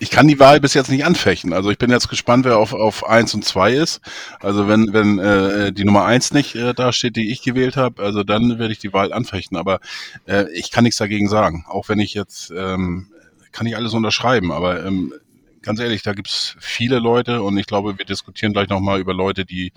ich, 0.00 0.10
kann 0.10 0.28
die 0.28 0.38
Wahl 0.38 0.60
bis 0.60 0.72
jetzt 0.72 0.88
nicht 0.90 1.04
anfechten. 1.04 1.52
Also 1.52 1.70
ich 1.70 1.76
bin 1.76 1.90
jetzt 1.90 2.08
gespannt, 2.08 2.46
wer 2.46 2.56
auf, 2.56 2.72
auf 2.72 3.06
1 3.06 3.34
und 3.34 3.44
2 3.44 3.74
ist. 3.74 4.00
Also 4.40 4.66
wenn, 4.66 4.92
wenn 4.92 5.18
äh, 5.18 5.72
die 5.72 5.84
Nummer 5.84 6.06
1 6.06 6.32
nicht 6.32 6.54
äh, 6.54 6.72
da 6.72 6.92
steht, 6.92 7.16
die 7.16 7.30
ich 7.30 7.42
gewählt 7.42 7.76
habe, 7.76 8.02
also 8.02 8.24
dann 8.24 8.58
werde 8.58 8.72
ich 8.72 8.78
die 8.78 8.94
Wahl 8.94 9.12
anfechten. 9.12 9.58
Aber 9.58 9.80
äh, 10.26 10.50
ich 10.52 10.70
kann 10.70 10.84
nichts 10.84 10.98
dagegen 10.98 11.28
sagen. 11.28 11.66
Auch 11.68 11.90
wenn 11.90 11.98
ich 11.98 12.14
jetzt, 12.14 12.50
ähm, 12.56 13.08
kann 13.52 13.66
ich 13.66 13.76
alles 13.76 13.92
unterschreiben. 13.92 14.52
Aber 14.52 14.84
ähm, 14.86 15.12
ganz 15.60 15.80
ehrlich, 15.80 16.02
da 16.02 16.14
gibt 16.14 16.28
es 16.28 16.56
viele 16.60 16.98
Leute 16.98 17.42
und 17.42 17.58
ich 17.58 17.66
glaube, 17.66 17.98
wir 17.98 18.06
diskutieren 18.06 18.54
gleich 18.54 18.68
nochmal 18.68 19.00
über 19.00 19.12
Leute, 19.12 19.44
die 19.44 19.72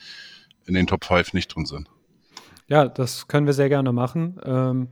in 0.66 0.74
den 0.74 0.88
Top 0.88 1.06
5 1.06 1.34
nicht 1.34 1.54
drin 1.54 1.66
sind. 1.66 1.90
Ja, 2.68 2.88
das 2.88 3.28
können 3.28 3.46
wir 3.46 3.54
sehr 3.54 3.70
gerne 3.70 3.92
machen. 3.92 4.40
Ähm, 4.44 4.90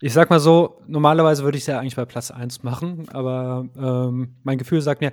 ich 0.00 0.12
sag 0.12 0.30
mal 0.30 0.38
so, 0.40 0.82
normalerweise 0.86 1.42
würde 1.44 1.56
ich 1.58 1.64
es 1.64 1.66
ja 1.66 1.80
eigentlich 1.80 1.96
bei 1.96 2.04
Platz 2.04 2.30
1 2.30 2.62
machen, 2.62 3.08
aber 3.08 3.66
ähm, 3.76 4.36
mein 4.42 4.58
Gefühl 4.58 4.80
sagt 4.80 5.00
mir, 5.00 5.12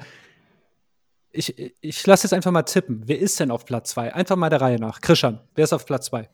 ich, 1.31 1.73
ich 1.81 2.07
lasse 2.07 2.25
jetzt 2.25 2.33
einfach 2.33 2.51
mal 2.51 2.63
tippen. 2.63 3.03
Wer 3.05 3.19
ist 3.19 3.39
denn 3.39 3.51
auf 3.51 3.65
Platz 3.65 3.91
2? 3.91 4.13
Einfach 4.13 4.35
mal 4.35 4.49
der 4.49 4.61
Reihe 4.61 4.79
nach. 4.79 5.01
Christian, 5.01 5.39
wer 5.55 5.63
ist 5.63 5.73
auf 5.73 5.85
Platz 5.85 6.05
2? 6.07 6.29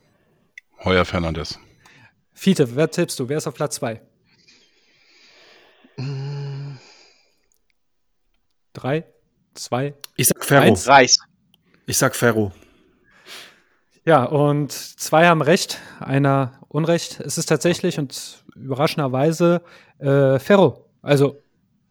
Heuer 0.83 1.05
Fernandes. 1.05 1.59
Fiete, 2.33 2.75
wer 2.75 2.89
tippst 2.89 3.19
du? 3.19 3.29
Wer 3.29 3.37
ist 3.37 3.47
auf 3.47 3.53
Platz 3.53 3.75
2? 3.75 4.01
Drei, 8.73 9.05
zwei, 9.53 9.93
Ich 10.15 10.27
sag 10.27 10.43
Ferro. 10.45 10.63
Eins. 10.63 10.87
Reis. 10.87 11.17
Ich 11.85 11.97
sag 11.97 12.15
Ferro. 12.15 12.51
Ja, 14.03 14.23
und 14.23 14.71
zwei 14.71 15.27
haben 15.27 15.43
recht, 15.43 15.79
einer 15.99 16.53
Unrecht. 16.67 17.19
Es 17.19 17.37
ist 17.37 17.45
tatsächlich 17.47 17.99
und 17.99 18.43
überraschenderweise 18.55 19.61
äh, 19.99 20.39
Ferro. 20.39 20.89
Also 21.03 21.37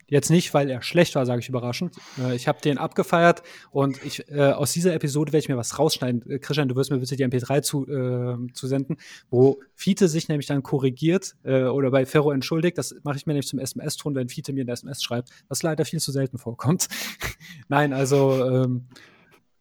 jetzt 0.08 0.28
nicht, 0.28 0.52
weil 0.52 0.68
er 0.68 0.82
schlecht 0.82 1.14
war, 1.14 1.24
sage 1.24 1.40
ich 1.40 1.48
überraschend. 1.48 1.94
Äh, 2.18 2.34
ich 2.34 2.48
habe 2.48 2.60
den 2.60 2.78
abgefeiert 2.78 3.44
und 3.70 4.04
ich 4.04 4.28
äh, 4.28 4.50
aus 4.50 4.72
dieser 4.72 4.92
Episode 4.92 5.32
werde 5.32 5.44
ich 5.44 5.48
mir 5.48 5.56
was 5.56 5.78
rausschneiden. 5.78 6.28
Äh, 6.28 6.38
Christian, 6.40 6.68
du 6.68 6.74
wirst 6.74 6.90
mir 6.90 6.98
bitte 6.98 7.14
die 7.14 7.24
MP3 7.24 7.62
zu, 7.62 7.86
äh, 7.86 8.52
zu 8.54 8.66
senden, 8.66 8.96
wo 9.30 9.60
Fiete 9.76 10.08
sich 10.08 10.28
nämlich 10.28 10.48
dann 10.48 10.64
korrigiert 10.64 11.36
äh, 11.44 11.62
oder 11.62 11.92
bei 11.92 12.06
Ferro 12.06 12.32
entschuldigt. 12.32 12.76
Das 12.76 12.92
mache 13.04 13.18
ich 13.18 13.26
mir 13.26 13.34
nämlich 13.34 13.46
zum 13.46 13.60
SMS-Ton, 13.60 14.16
wenn 14.16 14.28
Fiete 14.28 14.52
mir 14.52 14.62
eine 14.62 14.72
SMS 14.72 15.00
schreibt, 15.00 15.30
was 15.46 15.62
leider 15.62 15.84
viel 15.84 16.00
zu 16.00 16.10
selten 16.10 16.38
vorkommt. 16.38 16.88
Nein, 17.68 17.92
also 17.92 18.44
ähm, 18.44 18.88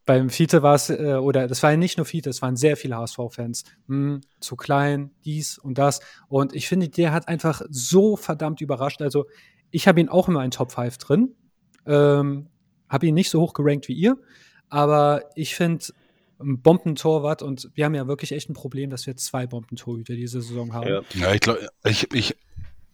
beim 0.10 0.32
Fiete 0.32 0.64
war 0.64 0.74
es, 0.74 0.90
äh, 0.90 1.20
oder 1.22 1.48
das 1.48 1.62
war 1.62 1.70
ja 1.70 1.78
nicht 1.78 1.98
nur 1.98 2.06
Fiete, 2.08 2.32
es 2.32 2.42
waren 2.42 2.56
sehr 2.56 2.76
viele 2.78 2.98
HSV-Fans. 2.98 3.64
Hm, 3.88 4.22
zu 4.40 4.56
klein, 4.56 5.12
dies 5.24 5.60
und 5.60 5.78
das. 5.78 6.00
Und 6.30 6.56
ich 6.56 6.68
finde, 6.68 6.90
der 6.90 7.12
hat 7.12 7.28
einfach 7.28 7.62
so 7.70 8.16
verdammt 8.18 8.60
überrascht. 8.60 9.04
Also, 9.04 9.28
ich 9.70 9.88
habe 9.88 10.00
ihn 10.00 10.10
auch 10.10 10.28
in 10.28 10.34
meinen 10.34 10.50
Top 10.50 10.72
5 10.72 10.98
drin. 10.98 11.36
Ähm, 11.86 12.48
habe 12.90 13.06
ihn 13.06 13.14
nicht 13.14 13.30
so 13.30 13.40
hoch 13.40 13.54
gerankt 13.54 13.88
wie 13.88 13.94
ihr. 13.94 14.18
Aber 14.68 15.26
ich 15.36 15.54
finde, 15.54 15.86
ein 16.40 16.60
Bombentorwart 16.60 17.44
und 17.44 17.70
wir 17.76 17.86
haben 17.86 17.94
ja 17.94 18.08
wirklich 18.08 18.32
echt 18.32 18.50
ein 18.50 18.54
Problem, 18.54 18.90
dass 18.90 19.06
wir 19.06 19.16
zwei 19.16 19.46
Bombentorhüter 19.46 20.16
diese 20.16 20.42
Saison 20.42 20.74
haben. 20.74 20.88
Ja. 20.88 21.02
Ja, 21.14 21.34
ich 21.36 21.42
glaube, 21.42 21.70
ich, 21.86 22.12
ich, 22.16 22.36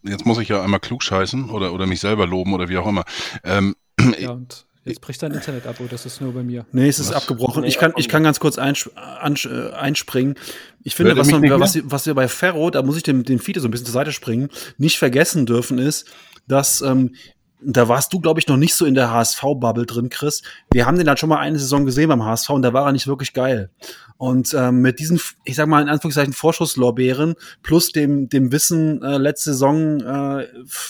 jetzt 0.03 0.25
muss 0.25 0.37
ich 0.39 0.49
ja 0.49 0.61
einmal 0.61 0.81
klug 0.81 1.01
scheißen 1.01 1.49
oder, 1.49 1.71
oder 1.71 1.85
mich 1.85 2.01
selber 2.01 2.27
loben 2.27 2.53
oder 2.53 2.67
wie 2.67 2.77
auch 2.77 2.87
immer. 2.87 3.05
Ähm, 3.45 3.73
Ja, 4.19 4.31
und 4.31 4.67
jetzt 4.85 5.01
bricht 5.01 5.21
dein 5.21 5.31
Internet 5.31 5.67
ab, 5.67 5.79
oder 5.79 5.89
das 5.89 6.05
ist 6.05 6.21
nur 6.21 6.33
bei 6.33 6.43
mir. 6.43 6.65
Nee, 6.71 6.87
es 6.87 6.99
ist 6.99 7.09
Was? 7.09 7.15
abgebrochen. 7.17 7.63
Nee, 7.63 7.67
ich, 7.67 7.77
kann, 7.77 7.93
ich 7.97 8.07
kann 8.07 8.23
ganz 8.23 8.39
kurz 8.39 8.57
äh, 8.57 8.61
einspringen. 8.61 10.35
Ich 10.83 10.95
finde, 10.95 11.17
was, 11.17 11.31
man, 11.31 11.41
was, 11.59 11.79
was 11.83 12.05
wir 12.05 12.13
bei 12.13 12.27
Ferro, 12.27 12.69
da 12.69 12.83
muss 12.83 12.97
ich 12.97 13.03
dem, 13.03 13.23
dem 13.23 13.39
Fiete 13.39 13.59
so 13.59 13.67
ein 13.67 13.71
bisschen 13.71 13.87
zur 13.87 13.93
Seite 13.93 14.11
springen, 14.11 14.49
nicht 14.77 14.97
vergessen 14.97 15.45
dürfen, 15.45 15.79
ist, 15.79 16.05
dass 16.47 16.81
ähm, 16.81 17.15
da 17.61 17.87
warst 17.87 18.13
du, 18.13 18.19
glaube 18.19 18.39
ich, 18.39 18.47
noch 18.47 18.57
nicht 18.57 18.75
so 18.75 18.85
in 18.85 18.93
der 18.93 19.11
HSV-Bubble 19.11 19.85
drin, 19.85 20.09
Chris. 20.09 20.43
Wir 20.71 20.85
haben 20.85 20.97
den 20.97 21.07
halt 21.07 21.19
schon 21.19 21.29
mal 21.29 21.39
eine 21.39 21.57
Saison 21.57 21.85
gesehen 21.85 22.09
beim 22.09 22.23
HSV 22.23 22.49
und 22.51 22.61
da 22.61 22.73
war 22.73 22.85
er 22.85 22.91
nicht 22.91 23.07
wirklich 23.07 23.33
geil. 23.33 23.71
Und 24.17 24.53
ähm, 24.53 24.81
mit 24.81 24.99
diesen, 24.99 25.19
ich 25.43 25.55
sag 25.55 25.67
mal 25.67 25.81
in 25.81 25.89
Anführungszeichen, 25.89 26.33
Vorschusslorbeeren 26.33 27.35
plus 27.63 27.91
dem, 27.91 28.29
dem 28.29 28.51
Wissen, 28.51 29.01
äh, 29.01 29.17
letzte 29.17 29.51
Saison 29.51 29.99
äh, 29.99 30.47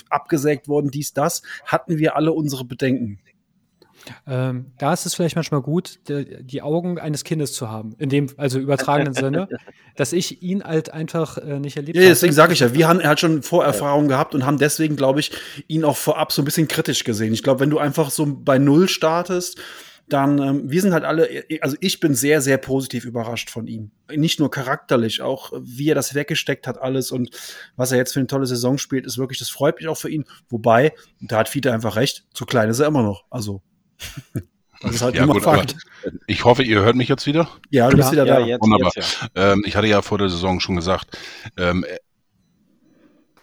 abgesägt 0.10 0.67
worden, 0.67 0.91
dies, 0.91 1.13
das, 1.13 1.43
hatten 1.65 1.97
wir 1.97 2.15
alle 2.15 2.34
unsere 2.34 2.65
Bedenken. 2.65 3.19
Ähm, 4.27 4.71
da 4.77 4.93
ist 4.93 5.05
es 5.05 5.15
vielleicht 5.15 5.35
manchmal 5.35 5.61
gut, 5.61 5.99
die, 6.07 6.43
die 6.43 6.61
Augen 6.61 6.99
eines 6.99 7.23
Kindes 7.23 7.53
zu 7.53 7.69
haben, 7.69 7.95
in 7.97 8.09
dem, 8.09 8.27
also 8.37 8.59
übertragenen 8.59 9.13
Sinne, 9.13 9.47
dass 9.95 10.13
ich 10.13 10.41
ihn 10.41 10.63
halt 10.63 10.91
einfach 10.93 11.37
äh, 11.37 11.59
nicht 11.59 11.77
erlebt 11.77 11.95
Ja, 11.95 12.03
habe. 12.03 12.09
deswegen 12.09 12.33
sage 12.33 12.53
ich 12.53 12.59
ja, 12.59 12.73
wir 12.73 12.87
haben 12.87 13.01
halt 13.03 13.19
schon 13.19 13.43
Vorerfahrungen 13.43 14.07
gehabt 14.07 14.35
und 14.35 14.45
haben 14.45 14.57
deswegen, 14.57 14.95
glaube 14.95 15.19
ich, 15.19 15.31
ihn 15.67 15.83
auch 15.83 15.97
vorab 15.97 16.31
so 16.31 16.41
ein 16.41 16.45
bisschen 16.45 16.67
kritisch 16.67 17.03
gesehen. 17.03 17.33
Ich 17.33 17.43
glaube, 17.43 17.59
wenn 17.61 17.69
du 17.69 17.79
einfach 17.79 18.09
so 18.11 18.25
bei 18.27 18.57
Null 18.57 18.89
startest, 18.89 19.59
dann, 20.07 20.37
ähm, 20.39 20.69
wir 20.69 20.81
sind 20.81 20.93
halt 20.93 21.03
alle, 21.03 21.45
also 21.61 21.77
ich 21.79 21.99
bin 21.99 22.13
sehr, 22.13 22.41
sehr 22.41 22.57
positiv 22.57 23.05
überrascht 23.05 23.49
von 23.49 23.65
ihm. 23.67 23.91
Nicht 24.13 24.39
nur 24.39 24.51
charakterlich, 24.51 25.21
auch 25.21 25.51
wie 25.59 25.89
er 25.89 25.95
das 25.95 26.13
weggesteckt 26.13 26.67
hat, 26.67 26.79
alles 26.79 27.11
und 27.11 27.31
was 27.75 27.91
er 27.91 27.97
jetzt 27.97 28.13
für 28.13 28.19
eine 28.19 28.27
tolle 28.27 28.45
Saison 28.45 28.77
spielt, 28.77 29.05
ist 29.05 29.17
wirklich, 29.17 29.39
das 29.39 29.49
freut 29.49 29.77
mich 29.77 29.87
auch 29.87 29.97
für 29.97 30.09
ihn. 30.09 30.25
Wobei, 30.49 30.93
da 31.21 31.37
hat 31.39 31.49
Fiete 31.49 31.73
einfach 31.73 31.95
recht, 31.95 32.25
zu 32.33 32.45
klein 32.45 32.69
ist 32.69 32.79
er 32.79 32.87
immer 32.87 33.01
noch. 33.03 33.25
Also, 33.31 33.61
das 34.81 34.95
ist 34.95 35.01
halt 35.01 35.15
ja, 35.15 35.23
immer 35.23 35.34
gut, 35.34 35.43
Fakt. 35.43 35.75
ich 36.27 36.43
hoffe, 36.45 36.63
ihr 36.63 36.81
hört 36.81 36.95
mich 36.95 37.08
jetzt 37.10 37.25
wieder. 37.25 37.49
Ja, 37.69 37.89
du 37.89 37.97
bist 37.97 38.10
Ja, 38.13 38.23
wieder 38.23 38.25
Ja, 38.25 38.39
da. 38.39 38.45
jetzt, 38.45 38.62
Wunderbar. 38.62 38.91
jetzt 38.95 39.21
ja. 39.36 39.53
Ähm, 39.53 39.63
ich 39.65 39.75
hatte 39.75 39.88
ja 39.88 40.01
vor 40.01 40.17
der 40.17 40.29
Saison 40.29 40.60
schon 40.60 40.75
gesagt, 40.75 41.17
ähm, 41.58 41.84
äh, 41.84 41.97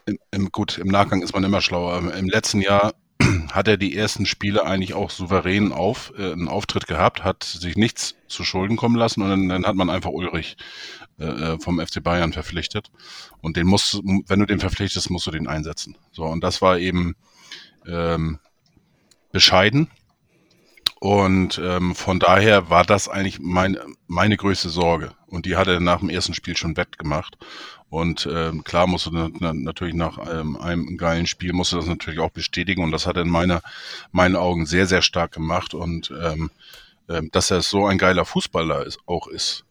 im, 0.07 0.19
im, 0.33 0.49
gut, 0.51 0.79
im 0.79 0.89
Nachgang 0.89 1.23
ist 1.23 1.33
man 1.35 1.45
immer 1.45 1.61
schlauer. 1.61 1.99
Im, 2.17 2.29
letzten 2.29 2.61
Jahr 2.61 2.95
hat 3.53 3.69
er 3.69 3.77
die 3.77 3.97
ersten 3.97 4.27
Spiele 4.27 4.67
eigentlich 4.67 4.95
auch 4.95 5.11
souverän 5.11 5.73
auf, 5.73 6.13
äh, 6.19 6.33
einen 6.33 6.49
Auftritt 6.49 6.87
gehabt, 6.87 7.23
hat 7.25 7.45
sich 7.45 7.77
nichts 7.77 8.17
zu 8.29 8.43
Schulden 8.45 8.77
kommen 8.77 8.97
lassen 8.97 9.23
und 9.23 9.31
dann, 9.31 9.49
dann 9.49 9.65
hat 9.67 9.77
man 9.77 9.91
einfach 9.91 10.11
Ulrich 10.11 10.57
äh, 11.21 11.25
äh, 11.25 11.59
vom 11.61 11.79
FC 11.81 12.03
Bayern 12.03 12.33
verpflichtet. 12.33 12.91
Und 13.41 13.57
den 13.57 13.67
musst, 13.67 13.95
du- 13.95 14.23
wenn 14.27 14.41
du 14.41 14.47
den 14.47 14.59
verpflichtest, 14.61 15.09
musst 15.11 15.27
du 15.27 15.31
den 15.31 15.47
einsetzen. 15.47 15.97
So, 16.11 16.25
und 16.25 16.43
das 16.43 16.61
war 16.63 16.79
eben 16.79 17.15
ähm, 17.87 18.39
bescheiden. 19.31 19.89
Und 21.03 21.61
ähm, 21.61 21.97
von 21.97 22.21
daher 22.21 22.71
war 22.71 22.85
das 22.85 23.09
eigentlich 23.09 23.41
mein, 23.41 23.77
meine 24.07 24.37
größte 24.37 24.69
Sorge. 24.69 25.11
Und 25.27 25.47
die 25.47 25.57
hat 25.57 25.67
er 25.67 25.81
nach 25.81 25.99
dem 25.99 26.11
ersten 26.11 26.33
Spiel 26.33 26.57
schon 26.57 26.77
wettgemacht. 26.77 27.37
Und 27.91 28.29
ähm, 28.33 28.63
klar 28.63 28.87
musste 28.87 29.11
na, 29.13 29.29
na, 29.41 29.53
natürlich 29.53 29.97
nach 29.97 30.19
ähm, 30.31 30.57
einem 30.57 30.97
geilen 30.97 31.27
Spiel 31.27 31.55
musste 31.55 31.75
das 31.75 31.87
natürlich 31.87 32.21
auch 32.21 32.31
bestätigen. 32.31 32.85
Und 32.85 32.93
das 32.93 33.09
hat 33.09 33.17
er 33.17 33.23
in 33.23 33.31
meiner, 33.31 33.63
meinen 34.13 34.37
Augen 34.37 34.65
sehr, 34.65 34.87
sehr 34.87 35.03
stark 35.03 35.33
gemacht. 35.33 35.75
Und 35.75 36.15
ähm, 36.23 36.53
ähm, 37.09 37.31
dass 37.33 37.51
er 37.51 37.63
so 37.63 37.85
ein 37.85 37.99
geiler 37.99 38.25
Fußballer 38.25 38.87
ist, 38.87 39.01
auch 39.07 39.27
ist, 39.27 39.65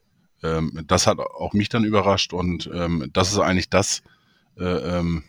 ähm, 0.43 0.83
das 0.85 1.07
hat 1.07 1.19
auch 1.19 1.53
mich 1.53 1.69
dann 1.69 1.85
überrascht. 1.85 2.33
Und 2.33 2.69
ähm, 2.73 3.09
das 3.13 3.31
ist 3.31 3.39
eigentlich 3.39 3.69
das, 3.69 4.03
äh, 4.59 4.65
ähm, 4.65 5.23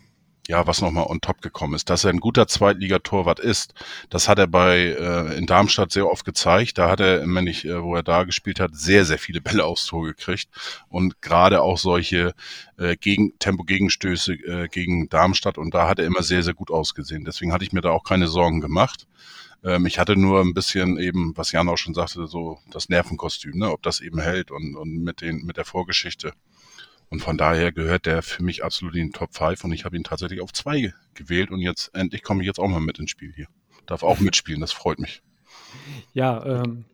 ja, 0.48 0.66
was 0.66 0.80
nochmal 0.80 1.06
on 1.06 1.20
top 1.20 1.40
gekommen 1.40 1.74
ist. 1.74 1.88
Dass 1.88 2.04
er 2.04 2.10
ein 2.10 2.20
guter 2.20 2.48
Zweitligatorwart 2.48 3.38
ist, 3.38 3.74
das 4.10 4.28
hat 4.28 4.38
er 4.38 4.48
bei 4.48 4.78
äh, 4.78 5.36
in 5.38 5.46
Darmstadt 5.46 5.92
sehr 5.92 6.08
oft 6.08 6.24
gezeigt. 6.24 6.78
Da 6.78 6.90
hat 6.90 7.00
er, 7.00 7.22
wenn 7.22 7.46
ich, 7.46 7.64
äh, 7.64 7.82
wo 7.82 7.94
er 7.94 8.02
da 8.02 8.24
gespielt 8.24 8.58
hat, 8.58 8.74
sehr, 8.74 9.04
sehr 9.04 9.18
viele 9.18 9.40
Bälle 9.40 9.64
aufs 9.64 9.86
Tor 9.86 10.04
gekriegt. 10.04 10.48
Und 10.88 11.22
gerade 11.22 11.62
auch 11.62 11.78
solche 11.78 12.34
äh, 12.76 12.96
gegen, 12.96 13.38
Tempo-Gegenstöße 13.38 14.34
äh, 14.34 14.68
gegen 14.68 15.08
Darmstadt. 15.08 15.58
Und 15.58 15.74
da 15.74 15.88
hat 15.88 16.00
er 16.00 16.06
immer 16.06 16.22
sehr, 16.22 16.42
sehr 16.42 16.54
gut 16.54 16.70
ausgesehen. 16.70 17.24
Deswegen 17.24 17.52
hatte 17.52 17.64
ich 17.64 17.72
mir 17.72 17.80
da 17.80 17.90
auch 17.90 18.04
keine 18.04 18.26
Sorgen 18.26 18.60
gemacht. 18.60 19.06
Ähm, 19.64 19.86
ich 19.86 19.98
hatte 19.98 20.16
nur 20.16 20.40
ein 20.40 20.54
bisschen 20.54 20.98
eben, 20.98 21.36
was 21.36 21.52
Jan 21.52 21.68
auch 21.68 21.78
schon 21.78 21.94
sagte, 21.94 22.26
so 22.26 22.58
das 22.70 22.88
Nervenkostüm, 22.88 23.58
ne? 23.58 23.70
ob 23.70 23.82
das 23.82 24.00
eben 24.00 24.20
hält 24.20 24.50
und, 24.50 24.74
und 24.74 25.02
mit, 25.02 25.20
den, 25.20 25.44
mit 25.44 25.56
der 25.56 25.64
Vorgeschichte. 25.64 26.32
Und 27.12 27.20
von 27.20 27.36
daher 27.36 27.72
gehört 27.72 28.06
der 28.06 28.22
für 28.22 28.42
mich 28.42 28.64
absolut 28.64 28.94
in 28.94 29.08
den 29.08 29.12
Top 29.12 29.34
5 29.34 29.64
und 29.64 29.72
ich 29.72 29.84
habe 29.84 29.94
ihn 29.94 30.02
tatsächlich 30.02 30.40
auf 30.40 30.50
2 30.50 30.94
gewählt 31.12 31.50
und 31.50 31.58
jetzt 31.58 31.90
endlich 31.92 32.22
komme 32.22 32.40
ich 32.40 32.46
jetzt 32.46 32.58
auch 32.58 32.68
mal 32.68 32.80
mit 32.80 32.98
ins 32.98 33.10
Spiel 33.10 33.30
hier. 33.36 33.48
Darf 33.84 34.02
auch 34.02 34.18
mitspielen, 34.18 34.62
das 34.62 34.72
freut 34.72 34.98
mich. 34.98 35.20
Ja, 36.14 36.42
ähm, 36.62 36.86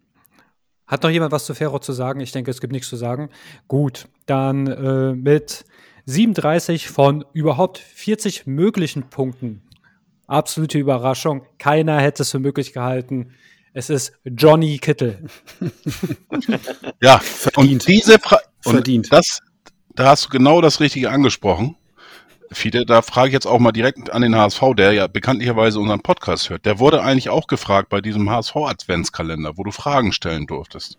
hat 0.89 1.05
noch 1.05 1.11
jemand 1.11 1.31
was 1.31 1.45
zu 1.47 1.55
Ferro 1.55 1.79
zu 1.79 1.93
sagen? 1.93 2.19
Ich 2.19 2.33
denke, 2.33 2.51
es 2.51 2.61
gibt 2.61 2.73
nichts 2.73 2.89
zu 2.89 2.97
sagen. 2.97 3.31
Gut, 3.69 4.09
dann 4.27 4.67
äh, 4.67 5.15
mit 5.15 5.65
37 6.07 6.89
von 6.89 7.25
überhaupt 7.33 7.79
40 7.79 8.45
möglichen 8.49 9.11
Punkten. 9.11 9.63
Absolute 10.27 10.79
Überraschung. 10.79 11.47
Keiner 11.61 12.01
hätte 12.01 12.25
es 12.25 12.33
für 12.33 12.41
möglich 12.41 12.73
gehalten. 12.73 13.35
Es 13.73 13.89
ist 13.89 14.15
Johnny 14.25 14.79
Kittel. 14.79 15.27
Ja, 17.01 17.21
Verdient. 17.21 17.83
und 17.83 17.87
diese 17.87 18.19
Frage, 18.19 18.43
Verdient. 18.61 19.13
das, 19.13 19.41
da 19.91 20.11
hast 20.11 20.27
du 20.27 20.29
genau 20.29 20.61
das 20.61 20.81
Richtige 20.81 21.11
angesprochen. 21.11 21.77
Fide, 22.51 22.87
da 22.87 23.03
frage 23.03 23.29
ich 23.29 23.33
jetzt 23.35 23.47
auch 23.47 23.59
mal 23.59 23.73
direkt 23.73 24.11
an 24.11 24.23
den 24.23 24.35
HSV, 24.35 24.63
der 24.77 24.93
ja 24.93 25.07
bekanntlicherweise 25.07 25.81
unseren 25.81 26.01
Podcast 26.01 26.49
hört. 26.49 26.65
Der 26.65 26.79
wurde 26.79 27.03
eigentlich 27.03 27.29
auch 27.29 27.47
gefragt 27.47 27.91
bei 27.91 28.01
diesem 28.01 28.31
HSV-Adventskalender, 28.31 29.59
wo 29.59 29.65
du 29.65 29.71
Fragen 29.71 30.13
stellen 30.13 30.47
durftest. 30.47 30.99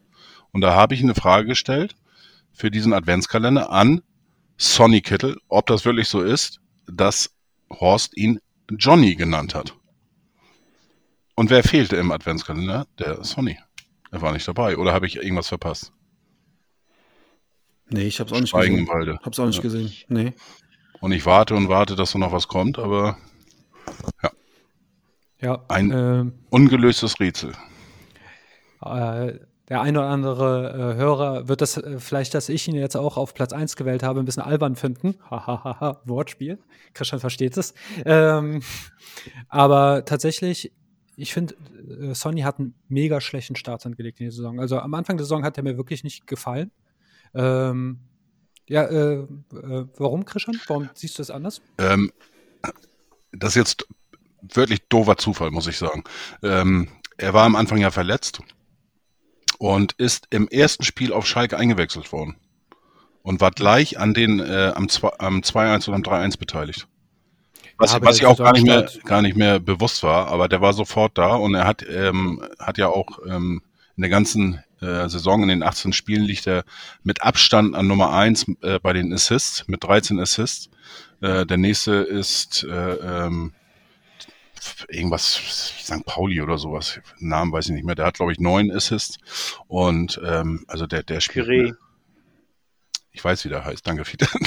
Und 0.51 0.61
da 0.61 0.75
habe 0.75 0.93
ich 0.93 1.01
eine 1.01 1.15
Frage 1.15 1.47
gestellt 1.47 1.95
für 2.53 2.69
diesen 2.69 2.93
Adventskalender 2.93 3.71
an 3.71 4.01
Sonny 4.57 5.01
Kittel, 5.01 5.37
ob 5.47 5.65
das 5.67 5.85
wirklich 5.85 6.07
so 6.07 6.21
ist, 6.21 6.59
dass 6.85 7.31
Horst 7.71 8.15
ihn 8.17 8.39
Johnny 8.77 9.15
genannt 9.15 9.55
hat. 9.55 9.73
Und 11.35 11.49
wer 11.49 11.63
fehlte 11.63 11.95
im 11.95 12.11
Adventskalender? 12.11 12.85
Der 12.99 13.23
Sonny. 13.23 13.57
Er 14.11 14.21
war 14.21 14.33
nicht 14.33 14.47
dabei. 14.47 14.77
Oder 14.77 14.93
habe 14.93 15.07
ich 15.07 15.15
irgendwas 15.15 15.47
verpasst? 15.47 15.93
Nee, 17.89 18.03
ich 18.03 18.19
hab's 18.19 18.31
auch 18.31 18.39
nicht 18.39 18.49
Schweigen 18.49 18.73
gesehen. 18.77 18.87
Walde. 18.87 19.19
Hab's 19.23 19.39
auch 19.39 19.45
nicht 19.47 19.57
Ja. 19.57 19.61
gesehen. 19.63 19.91
Nee. 20.07 20.33
Und 21.01 21.11
ich 21.11 21.25
warte 21.25 21.55
und 21.55 21.69
warte, 21.69 21.95
dass 21.95 22.11
da 22.11 22.19
noch 22.19 22.31
was 22.31 22.47
kommt, 22.47 22.77
aber 22.79 23.17
Ja, 25.41 25.63
Ein- 25.69 25.91
ähm, 25.91 26.33
ungelöstes 26.49 27.19
Rätsel. 27.19 27.53
Äh, 28.83 29.39
der 29.69 29.81
ein 29.81 29.95
oder 29.95 30.07
andere 30.07 30.93
äh, 30.93 30.95
Hörer 30.97 31.47
wird 31.47 31.61
das 31.61 31.77
äh, 31.77 31.99
vielleicht, 31.99 32.33
dass 32.33 32.49
ich 32.49 32.67
ihn 32.67 32.75
jetzt 32.75 32.97
auch 32.97 33.15
auf 33.17 33.33
Platz 33.33 33.53
1 33.53 33.75
gewählt 33.77 34.03
habe, 34.03 34.19
ein 34.19 34.25
bisschen 34.25 34.43
albern 34.43 34.75
finden. 34.75 35.15
Hahaha, 35.29 36.01
Wortspiel. 36.05 36.59
Christian 36.93 37.19
versteht 37.21 37.55
es. 37.55 37.73
Ähm, 38.05 38.61
aber 39.47 40.03
tatsächlich, 40.05 40.73
ich 41.15 41.33
finde, 41.33 41.55
äh, 42.01 42.13
Sonny 42.13 42.41
hat 42.41 42.59
einen 42.59 42.73
mega 42.89 43.21
schlechten 43.21 43.55
Start 43.55 43.85
angelegt 43.85 44.19
in 44.19 44.25
der 44.25 44.31
Saison. 44.33 44.59
Also 44.59 44.79
am 44.79 44.93
Anfang 44.93 45.15
der 45.17 45.25
Saison 45.25 45.43
hat 45.45 45.55
er 45.57 45.63
mir 45.63 45.77
wirklich 45.77 46.03
nicht 46.03 46.27
gefallen. 46.27 46.71
Ähm, 47.33 47.99
ja, 48.67 48.83
äh, 48.83 49.13
äh, 49.15 49.27
warum, 49.97 50.25
Christian? 50.25 50.59
Warum 50.67 50.89
siehst 50.93 51.17
du 51.17 51.21
das 51.21 51.31
anders? 51.31 51.61
Ähm, 51.77 52.11
das 53.31 53.51
ist 53.51 53.55
jetzt 53.55 53.87
wirklich 54.41 54.87
doofer 54.89 55.17
Zufall, 55.17 55.51
muss 55.51 55.67
ich 55.67 55.77
sagen. 55.77 56.03
Ähm, 56.43 56.87
er 57.17 57.33
war 57.33 57.45
am 57.45 57.55
Anfang 57.55 57.79
ja 57.79 57.91
verletzt 57.91 58.41
und 59.57 59.93
ist 59.93 60.27
im 60.29 60.47
ersten 60.47 60.83
Spiel 60.83 61.11
auf 61.11 61.25
Schalke 61.25 61.57
eingewechselt 61.57 62.11
worden 62.11 62.37
und 63.23 63.41
war 63.41 63.51
gleich 63.51 63.99
an 63.99 64.13
den 64.13 64.39
äh, 64.39 64.71
am 64.75 64.85
2-1 64.85 65.87
oder 65.87 65.95
am 65.95 66.03
3-1 66.03 66.39
beteiligt. 66.39 66.87
Was, 67.77 67.93
ja, 67.93 68.01
was 68.01 68.17
ich 68.17 68.25
auch 68.25 68.37
gar 68.37 68.53
nicht, 68.53 68.65
mehr, 68.65 68.89
gar 69.05 69.21
nicht 69.21 69.37
mehr 69.37 69.59
bewusst 69.59 70.03
war, 70.03 70.27
aber 70.27 70.49
der 70.49 70.61
war 70.61 70.73
sofort 70.73 71.17
da 71.17 71.35
und 71.35 71.55
er 71.55 71.65
hat, 71.65 71.85
ähm, 71.89 72.45
hat 72.59 72.77
ja 72.77 72.87
auch 72.87 73.19
ähm, 73.25 73.61
in 73.95 74.01
der 74.01 74.09
ganzen 74.09 74.63
äh, 74.81 75.09
Saison, 75.09 75.43
in 75.43 75.49
den 75.49 75.63
18 75.63 75.93
Spielen 75.93 76.23
liegt 76.23 76.47
er 76.47 76.63
mit 77.03 77.23
Abstand 77.23 77.75
an 77.75 77.87
Nummer 77.87 78.13
1 78.13 78.45
äh, 78.61 78.79
bei 78.79 78.93
den 78.93 79.13
Assists, 79.13 79.67
mit 79.67 79.83
13 79.83 80.19
Assists. 80.19 80.69
Äh, 81.21 81.45
der 81.45 81.57
nächste 81.57 81.93
ist 81.95 82.63
äh, 82.63 82.93
ähm, 83.27 83.53
irgendwas, 84.87 85.35
St. 85.83 86.05
Pauli 86.05 86.41
oder 86.41 86.57
sowas, 86.57 86.99
Namen 87.19 87.51
weiß 87.51 87.67
ich 87.67 87.71
nicht 87.73 87.85
mehr. 87.85 87.95
Der 87.95 88.05
hat, 88.05 88.15
glaube 88.15 88.31
ich, 88.31 88.39
neun 88.39 88.71
Assists 88.71 89.17
und 89.67 90.19
ähm, 90.23 90.65
also 90.67 90.87
der, 90.87 91.03
der 91.03 91.21
spielt. 91.21 91.45
Püree. 91.45 91.73
Ich 93.11 93.23
weiß, 93.23 93.43
wie 93.45 93.49
der 93.49 93.65
heißt. 93.65 93.85
Danke, 93.85 94.05
Fiete. 94.05 94.27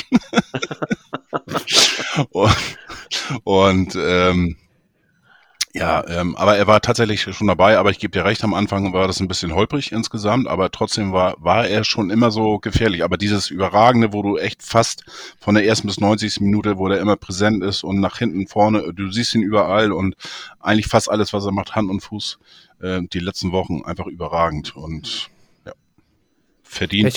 und 2.31 2.79
und 3.45 3.97
ähm, 3.97 4.57
ja, 5.75 6.07
ähm, 6.07 6.37
aber 6.37 6.59
er 6.59 6.67
war 6.67 6.83
tatsächlich 6.83 7.23
schon 7.23 7.47
dabei, 7.47 7.79
aber 7.79 7.91
ich 7.91 7.99
gebe 7.99 8.11
dir 8.11 8.27
recht, 8.27 8.45
am 8.45 8.53
Anfang 8.53 8.93
war 8.93 9.07
das 9.07 9.21
ein 9.21 9.29
bisschen 9.29 9.55
holprig 9.55 9.91
insgesamt, 9.91 10.47
aber 10.47 10.71
trotzdem 10.71 11.13
war, 11.13 11.35
war 11.39 11.67
er 11.67 11.85
schon 11.85 12.11
immer 12.11 12.31
so 12.31 12.59
gefährlich. 12.59 13.03
Aber 13.03 13.17
dieses 13.17 13.49
Überragende, 13.49 14.13
wo 14.13 14.23
du 14.23 14.37
echt 14.37 14.63
fast 14.63 15.05
von 15.41 15.55
der 15.55 15.65
ersten 15.65 15.87
bis 15.87 15.99
90. 15.99 16.41
Minute, 16.41 16.77
wo 16.77 16.89
der 16.89 17.01
immer 17.01 17.17
präsent 17.17 17.65
ist 17.65 17.85
und 17.85 18.01
nach 18.01 18.19
hinten 18.19 18.47
vorne, 18.49 18.93
du 18.93 19.11
siehst 19.11 19.35
ihn 19.35 19.43
überall 19.43 19.93
und 19.93 20.15
eigentlich 20.61 20.89
fast 20.89 21.11
alles, 21.11 21.33
was 21.33 21.47
er 21.47 21.53
macht, 21.53 21.75
Hand 21.75 21.89
und 21.89 22.01
Fuß, 22.01 22.39
äh, 22.83 23.01
die 23.11 23.21
letzten 23.21 23.53
Wochen 23.53 23.83
einfach 23.83 24.07
überragend 24.07 24.77
und 24.77 25.31
ja, 25.65 25.73
verdient. 26.63 27.09
Ich 27.09 27.15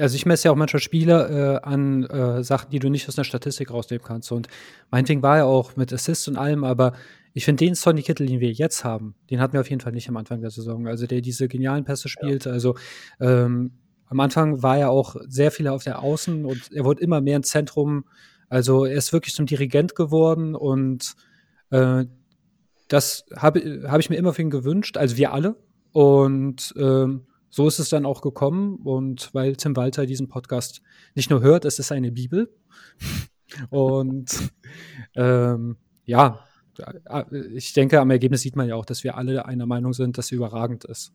also 0.00 0.16
ich 0.16 0.26
messe 0.26 0.48
ja 0.48 0.52
auch 0.52 0.56
manchmal 0.56 0.80
Spieler 0.80 1.30
äh, 1.30 1.60
an 1.62 2.04
äh, 2.04 2.42
Sachen, 2.42 2.70
die 2.70 2.78
du 2.78 2.88
nicht 2.88 3.08
aus 3.08 3.18
einer 3.18 3.24
Statistik 3.24 3.70
rausnehmen 3.70 4.04
kannst. 4.04 4.32
Und 4.32 4.48
meinetwegen 4.90 5.22
war 5.22 5.38
er 5.38 5.46
auch 5.46 5.76
mit 5.76 5.92
Assists 5.92 6.28
und 6.28 6.36
allem, 6.36 6.64
aber 6.64 6.92
ich 7.32 7.44
finde 7.44 7.64
den 7.64 7.74
Sonny 7.74 8.02
Kittel, 8.02 8.26
den 8.26 8.40
wir 8.40 8.50
jetzt 8.50 8.84
haben, 8.84 9.14
den 9.30 9.40
hatten 9.40 9.52
wir 9.52 9.60
auf 9.60 9.68
jeden 9.68 9.80
Fall 9.80 9.92
nicht 9.92 10.08
am 10.08 10.16
Anfang 10.16 10.40
der 10.40 10.50
Saison. 10.50 10.86
Also 10.86 11.06
der 11.06 11.20
diese 11.20 11.48
genialen 11.48 11.84
Pässe 11.84 12.08
spielt. 12.08 12.46
Ja. 12.46 12.52
Also 12.52 12.76
ähm, 13.20 13.72
am 14.06 14.20
Anfang 14.20 14.62
war 14.62 14.78
er 14.78 14.90
auch 14.90 15.16
sehr 15.28 15.50
viel 15.50 15.68
auf 15.68 15.84
der 15.84 16.02
Außen 16.02 16.44
und 16.44 16.72
er 16.72 16.84
wurde 16.84 17.02
immer 17.02 17.20
mehr 17.20 17.36
im 17.36 17.42
Zentrum. 17.42 18.04
Also 18.48 18.84
er 18.84 18.96
ist 18.96 19.12
wirklich 19.12 19.34
zum 19.34 19.46
Dirigent 19.46 19.94
geworden 19.94 20.54
und 20.54 21.14
äh, 21.70 22.04
das 22.88 23.24
habe 23.34 23.82
hab 23.88 24.00
ich 24.00 24.10
mir 24.10 24.16
immer 24.16 24.32
für 24.32 24.42
ihn 24.42 24.50
gewünscht, 24.50 24.96
also 24.96 25.16
wir 25.16 25.32
alle. 25.32 25.56
Und 25.92 26.72
ähm, 26.78 27.26
so 27.56 27.66
ist 27.66 27.78
es 27.78 27.88
dann 27.88 28.04
auch 28.04 28.20
gekommen. 28.20 28.76
Und 28.84 29.32
weil 29.32 29.56
Tim 29.56 29.74
Walter 29.76 30.04
diesen 30.04 30.28
Podcast 30.28 30.82
nicht 31.14 31.30
nur 31.30 31.40
hört, 31.40 31.64
es 31.64 31.78
ist 31.78 31.90
eine 31.90 32.12
Bibel. 32.12 32.54
und 33.70 34.52
ähm, 35.14 35.78
ja, 36.04 36.44
ich 37.54 37.72
denke, 37.72 37.98
am 37.98 38.10
Ergebnis 38.10 38.42
sieht 38.42 38.56
man 38.56 38.68
ja 38.68 38.74
auch, 38.74 38.84
dass 38.84 39.04
wir 39.04 39.16
alle 39.16 39.46
einer 39.46 39.64
Meinung 39.64 39.94
sind, 39.94 40.18
dass 40.18 40.26
sie 40.26 40.34
überragend 40.34 40.84
ist. 40.84 41.14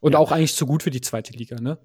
Und 0.00 0.14
ja. 0.14 0.18
auch 0.18 0.32
eigentlich 0.32 0.56
zu 0.56 0.66
gut 0.66 0.82
für 0.82 0.90
die 0.90 1.00
zweite 1.00 1.32
Liga, 1.32 1.60
ne? 1.60 1.78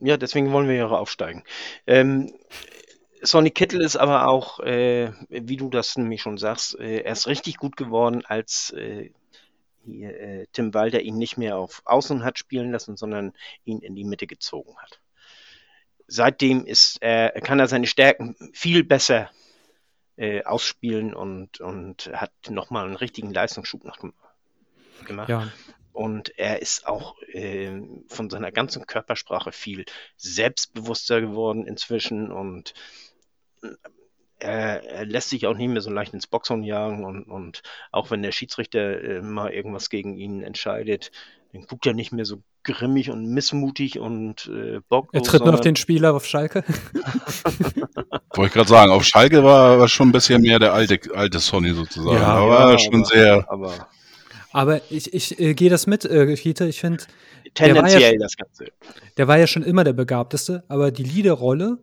Ja, 0.00 0.16
deswegen 0.16 0.50
wollen 0.50 0.66
wir 0.66 0.74
ja 0.74 0.88
aufsteigen. 0.88 1.44
Ähm, 1.86 2.32
Sonny 3.22 3.50
Kittel 3.52 3.80
ist 3.80 3.96
aber 3.96 4.26
auch, 4.26 4.58
äh, 4.58 5.12
wie 5.28 5.56
du 5.56 5.70
das 5.70 5.96
nämlich 5.96 6.22
schon 6.22 6.36
sagst, 6.36 6.78
äh, 6.80 7.02
erst 7.02 7.28
richtig 7.28 7.58
gut 7.58 7.76
geworden, 7.76 8.24
als 8.26 8.70
äh, 8.70 9.10
äh, 9.88 10.46
Tim 10.52 10.74
Walter 10.74 11.00
ihn 11.00 11.16
nicht 11.16 11.36
mehr 11.36 11.56
auf 11.56 11.82
Außen 11.84 12.24
hat 12.24 12.38
spielen 12.38 12.72
lassen, 12.72 12.96
sondern 12.96 13.32
ihn 13.64 13.80
in 13.80 13.94
die 13.94 14.04
Mitte 14.04 14.26
gezogen 14.26 14.76
hat. 14.78 15.00
Seitdem 16.06 16.64
ist, 16.64 17.02
äh, 17.02 17.40
kann 17.42 17.60
er 17.60 17.68
seine 17.68 17.86
Stärken 17.86 18.36
viel 18.52 18.84
besser 18.84 19.30
äh, 20.16 20.42
ausspielen 20.44 21.14
und, 21.14 21.60
und 21.60 22.10
hat 22.12 22.32
nochmal 22.48 22.86
einen 22.86 22.96
richtigen 22.96 23.32
Leistungsschub 23.32 23.84
nach, 23.84 23.98
gemacht. 25.04 25.28
Ja. 25.28 25.48
Und 25.92 26.38
er 26.38 26.62
ist 26.62 26.86
auch 26.86 27.20
äh, 27.32 27.80
von 28.06 28.30
seiner 28.30 28.52
ganzen 28.52 28.86
Körpersprache 28.86 29.52
viel 29.52 29.84
selbstbewusster 30.16 31.20
geworden 31.20 31.66
inzwischen 31.66 32.30
und 32.30 32.72
er, 34.40 34.84
er, 34.84 35.06
lässt 35.06 35.30
sich 35.30 35.46
auch 35.46 35.54
nicht 35.54 35.68
mehr 35.68 35.82
so 35.82 35.90
leicht 35.90 36.14
ins 36.14 36.26
Boxhorn 36.26 36.62
jagen 36.62 37.04
und, 37.04 37.24
und 37.24 37.62
auch 37.92 38.10
wenn 38.10 38.22
der 38.22 38.32
Schiedsrichter 38.32 39.02
äh, 39.02 39.22
mal 39.22 39.50
irgendwas 39.50 39.90
gegen 39.90 40.16
ihn 40.16 40.42
entscheidet, 40.42 41.10
dann 41.52 41.62
guckt 41.62 41.86
er 41.86 41.94
nicht 41.94 42.12
mehr 42.12 42.24
so 42.24 42.42
grimmig 42.62 43.10
und 43.10 43.26
missmutig 43.26 43.98
und 43.98 44.50
äh, 44.52 44.80
bocklos. 44.88 45.12
Er 45.12 45.22
tritt 45.22 45.42
nur 45.42 45.52
noch 45.52 45.60
den 45.60 45.76
Spieler 45.76 46.14
auf 46.14 46.26
Schalke. 46.26 46.62
Wollte 48.34 48.48
ich 48.48 48.52
gerade 48.52 48.68
sagen, 48.68 48.92
auf 48.92 49.04
Schalke 49.04 49.42
war, 49.42 49.78
war 49.78 49.88
schon 49.88 50.08
ein 50.08 50.12
bisschen 50.12 50.42
mehr 50.42 50.58
der 50.58 50.72
alte, 50.72 51.00
alte 51.14 51.38
Sonny 51.38 51.72
sozusagen. 51.72 52.16
Ja, 52.16 52.34
aber 52.34 52.72
ja, 52.72 52.78
schon 52.78 52.94
aber, 52.96 53.04
sehr. 53.04 53.50
Aber, 53.50 53.88
aber 54.52 54.80
ich, 54.90 55.12
ich 55.14 55.40
äh, 55.40 55.54
gehe 55.54 55.70
das 55.70 55.86
mit, 55.86 56.04
äh, 56.04 56.36
Fiete. 56.36 56.66
Ich 56.66 56.80
finde. 56.80 57.04
Tendenziell 57.54 58.12
ja, 58.12 58.18
das 58.18 58.36
Ganze. 58.36 58.66
Der 59.16 59.26
war 59.26 59.38
ja 59.38 59.46
schon 59.46 59.62
immer 59.62 59.82
der 59.82 59.94
Begabteste, 59.94 60.64
aber 60.68 60.90
die 60.90 61.02
Leaderrolle 61.02 61.78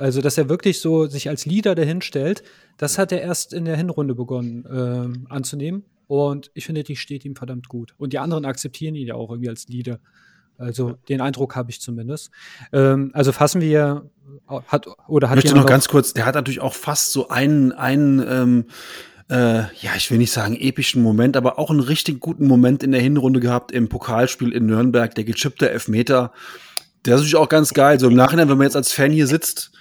also, 0.00 0.22
dass 0.22 0.38
er 0.38 0.48
wirklich 0.48 0.80
so 0.80 1.06
sich 1.06 1.28
als 1.28 1.44
Leader 1.44 1.74
dahinstellt, 1.74 2.42
das 2.78 2.96
hat 2.96 3.12
er 3.12 3.20
erst 3.20 3.52
in 3.52 3.66
der 3.66 3.76
Hinrunde 3.76 4.14
begonnen 4.14 4.66
ähm, 4.72 5.26
anzunehmen. 5.28 5.84
Und 6.06 6.50
ich 6.54 6.64
finde, 6.64 6.82
die 6.82 6.96
steht 6.96 7.24
ihm 7.24 7.36
verdammt 7.36 7.68
gut. 7.68 7.94
Und 7.98 8.12
die 8.14 8.18
anderen 8.18 8.46
akzeptieren 8.46 8.94
ihn 8.94 9.06
ja 9.06 9.14
auch 9.14 9.30
irgendwie 9.30 9.50
als 9.50 9.68
Leader. 9.68 10.00
Also 10.56 10.94
den 11.08 11.20
Eindruck 11.20 11.54
habe 11.54 11.70
ich 11.70 11.82
zumindest. 11.82 12.30
Ähm, 12.72 13.10
also 13.12 13.32
fassen 13.32 13.60
wir 13.60 14.10
hat 14.66 14.86
oder 15.06 15.28
hat 15.28 15.38
ich 15.38 15.44
möchte 15.44 15.58
noch 15.58 15.66
ganz 15.66 15.88
kurz. 15.88 16.14
Der 16.14 16.24
hat 16.24 16.34
natürlich 16.34 16.60
auch 16.60 16.74
fast 16.74 17.12
so 17.12 17.28
einen 17.28 17.72
einen 17.72 18.24
ähm, 18.26 18.64
äh, 19.28 19.60
ja, 19.80 19.94
ich 19.96 20.10
will 20.10 20.18
nicht 20.18 20.32
sagen 20.32 20.56
epischen 20.56 21.02
Moment, 21.02 21.36
aber 21.36 21.58
auch 21.58 21.70
einen 21.70 21.80
richtig 21.80 22.20
guten 22.20 22.46
Moment 22.46 22.82
in 22.82 22.92
der 22.92 23.00
Hinrunde 23.02 23.40
gehabt 23.40 23.70
im 23.70 23.88
Pokalspiel 23.88 24.52
in 24.52 24.66
Nürnberg, 24.66 25.14
der 25.14 25.24
gechippte 25.24 25.70
Elfmeter. 25.70 26.32
Der 27.04 27.14
ist 27.14 27.20
natürlich 27.20 27.36
auch 27.36 27.48
ganz 27.48 27.72
geil. 27.72 28.00
So 28.00 28.08
im 28.08 28.14
Nachhinein, 28.14 28.48
wenn 28.48 28.58
man 28.58 28.66
jetzt 28.66 28.76
als 28.76 28.92
Fan 28.92 29.12
hier 29.12 29.26
sitzt, 29.26 29.72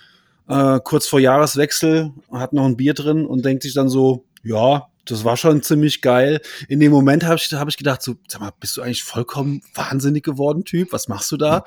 äh, 0.49 0.79
kurz 0.83 1.07
vor 1.07 1.19
Jahreswechsel, 1.19 2.11
hat 2.31 2.53
noch 2.53 2.65
ein 2.65 2.75
Bier 2.75 2.93
drin 2.93 3.25
und 3.25 3.45
denkt 3.45 3.63
sich 3.63 3.73
dann 3.73 3.87
so, 3.87 4.25
ja, 4.43 4.87
das 5.05 5.23
war 5.23 5.37
schon 5.37 5.61
ziemlich 5.61 6.01
geil. 6.01 6.41
In 6.67 6.79
dem 6.79 6.91
Moment 6.91 7.23
habe 7.23 7.35
ich, 7.35 7.51
hab 7.53 7.67
ich 7.67 7.77
gedacht, 7.77 8.01
so, 8.01 8.15
sag 8.27 8.41
mal, 8.41 8.51
bist 8.59 8.77
du 8.77 8.81
eigentlich 8.81 9.03
vollkommen 9.03 9.61
wahnsinnig 9.73 10.23
geworden, 10.23 10.65
Typ? 10.65 10.91
Was 10.91 11.07
machst 11.07 11.31
du 11.31 11.37
da? 11.37 11.63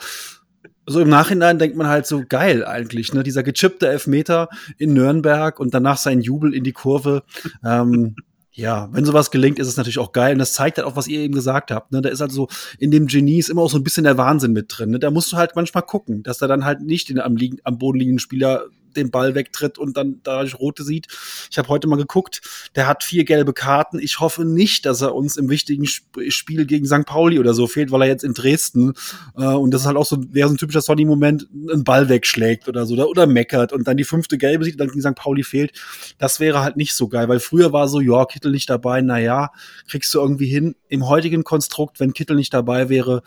So 0.87 1.01
im 1.01 1.09
Nachhinein 1.09 1.59
denkt 1.59 1.77
man 1.77 1.87
halt 1.87 2.07
so 2.07 2.25
geil 2.29 2.65
eigentlich, 2.65 3.13
ne? 3.13 3.23
Dieser 3.23 3.45
gechippte 3.45 3.89
Elfmeter 3.89 4.49
in 4.79 4.95
Nürnberg 4.95 5.61
und 5.61 5.75
danach 5.75 5.97
sein 5.97 6.21
Jubel 6.21 6.55
in 6.55 6.65
die 6.65 6.73
Kurve. 6.73 7.23
Ähm, 7.65 8.17
ja, 8.55 8.89
wenn 8.93 9.07
sowas 9.07 9.31
gelingt, 9.31 9.59
ist 9.59 9.69
es 9.69 9.79
natürlich 9.79 9.99
auch 9.99 10.13
geil. 10.13 10.35
Und 10.35 10.39
das 10.39 10.53
zeigt 10.53 10.77
halt 10.77 10.87
auch, 10.87 10.95
was 10.95 11.09
ihr 11.09 11.21
eben 11.21 11.35
gesagt 11.35 11.71
habt. 11.71 11.91
Ne? 11.91 12.03
Da 12.03 12.11
ist 12.11 12.21
halt 12.21 12.33
so, 12.33 12.49
in 12.79 12.91
dem 12.91 13.07
Genie 13.07 13.39
ist 13.39 13.49
immer 13.49 13.63
auch 13.63 13.71
so 13.71 13.79
ein 13.79 13.85
bisschen 13.85 14.05
der 14.05 14.19
Wahnsinn 14.19 14.53
mit 14.53 14.67
drin. 14.69 14.91
Ne? 14.91 14.99
Da 14.99 15.11
musst 15.11 15.33
du 15.33 15.39
halt 15.39 15.57
manchmal 15.57 15.85
gucken, 15.85 16.23
dass 16.23 16.43
er 16.43 16.49
dann 16.49 16.65
halt 16.65 16.83
nicht 16.83 17.09
den 17.09 17.19
am, 17.19 17.37
liegen, 17.37 17.59
am 17.65 17.79
Boden 17.79 17.99
liegenden 17.99 18.19
Spieler 18.19 18.67
den 18.97 19.11
Ball 19.11 19.35
wegtritt 19.35 19.79
und 19.79 19.97
dann 19.97 20.21
dadurch 20.23 20.59
rote 20.59 20.85
sieht. 20.85 21.09
Ich 21.51 21.59
habe 21.59 21.69
heute 21.69 21.89
mal 21.89 21.97
geguckt, 21.97 22.41
der 22.75 22.87
hat 22.87 23.05
vier 23.05 23.25
gelbe 23.25 23.53
Karten. 23.53 23.99
Ich 23.99 24.21
hoffe 24.21 24.45
nicht, 24.45 24.87
dass 24.87 25.01
er 25.01 25.15
uns 25.15 25.37
im 25.37 25.49
wichtigen 25.49 25.87
Spiel 25.87 26.67
gegen 26.67 26.87
St. 26.87 27.07
Pauli 27.07 27.39
oder 27.39 27.55
so 27.55 27.67
fehlt, 27.67 27.91
weil 27.91 28.03
er 28.03 28.09
jetzt 28.09 28.25
in 28.25 28.35
Dresden 28.35 28.93
äh, 29.37 29.45
und 29.45 29.73
das 29.73 29.83
ist 29.83 29.87
halt 29.87 29.97
auch 29.97 30.07
so, 30.07 30.19
wäre 30.33 30.49
so 30.49 30.55
ein 30.55 30.59
typischer 30.59 30.81
Sonny-Moment, 30.81 31.49
einen 31.71 31.85
Ball 31.85 32.09
wegschlägt 32.09 32.69
oder 32.69 32.87
so 32.87 32.95
oder, 32.95 33.09
oder 33.09 33.27
meckert 33.27 33.73
und 33.73 33.87
dann 33.87 33.97
die 33.97 34.05
fünfte 34.05 34.39
gelbe 34.39 34.65
sieht 34.65 34.75
und 34.75 34.81
dann 34.81 34.89
gegen 34.89 35.01
St. 35.01 35.15
Pauli 35.15 35.43
fehlt. 35.43 35.73
Das 36.19 36.41
wäre 36.41 36.63
halt 36.63 36.77
nicht 36.77 36.95
so 36.95 37.09
geil, 37.09 37.29
weil 37.29 37.41
früher 37.41 37.73
war 37.73 37.89
so, 37.89 38.01
ja, 38.01 38.25
Kittel 38.25 38.53
nicht 38.53 38.69
dabei, 38.69 39.01
na 39.01 39.19
ja, 39.19 39.51
kriegst 39.89 40.13
du 40.15 40.21
irgendwie 40.21 40.47
hin. 40.47 40.75
Im 40.89 41.09
heutigen 41.09 41.45
Konstrukt, 41.45 42.01
wenn 42.01 42.13
Kittel 42.13 42.37
nicht 42.37 42.53
dabei 42.53 42.89
wäre, 42.89 43.23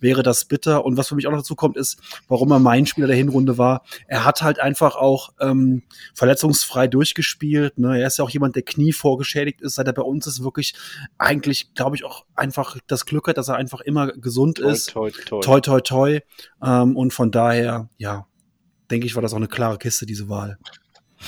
wäre 0.00 0.22
das 0.22 0.44
bitter. 0.46 0.84
Und 0.84 0.96
was 0.96 1.08
für 1.08 1.14
mich 1.14 1.26
auch 1.26 1.32
noch 1.32 1.38
dazu 1.38 1.54
kommt, 1.54 1.76
ist, 1.76 1.98
warum 2.28 2.50
er 2.50 2.58
mein 2.58 2.86
Spieler 2.86 3.06
der 3.06 3.16
Hinrunde 3.16 3.58
war. 3.58 3.82
Er 4.06 4.24
hat 4.24 4.42
halt 4.42 4.60
einfach 4.60 4.96
auch 4.96 5.09
auch 5.10 5.30
ähm, 5.40 5.82
verletzungsfrei 6.14 6.86
durchgespielt. 6.86 7.78
Ne? 7.78 8.00
Er 8.00 8.06
ist 8.06 8.18
ja 8.18 8.24
auch 8.24 8.30
jemand, 8.30 8.56
der 8.56 8.62
Knie 8.62 8.92
vorgeschädigt 8.92 9.60
ist, 9.60 9.74
seit 9.74 9.86
er 9.86 9.92
bei 9.92 10.02
uns 10.02 10.26
ist, 10.26 10.42
wirklich 10.42 10.74
eigentlich, 11.18 11.74
glaube 11.74 11.96
ich, 11.96 12.04
auch 12.04 12.24
einfach 12.34 12.76
das 12.86 13.06
Glück 13.06 13.28
hat, 13.28 13.36
dass 13.36 13.48
er 13.48 13.56
einfach 13.56 13.80
immer 13.80 14.12
gesund 14.12 14.58
toi, 14.58 14.70
ist. 14.70 14.90
Toi, 14.90 15.10
toi. 15.10 15.40
toi, 15.40 15.60
toi, 15.60 15.80
toi. 15.80 16.20
Ähm, 16.62 16.96
und 16.96 17.12
von 17.12 17.30
daher, 17.30 17.88
ja, 17.98 18.26
denke 18.90 19.06
ich, 19.06 19.14
war 19.14 19.22
das 19.22 19.32
auch 19.32 19.38
eine 19.38 19.48
klare 19.48 19.78
Kiste, 19.78 20.06
diese 20.06 20.28
Wahl. 20.28 20.58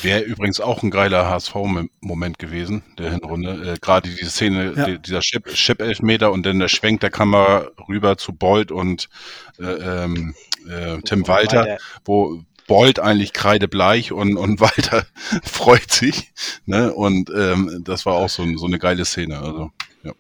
Wäre 0.00 0.20
übrigens 0.20 0.58
auch 0.58 0.82
ein 0.82 0.90
geiler 0.90 1.28
HSV-Moment 1.28 2.38
gewesen, 2.38 2.82
der 2.98 3.10
Hinrunde. 3.10 3.74
Äh, 3.74 3.78
Gerade 3.78 4.08
diese 4.08 4.30
Szene, 4.30 4.72
Ja. 4.74 4.86
die, 4.86 4.98
dieser 4.98 5.20
Chip-Elfmeter 5.20 6.32
und 6.32 6.46
dann 6.46 6.58
der 6.58 6.68
Schwenk 6.68 7.00
der 7.00 7.10
Kamera 7.10 7.68
rüber 7.88 8.16
zu 8.16 8.32
Bolt 8.32 8.72
und 8.72 9.10
äh, 9.58 9.64
ähm, 9.64 10.34
äh, 10.66 10.98
Tim 11.02 11.28
Walter, 11.28 11.76
wo 12.06 12.42
Bolt 12.72 13.00
eigentlich 13.00 13.34
kreidebleich 13.34 14.12
und, 14.12 14.38
und 14.38 14.58
Walter 14.60 15.04
freut 15.44 15.92
sich. 15.92 16.32
Ne? 16.64 16.90
Und 16.90 17.28
ähm, 17.28 17.82
das 17.84 18.06
war 18.06 18.14
auch 18.14 18.30
so, 18.30 18.46
so 18.56 18.64
eine 18.64 18.78
geile 18.78 19.04
Szene. 19.04 19.38
Also, 19.38 19.70
ja. 20.02 20.12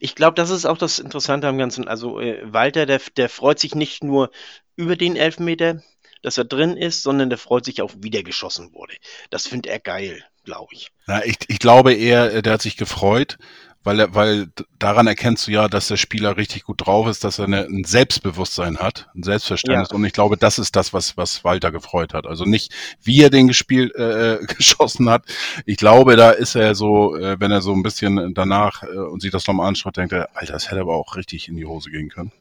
Ich 0.00 0.14
glaube, 0.14 0.34
das 0.34 0.48
ist 0.48 0.64
auch 0.64 0.78
das 0.78 0.98
Interessante 0.98 1.46
am 1.46 1.58
Ganzen. 1.58 1.88
Also 1.88 2.18
äh, 2.18 2.40
Walter, 2.50 2.86
der, 2.86 3.02
der 3.18 3.28
freut 3.28 3.58
sich 3.58 3.74
nicht 3.74 4.02
nur 4.02 4.30
über 4.76 4.96
den 4.96 5.14
Elfmeter, 5.14 5.82
dass 6.22 6.38
er 6.38 6.46
drin 6.46 6.74
ist, 6.74 7.02
sondern 7.02 7.28
der 7.28 7.38
freut 7.38 7.66
sich 7.66 7.82
auch, 7.82 7.92
wie 7.98 8.08
der 8.08 8.22
geschossen 8.22 8.72
wurde. 8.72 8.94
Das 9.28 9.46
findet 9.46 9.70
er 9.70 9.78
geil, 9.78 10.24
glaube 10.44 10.72
ich. 10.72 10.92
Na, 11.06 11.22
ich, 11.26 11.36
ich 11.48 11.58
glaube 11.58 11.92
eher, 11.92 12.32
äh, 12.32 12.40
der 12.40 12.54
hat 12.54 12.62
sich 12.62 12.78
gefreut, 12.78 13.36
weil 13.82 14.00
er, 14.00 14.14
weil 14.14 14.48
daran 14.78 15.06
erkennst 15.06 15.46
du 15.46 15.52
ja, 15.52 15.66
dass 15.68 15.88
der 15.88 15.96
Spieler 15.96 16.36
richtig 16.36 16.64
gut 16.64 16.86
drauf 16.86 17.06
ist, 17.08 17.24
dass 17.24 17.38
er 17.38 17.46
eine, 17.46 17.64
ein 17.64 17.84
Selbstbewusstsein 17.84 18.76
hat, 18.78 19.08
ein 19.14 19.22
Selbstverständnis. 19.22 19.90
Und 19.90 20.04
ich 20.04 20.12
glaube, 20.12 20.36
das 20.36 20.58
ist 20.58 20.76
das, 20.76 20.92
was, 20.92 21.16
was 21.16 21.44
Walter 21.44 21.70
gefreut 21.72 22.12
hat. 22.12 22.26
Also 22.26 22.44
nicht, 22.44 22.72
wie 23.02 23.22
er 23.22 23.30
den 23.30 23.48
gespielt, 23.48 23.94
äh, 23.94 24.38
geschossen 24.56 25.08
hat. 25.08 25.24
Ich 25.64 25.78
glaube, 25.78 26.16
da 26.16 26.30
ist 26.30 26.54
er 26.56 26.74
so, 26.74 27.16
äh, 27.16 27.40
wenn 27.40 27.50
er 27.50 27.62
so 27.62 27.72
ein 27.72 27.82
bisschen 27.82 28.34
danach 28.34 28.82
äh, 28.82 28.86
und 28.98 29.22
sich 29.22 29.30
das 29.30 29.46
nochmal 29.46 29.68
anschaut, 29.68 29.96
denkt 29.96 30.12
er, 30.12 30.28
Alter, 30.36 30.52
das 30.52 30.70
hätte 30.70 30.80
aber 30.82 30.94
auch 30.96 31.16
richtig 31.16 31.48
in 31.48 31.56
die 31.56 31.64
Hose 31.64 31.90
gehen 31.90 32.10
können. 32.10 32.32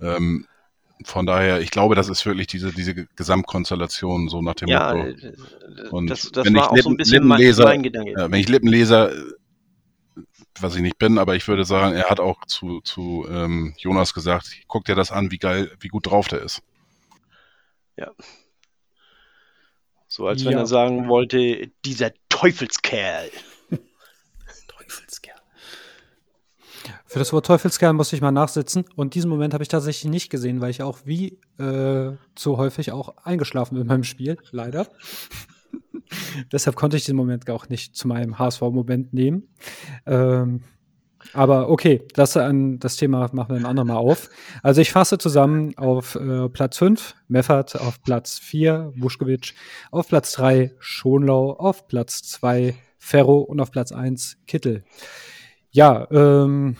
Ähm, 0.00 0.46
von 1.04 1.26
daher, 1.26 1.60
ich 1.60 1.70
glaube, 1.70 1.94
das 1.94 2.08
ist 2.08 2.24
wirklich 2.26 2.46
diese, 2.48 2.72
diese 2.72 2.94
Gesamtkonstellation, 3.16 4.28
so 4.28 4.40
nach 4.42 4.54
dem 4.54 4.68
Ja, 4.68 4.94
Motto. 4.94 5.08
äh, 5.08 5.88
Und 5.90 6.08
das, 6.08 6.30
das 6.32 6.44
wenn 6.44 6.54
war 6.54 6.62
ich 6.64 6.68
auch 6.68 6.76
so 6.76 6.90
ein 6.90 6.92
Lippen- 6.92 6.96
bisschen 6.96 7.26
mein, 7.26 7.40
Lippenleser- 7.40 7.64
mein 7.64 7.82
Gedanke. 7.82 8.12
Ja, 8.12 8.30
wenn 8.30 8.40
ich 8.40 8.48
Lippenleser, 8.48 9.12
äh, 9.12 9.32
was 10.60 10.74
ich 10.76 10.82
nicht 10.82 10.98
bin, 10.98 11.18
aber 11.18 11.34
ich 11.36 11.46
würde 11.48 11.64
sagen, 11.64 11.94
er 11.94 12.10
hat 12.10 12.20
auch 12.20 12.44
zu, 12.46 12.80
zu 12.82 13.26
ähm, 13.30 13.74
Jonas 13.78 14.14
gesagt, 14.14 14.50
guck 14.68 14.84
dir 14.84 14.94
das 14.94 15.10
an, 15.10 15.30
wie 15.30 15.38
geil, 15.38 15.70
wie 15.80 15.88
gut 15.88 16.06
drauf 16.06 16.28
der 16.28 16.42
ist. 16.42 16.62
So 20.08 20.26
als 20.26 20.44
wenn 20.44 20.52
Ja. 20.52 20.58
er 20.58 20.66
sagen 20.66 21.08
wollte, 21.08 21.68
dieser 21.86 22.10
Teufelskerl. 22.28 23.30
Teufelskerl. 24.68 25.36
Für 27.06 27.18
das 27.18 27.32
Wort 27.32 27.46
Teufelskerl 27.46 27.94
muss 27.94 28.12
ich 28.12 28.20
mal 28.20 28.30
nachsitzen. 28.30 28.84
Und 28.94 29.14
diesen 29.14 29.30
Moment 29.30 29.54
habe 29.54 29.62
ich 29.62 29.68
tatsächlich 29.68 30.10
nicht 30.10 30.28
gesehen, 30.28 30.60
weil 30.60 30.70
ich 30.70 30.82
auch 30.82 30.98
wie 31.04 31.38
äh, 31.58 32.12
zu 32.34 32.56
häufig 32.58 32.92
auch 32.92 33.16
eingeschlafen 33.24 33.78
bin 33.78 33.86
beim 33.86 34.04
Spiel, 34.04 34.36
leider. 34.50 34.86
Deshalb 36.52 36.76
konnte 36.76 36.96
ich 36.96 37.04
den 37.04 37.16
Moment 37.16 37.48
auch 37.50 37.68
nicht 37.68 37.96
zu 37.96 38.08
meinem 38.08 38.38
HSV-Moment 38.38 39.12
nehmen. 39.12 39.48
Ähm, 40.06 40.62
aber 41.34 41.70
okay, 41.70 42.02
das, 42.14 42.36
an, 42.36 42.78
das 42.78 42.96
Thema 42.96 43.30
machen 43.32 43.50
wir 43.50 43.56
ein 43.56 43.66
andermal 43.66 43.96
auf. 43.96 44.28
Also 44.62 44.80
ich 44.80 44.92
fasse 44.92 45.18
zusammen 45.18 45.76
auf 45.78 46.16
äh, 46.16 46.48
Platz 46.48 46.78
5 46.78 47.14
Meffert, 47.28 47.80
auf 47.80 48.02
Platz 48.02 48.38
4 48.38 48.92
Vuskovic, 48.96 49.54
auf 49.90 50.08
Platz 50.08 50.32
3 50.32 50.74
Schonlau, 50.78 51.52
auf 51.52 51.86
Platz 51.86 52.22
2 52.22 52.74
Ferro 52.98 53.38
und 53.38 53.60
auf 53.60 53.70
Platz 53.70 53.92
1 53.92 54.38
Kittel. 54.46 54.84
Ja, 55.70 56.06
ähm, 56.10 56.76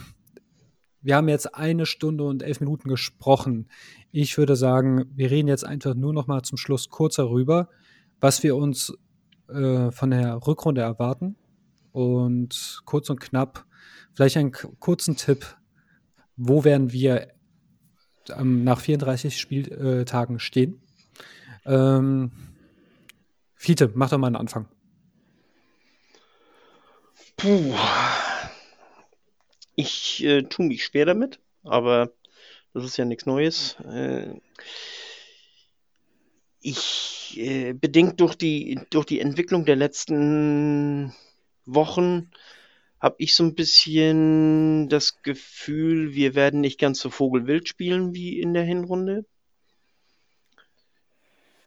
wir 1.00 1.16
haben 1.16 1.28
jetzt 1.28 1.54
eine 1.54 1.86
Stunde 1.86 2.24
und 2.24 2.42
elf 2.42 2.60
Minuten 2.60 2.88
gesprochen. 2.88 3.68
Ich 4.12 4.36
würde 4.38 4.54
sagen, 4.54 5.06
wir 5.14 5.30
reden 5.30 5.48
jetzt 5.48 5.64
einfach 5.64 5.94
nur 5.94 6.12
noch 6.12 6.26
mal 6.26 6.42
zum 6.42 6.58
Schluss 6.58 6.90
kurz 6.90 7.16
darüber, 7.16 7.68
was 8.20 8.42
wir 8.42 8.54
uns 8.54 8.96
äh, 9.48 9.90
von 9.90 10.10
der 10.10 10.46
Rückrunde 10.46 10.80
erwarten. 10.80 11.36
Und 11.92 12.82
kurz 12.86 13.10
und 13.10 13.20
knapp, 13.20 13.66
vielleicht 14.14 14.38
einen 14.38 14.52
kurzen 14.52 15.16
Tipp, 15.16 15.44
wo 16.36 16.64
werden 16.64 16.90
wir 16.92 17.28
ähm, 18.30 18.64
nach 18.64 18.80
34 18.80 19.38
Spieltagen 19.38 20.38
stehen? 20.38 20.80
Ähm, 21.66 22.32
Fiete, 23.54 23.90
mach 23.94 24.10
doch 24.10 24.18
mal 24.18 24.28
einen 24.28 24.36
Anfang. 24.36 24.68
Puh. 27.36 27.74
Ich 29.74 30.24
äh, 30.24 30.42
tue 30.42 30.66
mich 30.66 30.84
schwer 30.84 31.06
damit, 31.06 31.40
aber 31.62 32.10
das 32.74 32.84
ist 32.84 32.96
ja 32.96 33.04
nichts 33.04 33.26
Neues. 33.26 33.76
Äh, 33.80 34.40
ich, 36.62 37.34
äh, 37.38 37.72
bedingt 37.74 38.20
durch 38.20 38.34
die, 38.34 38.80
durch 38.90 39.06
die 39.06 39.20
Entwicklung 39.20 39.64
der 39.64 39.76
letzten 39.76 41.12
Wochen, 41.66 42.30
habe 43.00 43.16
ich 43.18 43.34
so 43.34 43.42
ein 43.42 43.54
bisschen 43.54 44.88
das 44.88 45.22
Gefühl, 45.22 46.14
wir 46.14 46.34
werden 46.36 46.60
nicht 46.60 46.78
ganz 46.78 47.00
so 47.00 47.10
vogelwild 47.10 47.68
spielen 47.68 48.14
wie 48.14 48.40
in 48.40 48.54
der 48.54 48.62
Hinrunde. 48.62 49.24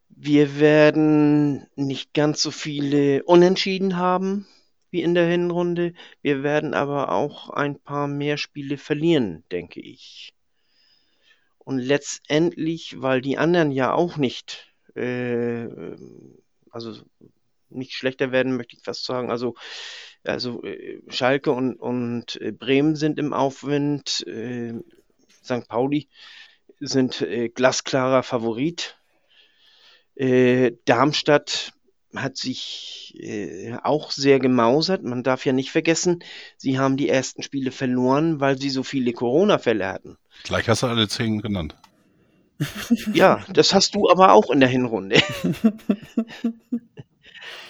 Wir 0.09 0.59
werden 0.59 1.67
nicht 1.75 2.13
ganz 2.13 2.41
so 2.41 2.51
viele 2.51 3.23
Unentschieden 3.25 3.97
haben 3.97 4.47
wie 4.91 5.01
in 5.01 5.13
der 5.13 5.27
Hinrunde. 5.27 5.93
Wir 6.21 6.41
werden 6.41 6.73
aber 6.73 7.11
auch 7.11 7.49
ein 7.49 7.77
paar 7.79 8.07
mehr 8.07 8.37
Spiele 8.37 8.77
verlieren, 8.77 9.43
denke 9.51 9.81
ich. 9.81 10.33
Und 11.57 11.79
letztendlich, 11.79 13.01
weil 13.01 13.19
die 13.19 13.37
anderen 13.37 13.71
ja 13.71 13.93
auch 13.93 14.15
nicht, 14.15 14.73
äh, 14.95 15.67
also 16.71 16.93
nicht 17.69 17.93
schlechter 17.93 18.31
werden, 18.31 18.57
möchte 18.57 18.75
ich 18.75 18.83
fast 18.83 19.05
sagen. 19.05 19.29
Also, 19.29 19.55
also 20.23 20.63
äh, 20.63 21.01
Schalke 21.09 21.51
und, 21.51 21.75
und 21.75 22.39
äh, 22.41 22.51
Bremen 22.51 22.95
sind 22.95 23.19
im 23.19 23.33
Aufwind. 23.33 24.25
Äh, 24.27 24.73
St. 25.43 25.67
Pauli 25.67 26.09
sind 26.79 27.21
äh, 27.21 27.49
glasklarer 27.49 28.23
Favorit. 28.23 28.97
Äh, 30.15 30.73
Darmstadt 30.85 31.73
hat 32.15 32.37
sich 32.37 33.13
äh, 33.19 33.75
auch 33.83 34.11
sehr 34.11 34.39
gemausert. 34.39 35.03
Man 35.03 35.23
darf 35.23 35.45
ja 35.45 35.53
nicht 35.53 35.71
vergessen, 35.71 36.23
sie 36.57 36.79
haben 36.79 36.97
die 36.97 37.09
ersten 37.09 37.43
Spiele 37.43 37.71
verloren, 37.71 38.39
weil 38.39 38.57
sie 38.57 38.69
so 38.69 38.83
viele 38.83 39.11
Corona-Fälle 39.11 39.87
hatten. 39.87 40.17
Gleich 40.43 40.67
hast 40.69 40.83
du 40.83 40.87
alle 40.87 41.07
zehn 41.07 41.41
genannt. 41.41 41.75
Ja, 43.13 43.43
das 43.51 43.73
hast 43.73 43.95
du 43.95 44.09
aber 44.09 44.33
auch 44.33 44.49
in 44.49 44.59
der 44.59 44.69
Hinrunde. 44.69 45.21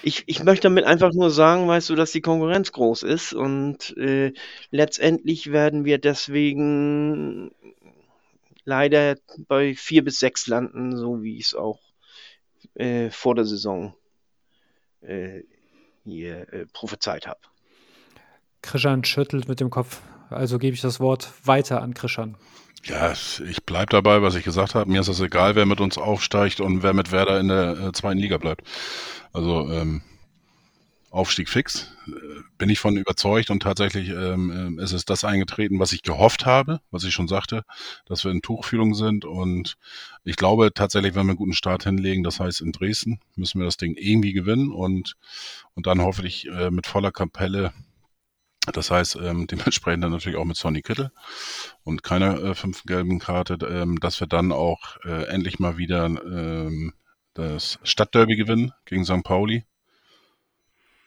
Ich, 0.07 0.23
ich 0.27 0.43
möchte 0.43 0.67
damit 0.67 0.85
einfach 0.85 1.13
nur 1.13 1.31
sagen, 1.31 1.67
weißt 1.67 1.89
du, 1.89 1.95
dass 1.95 2.11
die 2.11 2.21
Konkurrenz 2.21 2.71
groß 2.71 3.01
ist 3.01 3.33
und 3.33 3.97
äh, 3.97 4.33
letztendlich 4.69 5.51
werden 5.51 5.83
wir 5.83 5.97
deswegen 5.97 7.49
leider 8.65 9.15
bei 9.47 9.73
vier 9.73 10.03
bis 10.03 10.19
sechs 10.19 10.45
landen, 10.45 10.95
so 10.95 11.23
wie 11.23 11.37
ich 11.37 11.47
es 11.47 11.55
auch 11.55 11.79
äh, 12.75 13.09
vor 13.09 13.33
der 13.33 13.45
Saison 13.45 13.95
äh, 15.01 15.41
hier 16.03 16.53
äh, 16.53 16.67
prophezeit 16.71 17.25
habe. 17.25 17.39
Krishan 18.61 19.03
schüttelt 19.03 19.47
mit 19.47 19.59
dem 19.59 19.71
Kopf. 19.71 20.01
Also 20.29 20.59
gebe 20.59 20.75
ich 20.75 20.81
das 20.81 20.99
Wort 20.99 21.33
weiter 21.43 21.81
an 21.81 21.95
Krishan. 21.95 22.37
Ja, 22.87 23.13
ich 23.13 23.63
bleib 23.65 23.89
dabei, 23.89 24.21
was 24.21 24.35
ich 24.35 24.43
gesagt 24.43 24.75
habe. 24.75 24.91
Mir 24.91 25.01
ist 25.01 25.07
es 25.07 25.19
egal, 25.19 25.55
wer 25.55 25.65
mit 25.65 25.81
uns 25.81 25.97
aufsteigt 25.97 26.61
und 26.61 26.83
wer 26.83 26.93
mit 26.93 27.11
Werder 27.11 27.39
in 27.39 27.47
der 27.47 27.79
äh, 27.79 27.91
zweiten 27.93 28.19
Liga 28.19 28.37
bleibt. 28.37 28.61
Also 29.33 29.71
ähm, 29.71 30.03
Aufstieg 31.09 31.49
fix, 31.49 31.91
äh, 32.07 32.11
bin 32.59 32.69
ich 32.69 32.79
von 32.79 32.95
überzeugt 32.97 33.49
und 33.49 33.63
tatsächlich 33.63 34.09
ähm, 34.09 34.77
äh, 34.77 34.83
ist 34.83 34.91
es 34.91 35.03
das 35.03 35.23
eingetreten, 35.23 35.79
was 35.79 35.93
ich 35.93 36.03
gehofft 36.03 36.45
habe, 36.45 36.79
was 36.91 37.03
ich 37.05 37.13
schon 37.13 37.27
sagte, 37.27 37.63
dass 38.05 38.23
wir 38.23 38.31
in 38.31 38.43
Tuchfühlung 38.43 38.93
sind 38.93 39.25
und 39.25 39.77
ich 40.23 40.35
glaube 40.35 40.71
tatsächlich, 40.73 41.15
wenn 41.15 41.25
wir 41.25 41.31
einen 41.31 41.37
guten 41.37 41.53
Start 41.53 41.85
hinlegen, 41.85 42.23
das 42.23 42.39
heißt 42.39 42.61
in 42.61 42.71
Dresden, 42.71 43.19
müssen 43.35 43.59
wir 43.59 43.65
das 43.65 43.77
Ding 43.77 43.95
irgendwie 43.97 44.33
gewinnen 44.33 44.71
und, 44.71 45.15
und 45.73 45.87
dann 45.87 46.01
hoffentlich 46.01 46.47
äh, 46.49 46.69
mit 46.69 46.85
voller 46.85 47.11
Kapelle 47.11 47.73
das 48.73 48.91
heißt, 48.91 49.17
ähm, 49.17 49.47
dementsprechend 49.47 50.03
dann 50.03 50.11
natürlich 50.11 50.37
auch 50.37 50.45
mit 50.45 50.57
Sonny 50.57 50.81
Kittel 50.81 51.11
und 51.83 52.03
keiner 52.03 52.41
äh, 52.41 52.55
fünften 52.55 52.87
gelben 52.87 53.19
Karte, 53.19 53.57
ähm, 53.65 53.99
dass 53.99 54.19
wir 54.19 54.27
dann 54.27 54.51
auch 54.51 54.97
äh, 55.05 55.27
endlich 55.27 55.59
mal 55.59 55.77
wieder 55.77 56.05
ähm, 56.05 56.93
das 57.33 57.79
Stadtderby 57.83 58.35
gewinnen 58.35 58.71
gegen 58.85 59.05
St. 59.05 59.23
Pauli. 59.23 59.65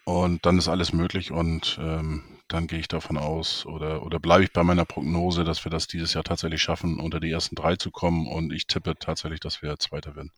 Und 0.05 0.47
dann 0.47 0.57
ist 0.57 0.69
alles 0.69 0.95
möglich 0.95 1.33
und 1.33 1.79
ähm, 1.83 2.23
dann 2.49 2.67
gehe 2.67 2.79
ich 2.79 2.89
davon 2.89 3.19
aus 3.19 3.67
oder, 3.67 4.03
oder 4.03 4.19
bleibe 4.19 4.45
ich 4.45 4.53
bei 4.53 4.65
meiner 4.65 4.87
Prognose, 4.87 5.45
dass 5.45 5.65
wir 5.67 5.71
das 5.71 5.87
dieses 5.87 6.15
Jahr 6.15 6.25
tatsächlich 6.25 6.63
schaffen, 6.63 6.99
unter 6.99 7.21
die 7.21 7.31
ersten 7.31 7.55
drei 7.55 7.77
zu 7.77 7.91
kommen 7.91 8.27
und 8.27 8.51
ich 8.51 8.67
tippe 8.67 8.95
tatsächlich, 8.99 9.41
dass 9.41 9.61
wir 9.61 9.79
Zweiter 9.79 10.17
werden. 10.17 10.33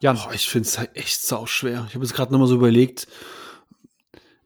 Jan, 0.00 0.18
Oh, 0.24 0.30
ich 0.32 0.48
finde 0.48 0.68
es 0.68 0.78
halt 0.78 0.94
echt 0.96 1.20
sau 1.20 1.46
schwer. 1.46 1.86
Ich 1.88 1.94
habe 1.94 2.04
jetzt 2.04 2.14
gerade 2.14 2.32
noch 2.32 2.38
mal 2.38 2.46
so 2.46 2.54
überlegt. 2.54 3.08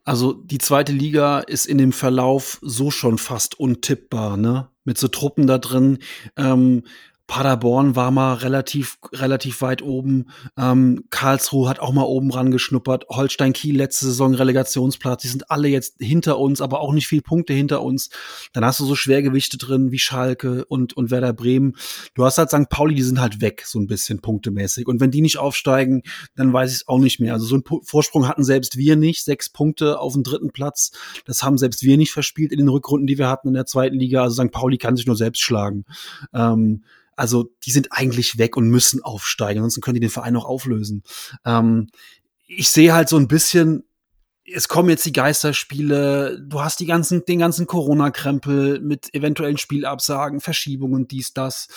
Also 0.05 0.33
die 0.33 0.57
zweite 0.57 0.91
Liga 0.91 1.39
ist 1.39 1.65
in 1.65 1.77
dem 1.77 1.93
Verlauf 1.93 2.59
so 2.61 2.91
schon 2.91 3.17
fast 3.17 3.59
untippbar, 3.59 4.37
ne? 4.37 4.69
Mit 4.83 4.97
so 4.97 5.07
Truppen 5.07 5.47
da 5.47 5.57
drin. 5.57 5.99
Ähm, 6.35 6.83
Paderborn 7.25 7.95
war 7.95 8.11
mal 8.11 8.33
relativ, 8.33 8.97
relativ 9.13 9.61
weit 9.61 9.81
oben. 9.81 10.25
Ähm, 10.57 11.05
Karlsruhe 11.09 11.69
hat 11.69 11.79
auch 11.79 11.93
mal 11.93 12.03
oben 12.03 12.31
ran 12.31 12.51
geschnuppert. 12.51 13.05
Holstein 13.09 13.53
Kiel 13.53 13.77
letzte 13.77 14.05
Saison 14.07 14.33
Relegationsplatz. 14.33 15.21
Die 15.21 15.29
sind 15.29 15.49
alle 15.49 15.69
jetzt 15.69 15.95
hinter 15.99 16.37
uns, 16.37 16.59
aber 16.59 16.81
auch 16.81 16.91
nicht 16.91 17.07
viel 17.07 17.21
Punkte 17.21 17.53
hinter 17.53 17.81
uns. 17.81 18.09
Dann 18.51 18.65
hast 18.65 18.81
du 18.81 18.85
so 18.85 18.95
Schwergewichte 18.95 19.57
drin 19.57 19.91
wie 19.91 19.99
Schalke 19.99 20.65
und, 20.65 20.97
und 20.97 21.11
Werder 21.11 21.31
Bremen. 21.31 21.75
Du 22.13 22.25
hast 22.25 22.37
halt 22.37 22.49
St. 22.49 22.69
Pauli, 22.69 22.93
die 22.93 23.03
sind 23.03 23.21
halt 23.21 23.39
weg, 23.39 23.63
so 23.65 23.79
ein 23.79 23.87
bisschen 23.87 24.19
punktemäßig. 24.19 24.85
Und 24.85 24.99
wenn 24.99 25.11
die 25.11 25.21
nicht 25.21 25.37
aufsteigen, 25.37 26.03
dann 26.35 26.51
weiß 26.51 26.71
ich 26.71 26.81
es 26.81 26.87
auch 26.89 26.99
nicht 26.99 27.21
mehr. 27.21 27.33
Also 27.33 27.45
so 27.45 27.55
einen 27.55 27.83
Vorsprung 27.83 28.27
hatten 28.27 28.43
selbst 28.43 28.77
wir 28.77 28.97
nicht. 28.97 29.23
Sechs 29.23 29.49
Punkte 29.49 29.99
auf 29.99 30.13
dem 30.13 30.23
dritten 30.23 30.51
Platz. 30.51 30.91
Das 31.25 31.41
haben 31.41 31.57
selbst 31.57 31.83
wir 31.83 31.97
nicht 31.97 32.11
verspielt 32.11 32.51
in 32.51 32.59
den 32.59 32.69
Rückrunden, 32.69 33.07
die 33.07 33.17
wir 33.17 33.29
hatten 33.29 33.47
in 33.47 33.53
der 33.53 33.65
zweiten 33.65 33.97
Liga. 33.97 34.23
Also 34.23 34.43
St. 34.43 34.51
Pauli 34.51 34.77
kann 34.77 34.97
sich 34.97 35.07
nur 35.07 35.15
selbst 35.15 35.41
schlagen. 35.41 35.85
Ähm, 36.33 36.83
also 37.15 37.51
die 37.65 37.71
sind 37.71 37.91
eigentlich 37.91 38.37
weg 38.37 38.57
und 38.57 38.69
müssen 38.69 39.03
aufsteigen, 39.03 39.59
ansonsten 39.59 39.81
können 39.81 39.95
die 39.95 40.01
den 40.01 40.09
Verein 40.09 40.35
auch 40.35 40.45
auflösen. 40.45 41.03
Ähm, 41.45 41.89
ich 42.47 42.69
sehe 42.69 42.93
halt 42.93 43.09
so 43.09 43.17
ein 43.17 43.27
bisschen, 43.27 43.83
es 44.45 44.67
kommen 44.67 44.89
jetzt 44.89 45.05
die 45.05 45.13
Geisterspiele, 45.13 46.41
du 46.45 46.61
hast 46.61 46.79
die 46.79 46.85
ganzen, 46.85 47.23
den 47.25 47.39
ganzen 47.39 47.65
Corona-Krempel 47.65 48.81
mit 48.81 49.13
eventuellen 49.13 49.57
Spielabsagen, 49.57 50.41
Verschiebungen, 50.41 51.07
dies, 51.07 51.33
das. 51.33 51.67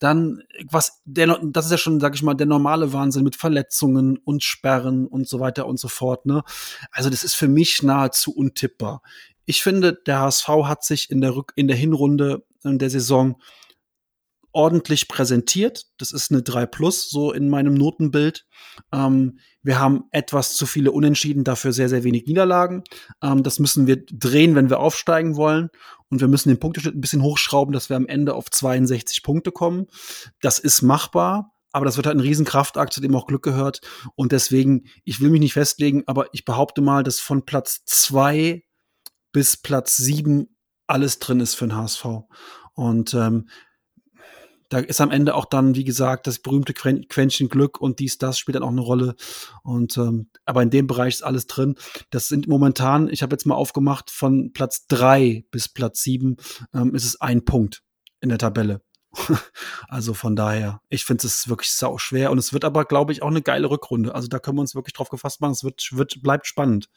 Dann, 0.00 0.42
was, 0.68 1.00
der, 1.04 1.38
das 1.44 1.66
ist 1.66 1.70
ja 1.70 1.78
schon, 1.78 2.00
sag 2.00 2.16
ich 2.16 2.22
mal, 2.22 2.34
der 2.34 2.46
normale 2.46 2.92
Wahnsinn 2.92 3.22
mit 3.22 3.36
Verletzungen 3.36 4.18
und 4.18 4.42
Sperren 4.42 5.06
und 5.06 5.28
so 5.28 5.38
weiter 5.38 5.66
und 5.66 5.78
so 5.78 5.86
fort, 5.86 6.26
ne? 6.26 6.42
Also, 6.90 7.08
das 7.08 7.22
ist 7.22 7.36
für 7.36 7.48
mich 7.48 7.82
nahezu 7.82 8.32
untippbar. 8.32 9.02
Ich 9.44 9.62
finde, 9.62 9.94
der 9.94 10.20
HSV 10.20 10.48
hat 10.64 10.84
sich 10.84 11.10
in 11.10 11.20
der 11.20 11.36
Rück, 11.36 11.52
in 11.54 11.68
der 11.68 11.76
Hinrunde 11.76 12.44
der 12.64 12.90
Saison 12.90 13.40
ordentlich 14.58 15.06
präsentiert. 15.06 15.86
Das 15.98 16.10
ist 16.10 16.32
eine 16.32 16.42
3 16.42 16.66
Plus, 16.66 17.08
so 17.08 17.32
in 17.32 17.48
meinem 17.48 17.74
Notenbild. 17.74 18.44
Ähm, 18.92 19.38
wir 19.62 19.78
haben 19.78 20.06
etwas 20.10 20.54
zu 20.54 20.66
viele 20.66 20.90
Unentschieden, 20.90 21.44
dafür 21.44 21.72
sehr, 21.72 21.88
sehr 21.88 22.02
wenig 22.02 22.26
Niederlagen. 22.26 22.82
Ähm, 23.22 23.44
das 23.44 23.60
müssen 23.60 23.86
wir 23.86 24.04
drehen, 24.04 24.56
wenn 24.56 24.68
wir 24.68 24.80
aufsteigen 24.80 25.36
wollen. 25.36 25.70
Und 26.08 26.20
wir 26.20 26.26
müssen 26.26 26.48
den 26.48 26.58
Punkteschnitt 26.58 26.96
ein 26.96 27.00
bisschen 27.00 27.22
hochschrauben, 27.22 27.72
dass 27.72 27.88
wir 27.88 27.96
am 27.96 28.08
Ende 28.08 28.34
auf 28.34 28.50
62 28.50 29.22
Punkte 29.22 29.52
kommen. 29.52 29.86
Das 30.40 30.58
ist 30.58 30.82
machbar. 30.82 31.54
Aber 31.70 31.84
das 31.84 31.96
wird 31.96 32.06
halt 32.06 32.16
ein 32.16 32.20
Riesenkraftakt, 32.20 32.92
zu 32.92 33.00
dem 33.00 33.14
auch 33.14 33.28
Glück 33.28 33.44
gehört. 33.44 33.80
Und 34.16 34.32
deswegen, 34.32 34.86
ich 35.04 35.20
will 35.20 35.30
mich 35.30 35.40
nicht 35.40 35.52
festlegen, 35.52 36.02
aber 36.06 36.26
ich 36.32 36.44
behaupte 36.44 36.80
mal, 36.80 37.04
dass 37.04 37.20
von 37.20 37.44
Platz 37.44 37.84
2 37.84 38.64
bis 39.30 39.56
Platz 39.56 39.98
7 39.98 40.48
alles 40.88 41.20
drin 41.20 41.38
ist 41.38 41.54
für 41.54 41.68
den 41.68 41.76
HSV. 41.76 42.06
Und 42.74 43.14
ähm, 43.14 43.48
da 44.68 44.78
ist 44.78 45.00
am 45.00 45.10
Ende 45.10 45.34
auch 45.34 45.44
dann, 45.44 45.74
wie 45.74 45.84
gesagt, 45.84 46.26
das 46.26 46.40
berühmte 46.40 46.74
Quäntchen 46.74 47.48
Glück 47.48 47.80
und 47.80 47.98
dies, 47.98 48.18
das 48.18 48.38
spielt 48.38 48.56
dann 48.56 48.62
auch 48.62 48.70
eine 48.70 48.80
Rolle. 48.80 49.14
Und 49.62 49.96
ähm, 49.96 50.28
aber 50.44 50.62
in 50.62 50.70
dem 50.70 50.86
Bereich 50.86 51.14
ist 51.14 51.22
alles 51.22 51.46
drin. 51.46 51.76
Das 52.10 52.28
sind 52.28 52.48
momentan, 52.48 53.08
ich 53.08 53.22
habe 53.22 53.34
jetzt 53.34 53.46
mal 53.46 53.54
aufgemacht, 53.54 54.10
von 54.10 54.52
Platz 54.52 54.86
drei 54.86 55.44
bis 55.50 55.68
Platz 55.68 56.02
sieben 56.02 56.36
ähm, 56.74 56.94
ist 56.94 57.04
es 57.04 57.20
ein 57.20 57.44
Punkt 57.44 57.82
in 58.20 58.28
der 58.28 58.38
Tabelle. 58.38 58.82
also 59.88 60.12
von 60.14 60.36
daher, 60.36 60.80
ich 60.88 61.04
finde 61.04 61.26
es 61.26 61.48
wirklich 61.48 61.72
sau 61.72 61.98
schwer 61.98 62.30
und 62.30 62.38
es 62.38 62.52
wird 62.52 62.64
aber, 62.64 62.84
glaube 62.84 63.12
ich, 63.12 63.22
auch 63.22 63.28
eine 63.28 63.42
geile 63.42 63.70
Rückrunde. 63.70 64.14
Also 64.14 64.28
da 64.28 64.38
können 64.38 64.58
wir 64.58 64.62
uns 64.62 64.74
wirklich 64.74 64.94
drauf 64.94 65.08
gefasst 65.08 65.40
machen. 65.40 65.52
Es 65.52 65.64
wird, 65.64 65.88
wird 65.92 66.22
bleibt 66.22 66.46
spannend. 66.46 66.88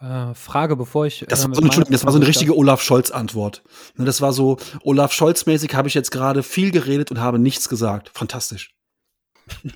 Äh, 0.00 0.34
Frage, 0.34 0.76
bevor 0.76 1.06
ich. 1.06 1.24
Das, 1.28 1.44
äh, 1.44 1.48
war, 1.48 1.54
so, 1.54 1.62
Entschuldigung, 1.62 1.92
das 1.92 2.04
war 2.04 2.12
so 2.12 2.18
eine 2.18 2.26
richtige 2.26 2.56
Olaf 2.56 2.82
Scholz-Antwort. 2.82 3.62
Ne, 3.96 4.04
das 4.04 4.20
war 4.20 4.32
so, 4.32 4.58
Olaf 4.82 5.12
Scholz-mäßig 5.12 5.74
habe 5.74 5.88
ich 5.88 5.94
jetzt 5.94 6.10
gerade 6.10 6.42
viel 6.42 6.70
geredet 6.70 7.10
und 7.10 7.20
habe 7.20 7.38
nichts 7.38 7.68
gesagt. 7.68 8.10
Fantastisch. 8.12 8.74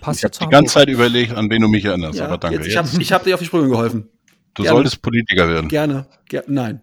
Passt 0.00 0.20
ich 0.20 0.24
habe 0.24 0.34
die 0.38 0.50
ganze 0.50 0.74
Zeit 0.74 0.88
überlegt, 0.88 1.34
an 1.34 1.50
wen 1.50 1.60
du 1.60 1.68
mich 1.68 1.84
erinnerst, 1.84 2.18
ja, 2.18 2.24
aber 2.24 2.38
danke. 2.38 2.58
Jetzt, 2.58 2.68
ich 2.68 2.76
habe 2.76 2.88
hab 2.88 3.24
dir 3.24 3.34
auf 3.34 3.40
die 3.40 3.46
Sprünge 3.46 3.68
geholfen. 3.68 4.08
Du 4.54 4.62
Gerne. 4.62 4.76
solltest 4.76 5.02
Politiker 5.02 5.48
werden. 5.48 5.68
Gerne. 5.68 6.06
Ger 6.26 6.44
nein. 6.46 6.82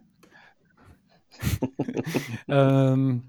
ähm, 2.48 3.24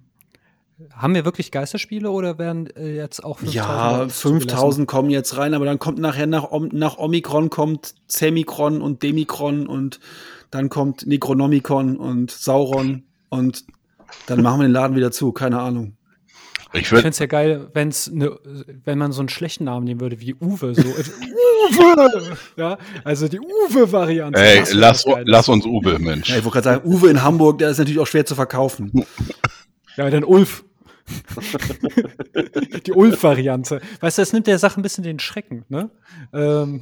haben 0.92 1.14
wir 1.14 1.24
wirklich 1.24 1.50
Geisterspiele 1.50 2.10
oder 2.10 2.38
werden 2.38 2.68
äh, 2.76 2.94
jetzt 2.94 3.24
auch 3.24 3.38
5000? 3.38 3.54
Ja, 3.54 4.08
5000 4.08 4.86
kommen 4.88 5.10
jetzt 5.10 5.36
rein, 5.36 5.54
aber 5.54 5.64
dann 5.64 5.78
kommt 5.78 5.98
nachher 5.98 6.26
nach, 6.26 6.50
nach 6.72 6.98
Omikron 6.98 7.50
kommt 7.50 7.94
Semikron 8.08 8.82
und 8.82 9.02
Demikron 9.02 9.66
und 9.66 10.00
dann 10.50 10.68
kommt 10.68 11.06
Necronomicon 11.06 11.96
und 11.96 12.30
Sauron 12.30 13.04
und 13.30 13.64
dann 14.26 14.42
machen 14.42 14.60
wir 14.60 14.68
den 14.68 14.72
Laden 14.72 14.96
wieder 14.96 15.10
zu, 15.10 15.32
keine 15.32 15.60
Ahnung. 15.60 15.96
Ich, 16.72 16.82
ich 16.82 16.88
finde 16.88 17.08
es 17.08 17.18
ja 17.18 17.26
geil, 17.26 17.68
wenn's 17.72 18.10
ne, 18.10 18.36
wenn 18.84 18.98
man 18.98 19.12
so 19.12 19.20
einen 19.20 19.28
schlechten 19.28 19.64
Namen 19.64 19.84
nehmen 19.84 20.00
würde 20.00 20.20
wie 20.20 20.34
Uwe. 20.34 20.74
So. 20.74 20.82
Uwe! 21.68 22.36
Ja, 22.56 22.76
also 23.02 23.28
die 23.28 23.40
Uwe-Variante. 23.40 24.38
Ey, 24.38 24.62
lass, 24.72 25.04
lass 25.24 25.48
uns 25.48 25.64
Uwe, 25.64 25.98
Mensch. 25.98 26.28
Ja, 26.28 26.36
ich 26.36 26.44
wollte 26.44 26.60
gerade 26.60 26.76
sagen, 26.76 26.88
Uwe 26.88 27.08
in 27.08 27.22
Hamburg, 27.22 27.58
der 27.58 27.70
ist 27.70 27.78
natürlich 27.78 27.98
auch 27.98 28.06
schwer 28.06 28.26
zu 28.26 28.34
verkaufen. 28.34 28.92
Ja, 29.96 30.10
dann 30.10 30.24
Ulf. 30.24 30.64
die 32.86 32.92
Ulf-Variante. 32.92 33.80
Weißt 34.00 34.18
du, 34.18 34.22
das 34.22 34.32
nimmt 34.32 34.46
der 34.46 34.58
Sache 34.58 34.80
ein 34.80 34.82
bisschen 34.82 35.04
den 35.04 35.18
Schrecken, 35.18 35.64
ne? 35.68 35.90
Ähm, 36.32 36.80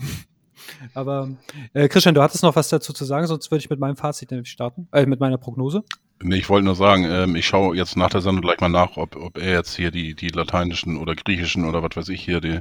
aber 0.94 1.28
äh, 1.74 1.88
Christian, 1.88 2.14
du 2.14 2.22
hattest 2.22 2.42
noch 2.42 2.56
was 2.56 2.68
dazu 2.68 2.92
zu 2.92 3.04
sagen, 3.04 3.26
sonst 3.26 3.50
würde 3.50 3.60
ich 3.60 3.70
mit 3.70 3.80
meinem 3.80 3.96
Fazit 3.96 4.30
nämlich 4.30 4.50
starten, 4.50 4.88
äh, 4.92 5.06
mit 5.06 5.20
meiner 5.20 5.38
Prognose. 5.38 5.84
Nee, 6.22 6.36
ich 6.36 6.48
wollte 6.48 6.64
nur 6.64 6.76
sagen, 6.76 7.04
ähm, 7.04 7.36
ich 7.36 7.46
schaue 7.46 7.76
jetzt 7.76 7.96
nach 7.96 8.08
der 8.08 8.20
Sendung 8.20 8.42
gleich 8.42 8.60
mal 8.60 8.68
nach, 8.68 8.96
ob, 8.96 9.16
ob 9.16 9.36
er 9.36 9.52
jetzt 9.52 9.76
hier 9.76 9.90
die, 9.90 10.14
die 10.14 10.28
lateinischen 10.28 10.96
oder 10.96 11.14
griechischen 11.14 11.64
oder 11.64 11.82
was 11.82 11.96
weiß 11.96 12.08
ich 12.08 12.24
hier, 12.24 12.40
die, 12.40 12.60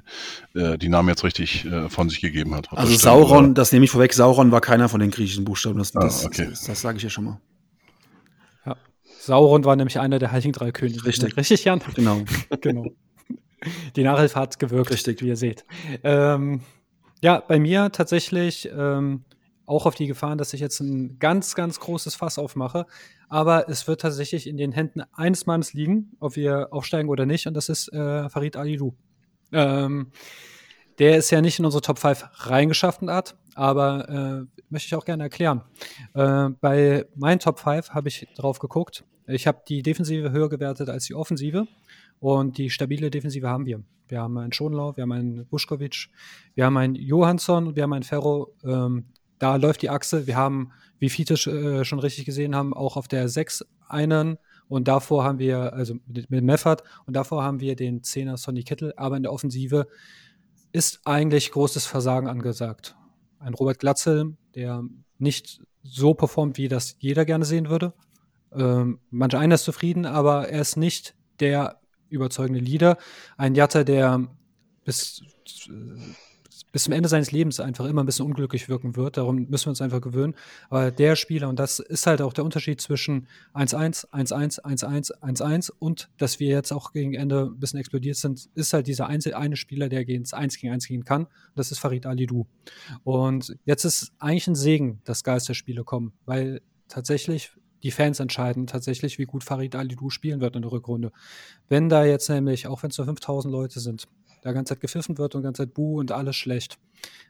äh, 0.59 0.77
die 0.77 0.89
Namen 0.89 1.09
jetzt 1.09 1.23
richtig 1.23 1.63
äh, 1.65 1.87
von 1.87 2.09
sich 2.09 2.19
gegeben 2.19 2.55
hat. 2.55 2.67
Also 2.71 2.91
das 2.91 3.01
Sauron, 3.01 3.45
oder? 3.45 3.53
das 3.53 3.71
nehme 3.71 3.85
ich 3.85 3.91
vorweg, 3.91 4.13
Sauron 4.13 4.51
war 4.51 4.59
keiner 4.59 4.89
von 4.89 4.99
den 4.99 5.11
griechischen 5.11 5.45
Buchstaben, 5.45 5.77
das, 5.77 5.95
ah, 5.95 6.25
okay. 6.25 6.47
das, 6.49 6.63
das 6.63 6.81
sage 6.81 6.97
ich 6.97 7.03
ja 7.03 7.09
schon 7.09 7.25
mal. 7.25 7.39
Sauron 9.25 9.63
war 9.63 9.77
nämlich 9.77 9.99
einer 9.99 10.19
der 10.19 10.33
Heiligen 10.33 10.51
Drei 10.51 10.71
Könige. 10.71 11.05
Richtig. 11.05 11.37
Richtig, 11.37 11.63
Jan? 11.63 11.81
Genau. 11.95 12.21
genau. 12.61 12.85
Die 13.95 14.03
Nachhilfe 14.03 14.37
hat 14.37 14.59
gewirkt, 14.59 14.91
Richtig. 14.91 15.21
wie 15.21 15.29
ihr 15.29 15.37
seht. 15.37 15.63
Ähm, 16.03 16.59
ja, 17.21 17.39
bei 17.39 17.57
mir 17.57 17.89
tatsächlich 17.93 18.69
ähm, 18.75 19.23
auch 19.65 19.85
auf 19.85 19.95
die 19.95 20.07
Gefahren, 20.07 20.37
dass 20.37 20.53
ich 20.53 20.59
jetzt 20.59 20.81
ein 20.81 21.19
ganz, 21.19 21.55
ganz 21.55 21.79
großes 21.79 22.15
Fass 22.15 22.37
aufmache. 22.37 22.85
Aber 23.29 23.69
es 23.69 23.87
wird 23.87 24.01
tatsächlich 24.01 24.45
in 24.45 24.57
den 24.57 24.73
Händen 24.73 25.03
eines 25.13 25.45
Mannes 25.45 25.71
liegen, 25.71 26.11
ob 26.19 26.35
wir 26.35 26.73
aufsteigen 26.73 27.07
oder 27.07 27.25
nicht. 27.25 27.47
Und 27.47 27.53
das 27.53 27.69
ist 27.69 27.93
äh, 27.93 28.27
Farid 28.29 28.57
Alidou. 28.57 28.93
Ähm, 29.53 30.11
der 30.99 31.17
ist 31.17 31.31
ja 31.31 31.41
nicht 31.41 31.59
in 31.59 31.65
unsere 31.65 31.81
Top 31.81 31.99
5 31.99 32.25
reingeschafft 32.33 33.01
hat, 33.03 33.37
aber 33.55 34.09
äh, 34.09 34.61
möchte 34.69 34.87
ich 34.87 34.95
auch 34.95 35.05
gerne 35.05 35.23
erklären. 35.23 35.61
Äh, 36.13 36.49
bei 36.61 37.05
meinen 37.15 37.39
Top 37.39 37.59
5 37.59 37.89
habe 37.91 38.07
ich 38.07 38.27
drauf 38.35 38.59
geguckt. 38.59 39.03
Ich 39.27 39.47
habe 39.47 39.61
die 39.67 39.81
Defensive 39.81 40.31
höher 40.31 40.49
gewertet 40.49 40.89
als 40.89 41.05
die 41.05 41.15
Offensive 41.15 41.67
und 42.19 42.57
die 42.57 42.69
stabile 42.69 43.09
Defensive 43.09 43.47
haben 43.47 43.65
wir. 43.65 43.83
Wir 44.07 44.21
haben 44.21 44.37
einen 44.37 44.51
Schonlau, 44.51 44.95
wir 44.95 45.03
haben 45.03 45.11
einen 45.11 45.45
Buschkovic, 45.47 46.09
wir 46.55 46.65
haben 46.65 46.77
einen 46.77 46.95
Johansson 46.95 47.67
und 47.67 47.75
wir 47.75 47.83
haben 47.83 47.93
einen 47.93 48.03
Ferro. 48.03 48.53
Ähm, 48.63 49.05
da 49.39 49.55
läuft 49.55 49.81
die 49.81 49.89
Achse. 49.89 50.27
Wir 50.27 50.35
haben, 50.35 50.71
wie 50.99 51.09
Fiete 51.09 51.33
äh, 51.33 51.83
schon 51.85 51.99
richtig 51.99 52.25
gesehen 52.25 52.55
haben, 52.55 52.73
auch 52.73 52.97
auf 52.97 53.07
der 53.07 53.29
6 53.29 53.65
einen 53.87 54.37
und 54.67 54.87
davor 54.87 55.23
haben 55.23 55.39
wir, 55.39 55.73
also 55.73 55.95
mit, 56.07 56.29
mit 56.29 56.43
Meffert, 56.43 56.83
und 57.05 57.15
davor 57.15 57.43
haben 57.43 57.59
wir 57.59 57.75
den 57.75 58.03
Zehner 58.03 58.37
Sonny 58.37 58.63
Kittel, 58.63 58.93
aber 58.97 59.17
in 59.17 59.23
der 59.23 59.31
Offensive 59.31 59.87
ist 60.71 61.01
eigentlich 61.05 61.51
großes 61.51 61.85
Versagen 61.85 62.27
angesagt. 62.27 62.95
Ein 63.43 63.53
Robert 63.53 63.79
Glatzel, 63.79 64.37
der 64.55 64.83
nicht 65.17 65.61
so 65.83 66.13
performt, 66.13 66.57
wie 66.57 66.69
das 66.69 66.95
jeder 66.99 67.25
gerne 67.25 67.45
sehen 67.45 67.69
würde. 67.69 67.93
Ähm, 68.53 68.99
manch 69.09 69.35
einer 69.35 69.55
ist 69.55 69.65
zufrieden, 69.65 70.05
aber 70.05 70.47
er 70.49 70.61
ist 70.61 70.77
nicht 70.77 71.15
der 71.39 71.81
überzeugende 72.09 72.61
Leader. 72.61 72.97
Ein 73.37 73.55
Jatta, 73.55 73.83
der 73.83 74.27
bis 74.85 75.21
bis 76.73 76.85
zum 76.85 76.93
Ende 76.93 77.07
seines 77.07 77.31
Lebens 77.31 77.59
einfach 77.59 77.85
immer 77.85 78.03
ein 78.03 78.05
bisschen 78.07 78.25
unglücklich 78.25 78.67
wirken 78.67 78.95
wird. 78.95 79.15
Darum 79.15 79.45
müssen 79.47 79.67
wir 79.67 79.69
uns 79.69 79.81
einfach 79.81 80.01
gewöhnen. 80.01 80.33
Aber 80.69 80.91
der 80.91 81.15
Spieler, 81.15 81.47
und 81.47 81.59
das 81.59 81.79
ist 81.79 82.07
halt 82.07 82.21
auch 82.21 82.33
der 82.33 82.43
Unterschied 82.43 82.81
zwischen 82.81 83.27
1-1, 83.53 84.09
1-1, 84.09 84.59
1-1, 84.63 85.21
1-1 85.21 85.71
und 85.77 86.09
dass 86.17 86.39
wir 86.39 86.49
jetzt 86.49 86.73
auch 86.73 86.91
gegen 86.91 87.13
Ende 87.13 87.51
ein 87.53 87.59
bisschen 87.59 87.79
explodiert 87.79 88.17
sind, 88.17 88.49
ist 88.55 88.73
halt 88.73 88.87
dieser 88.87 89.05
einzel 89.05 89.35
eine 89.35 89.55
Spieler, 89.55 89.87
der 89.87 90.09
ins 90.09 90.33
1 90.33 90.57
gegen 90.57 90.73
1 90.73 90.87
gehen 90.87 91.05
kann. 91.05 91.27
Das 91.55 91.71
ist 91.71 91.77
Farid 91.77 92.07
Alidou. 92.07 92.47
Und 93.03 93.55
jetzt 93.65 93.85
ist 93.85 94.11
eigentlich 94.17 94.47
ein 94.47 94.55
Segen, 94.55 94.99
dass 95.03 95.23
Geisterspiele 95.23 95.83
kommen, 95.83 96.13
weil 96.25 96.61
tatsächlich 96.87 97.51
die 97.83 97.91
Fans 97.91 98.19
entscheiden 98.19 98.65
tatsächlich, 98.65 99.19
wie 99.19 99.25
gut 99.25 99.43
Farid 99.43 99.75
Alidou 99.75 100.09
spielen 100.09 100.39
wird 100.41 100.55
in 100.55 100.61
der 100.61 100.71
Rückrunde. 100.71 101.11
Wenn 101.67 101.89
da 101.89 102.05
jetzt 102.05 102.29
nämlich, 102.29 102.65
auch 102.65 102.81
wenn 102.81 102.89
es 102.89 102.97
nur 102.97 103.05
5000 103.05 103.51
Leute 103.51 103.79
sind, 103.79 104.07
da 104.43 104.51
ganze 104.51 104.73
Zeit 104.73 104.81
gepfiffen 104.81 105.17
wird 105.17 105.35
und 105.35 105.41
ganze 105.41 105.63
Zeit 105.63 105.73
Buh 105.73 105.99
und 105.99 106.11
alles 106.11 106.35
schlecht. 106.35 106.77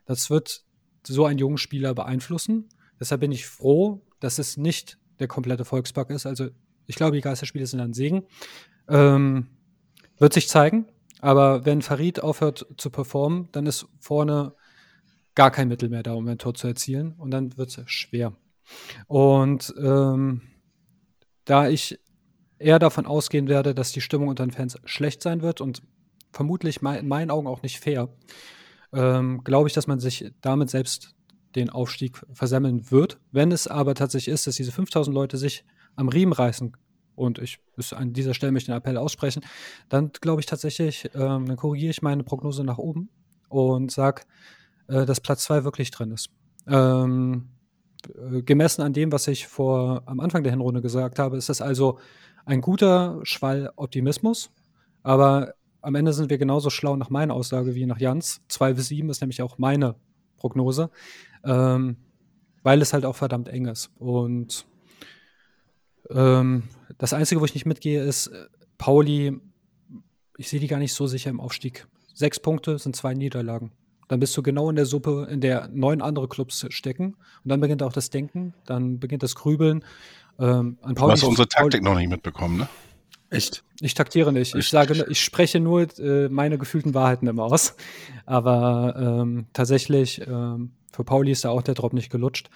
Das 0.06 0.30
wird 0.30 0.64
so 1.06 1.26
einen 1.26 1.38
jungen 1.38 1.58
Spieler 1.58 1.94
beeinflussen. 1.94 2.70
Deshalb 3.00 3.22
bin 3.22 3.32
ich 3.32 3.46
froh, 3.46 4.02
dass 4.20 4.40
es 4.40 4.58
nicht 4.58 4.98
der 5.20 5.28
komplette 5.28 5.64
Volkspark 5.64 6.10
ist. 6.10 6.26
Also 6.26 6.50
Ich 6.86 6.96
glaube, 6.96 7.16
die 7.16 7.22
Geisterspiele 7.22 7.66
sind 7.68 7.80
ein 7.80 7.94
Segen. 7.94 8.26
Ähm, 8.90 9.48
wird 10.18 10.34
sich 10.34 10.50
zeigen. 10.50 10.88
Aber 11.22 11.66
wenn 11.66 11.82
Farid 11.82 12.22
aufhört 12.22 12.66
zu 12.78 12.90
performen, 12.90 13.48
dann 13.52 13.66
ist 13.68 13.86
vorne 14.00 14.56
gar 15.36 15.52
kein 15.52 15.68
Mittel 15.70 15.90
mehr 15.90 16.04
da, 16.04 16.14
um 16.14 16.28
ein 16.28 16.40
Tor 16.40 16.56
zu 16.56 16.68
erzielen. 16.68 17.14
Und 17.14 17.32
dann 17.32 17.56
wird 17.58 17.78
es 17.78 17.90
schwer. 17.90 18.34
Und 19.08 19.74
ähm, 19.78 20.42
da 21.46 21.70
ich 21.70 22.00
eher 22.58 22.80
davon 22.80 23.06
ausgehen 23.06 23.48
werde, 23.48 23.76
dass 23.76 23.92
die 23.92 24.02
Stimmung 24.02 24.30
unter 24.30 24.46
den 24.46 24.52
Fans 24.52 24.78
schlecht 24.86 25.22
sein 25.22 25.42
wird 25.42 25.62
und 25.62 25.84
vermutlich 26.34 26.82
in 26.82 27.08
meinen 27.08 27.32
Augen 27.32 27.48
auch 27.48 27.62
nicht 27.62 27.80
fair, 27.80 28.10
ähm, 28.92 29.44
glaube 29.44 29.70
ich, 29.70 29.74
dass 29.74 29.88
man 29.88 30.00
sich 30.00 30.32
damit 30.42 30.70
selbst 30.70 31.16
den 31.56 31.70
Aufstieg 31.70 32.22
versemmeln 32.34 32.92
wird. 32.92 33.20
Wenn 33.32 33.52
es 33.52 33.68
aber 33.68 33.96
tatsächlich 33.96 34.34
ist, 34.34 34.48
dass 34.48 34.56
diese 34.56 34.72
5000 34.72 35.14
Leute 35.14 35.38
sich 35.38 35.64
am 35.96 36.10
Riemen 36.10 36.34
reißen 36.34 36.76
und 37.16 37.40
ich 37.40 37.60
muss 37.76 37.94
an 37.94 38.14
dieser 38.14 38.34
Stelle 38.34 38.52
möchte 38.52 38.72
den 38.72 38.78
Appell 38.78 38.98
aussprechen, 38.98 39.44
dann 39.90 40.12
glaube 40.20 40.42
ich 40.42 40.48
tatsächlich, 40.48 41.10
ähm, 41.14 41.46
dann 41.46 41.58
korrigiere 41.58 41.92
ich 41.92 42.02
meine 42.02 42.24
Prognose 42.24 42.64
nach 42.64 42.80
oben 42.80 43.10
und 43.50 43.92
sage, 43.92 44.24
äh, 44.88 45.06
dass 45.06 45.22
Platz 45.22 45.44
2 45.44 45.64
wirklich 45.64 45.92
drin 45.92 46.12
ist. 46.12 46.30
Ähm, 46.68 47.50
äh, 48.08 48.42
gemessen 48.42 48.82
an 48.82 48.94
dem, 48.94 49.12
was 49.12 49.28
ich 49.28 49.48
vor 49.48 50.04
am 50.06 50.20
Anfang 50.20 50.44
der 50.44 50.52
Hinrunde 50.52 50.82
gesagt 50.82 51.20
habe, 51.20 51.38
ist 51.38 51.50
das 51.50 51.62
also 51.62 52.00
ein 52.46 52.62
guter 52.62 53.20
Schwall 53.24 53.72
Optimismus, 53.76 54.52
aber 55.04 55.54
am 55.84 55.96
Ende 55.96 56.14
sind 56.14 56.30
wir 56.30 56.38
genauso 56.38 56.70
schlau 56.70 56.96
nach 56.96 57.10
meiner 57.10 57.34
Aussage 57.34 57.76
wie 57.76 57.86
nach 57.86 58.00
Jans. 58.00 58.42
2 58.48 58.74
bis 58.74 58.88
7 58.88 59.10
ist 59.10 59.22
nämlich 59.22 59.42
auch 59.42 59.58
meine 59.58 59.96
Prognose, 60.38 60.90
ähm, 61.44 61.98
weil 62.64 62.82
es 62.82 62.94
halt 62.94 63.04
auch 63.04 63.18
verdammt 63.18 63.50
eng 63.50 63.66
ist. 63.66 63.92
Und 63.98 64.66
ähm, 66.10 66.64
das 66.98 67.14
Einzige, 67.14 67.42
wo 67.42 67.46
ich 67.46 67.54
nicht 67.54 67.66
mitgehe, 67.66 68.02
ist 68.02 68.28
äh, 68.28 68.46
Pauli. 68.78 69.38
Ich 70.38 70.50
sehe 70.50 70.62
die 70.62 70.68
gar 70.68 70.80
nicht 70.80 70.94
so 70.94 71.06
sicher 71.06 71.30
im 71.30 71.42
Aufstieg. 71.42 71.86
Sechs 72.14 72.40
Punkte 72.40 72.80
sind 72.80 72.96
zwei 72.96 73.14
Niederlagen. 73.14 73.74
Dann 74.08 74.22
bist 74.22 74.36
du 74.38 74.42
genau 74.42 74.70
in 74.70 74.78
der 74.78 74.86
Suppe, 74.86 75.28
in 75.30 75.42
der 75.42 75.68
neun 75.68 76.02
andere 76.02 76.30
Clubs 76.30 76.66
stecken. 76.70 77.16
Und 77.44 77.50
dann 77.50 77.60
beginnt 77.60 77.84
auch 77.84 77.94
das 77.94 78.10
Denken, 78.10 78.54
dann 78.66 79.00
beginnt 79.00 79.24
das 79.24 79.36
Grübeln. 79.36 79.84
Ähm, 80.40 80.78
an 80.82 80.96
Pauli, 80.96 81.10
du 81.10 81.12
hast 81.12 81.24
unsere 81.24 81.48
Taktik 81.48 81.82
Pauli, 81.82 81.94
noch 81.94 82.00
nicht 82.00 82.10
mitbekommen, 82.10 82.58
ne? 82.58 82.70
Echt? 83.34 83.64
Ich 83.82 83.94
taktiere 83.96 84.32
nicht. 84.32 84.56
Ich 84.56 84.70
sage, 84.70 85.06
ich 85.10 85.22
spreche 85.22 85.60
nur 85.60 85.88
äh, 86.00 86.30
meine 86.30 86.58
gefühlten 86.58 86.94
Wahrheiten 86.94 87.28
immer 87.28 87.44
aus. 87.44 87.76
Aber 88.26 88.96
ähm, 88.98 89.48
tatsächlich, 89.54 90.22
ähm, 90.28 90.72
für 90.92 91.04
Pauli 91.04 91.32
ist 91.32 91.44
da 91.44 91.50
auch 91.50 91.64
der 91.64 91.74
Drop 91.74 91.94
nicht 91.94 92.12
gelutscht. 92.12 92.50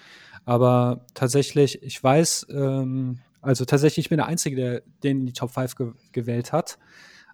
Aber 0.44 1.04
tatsächlich, 1.14 1.82
ich 1.82 2.02
weiß, 2.02 2.46
ähm, 2.50 3.18
also 3.40 3.64
tatsächlich, 3.64 4.06
ich 4.06 4.08
bin 4.08 4.18
der 4.18 4.26
Einzige, 4.26 4.56
der 4.56 4.82
den 5.02 5.20
in 5.20 5.26
die 5.26 5.32
Top 5.32 5.50
5 5.50 5.74
ge 5.74 5.92
gewählt 6.12 6.52
hat. 6.52 6.78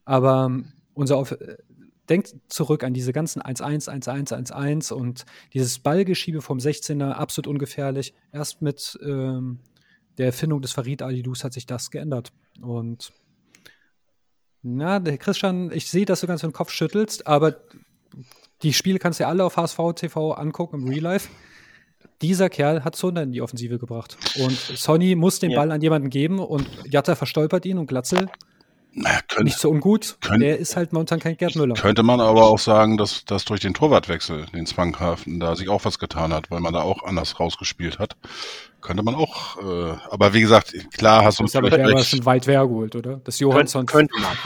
Aber 0.05 0.47
ähm, 0.47 0.73
unser 0.95 1.17
Auf 1.17 1.33
äh, 1.33 1.57
denkt 2.09 2.35
zurück 2.49 2.83
an 2.83 2.95
diese 2.95 3.13
ganzen 3.13 3.43
1-1, 3.43 3.89
1-1, 3.89 4.53
1-1 4.53 4.93
und 4.93 5.25
dieses 5.53 5.79
Ballgeschiebe 5.79 6.43
vom 6.43 6.59
16er, 6.59 7.13
absolut 7.13 7.47
ungefährlich. 7.47 8.15
Erst 8.33 8.63
mit 8.63 8.99
ähm, 9.03 9.61
der 10.19 10.27
Erfindung 10.27 10.61
des 10.61 10.73
Farid 10.73 11.03
Ali-Dus 11.03 11.45
hat 11.45 11.53
sich 11.53 11.67
das 11.67 11.91
geändert. 11.91 12.33
Und 12.61 13.13
na, 14.65 14.99
der 14.99 15.19
Christian, 15.19 15.71
ich 15.73 15.91
sehe, 15.91 16.07
dass 16.07 16.21
du 16.21 16.27
ganz 16.27 16.41
den 16.41 16.53
Kopf 16.53 16.71
schüttelst, 16.71 17.27
aber 17.27 17.57
die 18.63 18.73
Spiele 18.73 18.99
kannst 18.99 19.21
du 19.21 19.25
ja 19.25 19.29
alle 19.29 19.45
auf 19.45 19.57
HSV 19.57 19.79
TV 19.95 20.33
angucken 20.33 20.77
im 20.77 20.89
Real 20.89 21.03
Life. 21.03 21.29
Dieser 22.23 22.49
Kerl 22.49 22.83
hat 22.83 22.97
Sonne 22.97 23.23
in 23.23 23.33
die 23.33 23.43
Offensive 23.43 23.79
gebracht. 23.79 24.17
Und 24.37 24.53
Sonny 24.53 25.15
muss 25.15 25.39
den 25.39 25.51
ja. 25.51 25.59
Ball 25.59 25.71
an 25.71 25.83
jemanden 25.83 26.09
geben 26.09 26.39
und 26.39 26.67
Jatta 26.89 27.15
verstolpert 27.15 27.67
ihn 27.67 27.77
und 27.77 27.87
Glatzel 27.87 28.31
naja, 28.95 29.19
könnte, 29.27 29.45
nicht 29.45 29.59
so 29.59 29.71
ungut. 29.71 30.19
Könnte, 30.21 30.47
der 30.47 30.59
ist 30.59 30.77
halt 30.77 30.93
momentan 30.93 31.19
kein 31.19 31.37
Gerd 31.37 31.57
Müller. 31.57 31.75
Könnte 31.75 32.03
man 32.03 32.21
aber 32.21 32.45
auch 32.45 32.59
sagen, 32.59 32.97
dass, 32.97 33.25
dass 33.25 33.45
durch 33.45 33.61
den 33.61 33.75
Torwartwechsel, 33.75 34.47
den 34.55 34.67
Zwanghaften, 34.67 35.41
da 35.41 35.57
sich 35.57 35.69
auch 35.69 35.85
was 35.85 35.99
getan 35.99 36.33
hat, 36.33 36.51
weil 36.51 36.61
man 36.61 36.73
da 36.73 36.83
auch 36.83 37.03
anders 37.03 37.41
rausgespielt 37.41 37.99
hat. 37.99 38.17
Könnte 38.85 39.03
man 39.03 39.15
auch, 39.15 39.57
äh, 39.63 39.97
aber 40.11 40.35
wie 40.35 40.43
gesagt, 40.43 40.75
klar 40.93 41.25
hast 41.25 41.39
du 41.39 41.45
uns 41.45 41.57
aber 41.57 41.71
der 41.71 41.91
war 41.91 42.05
schon 42.05 42.27
weit 42.27 42.47
hergeholt, 42.47 42.95
oder? 42.95 43.17
Das 43.25 43.39
Johansson. 43.39 43.87
Könnte 43.87 44.13
man. 44.21 44.37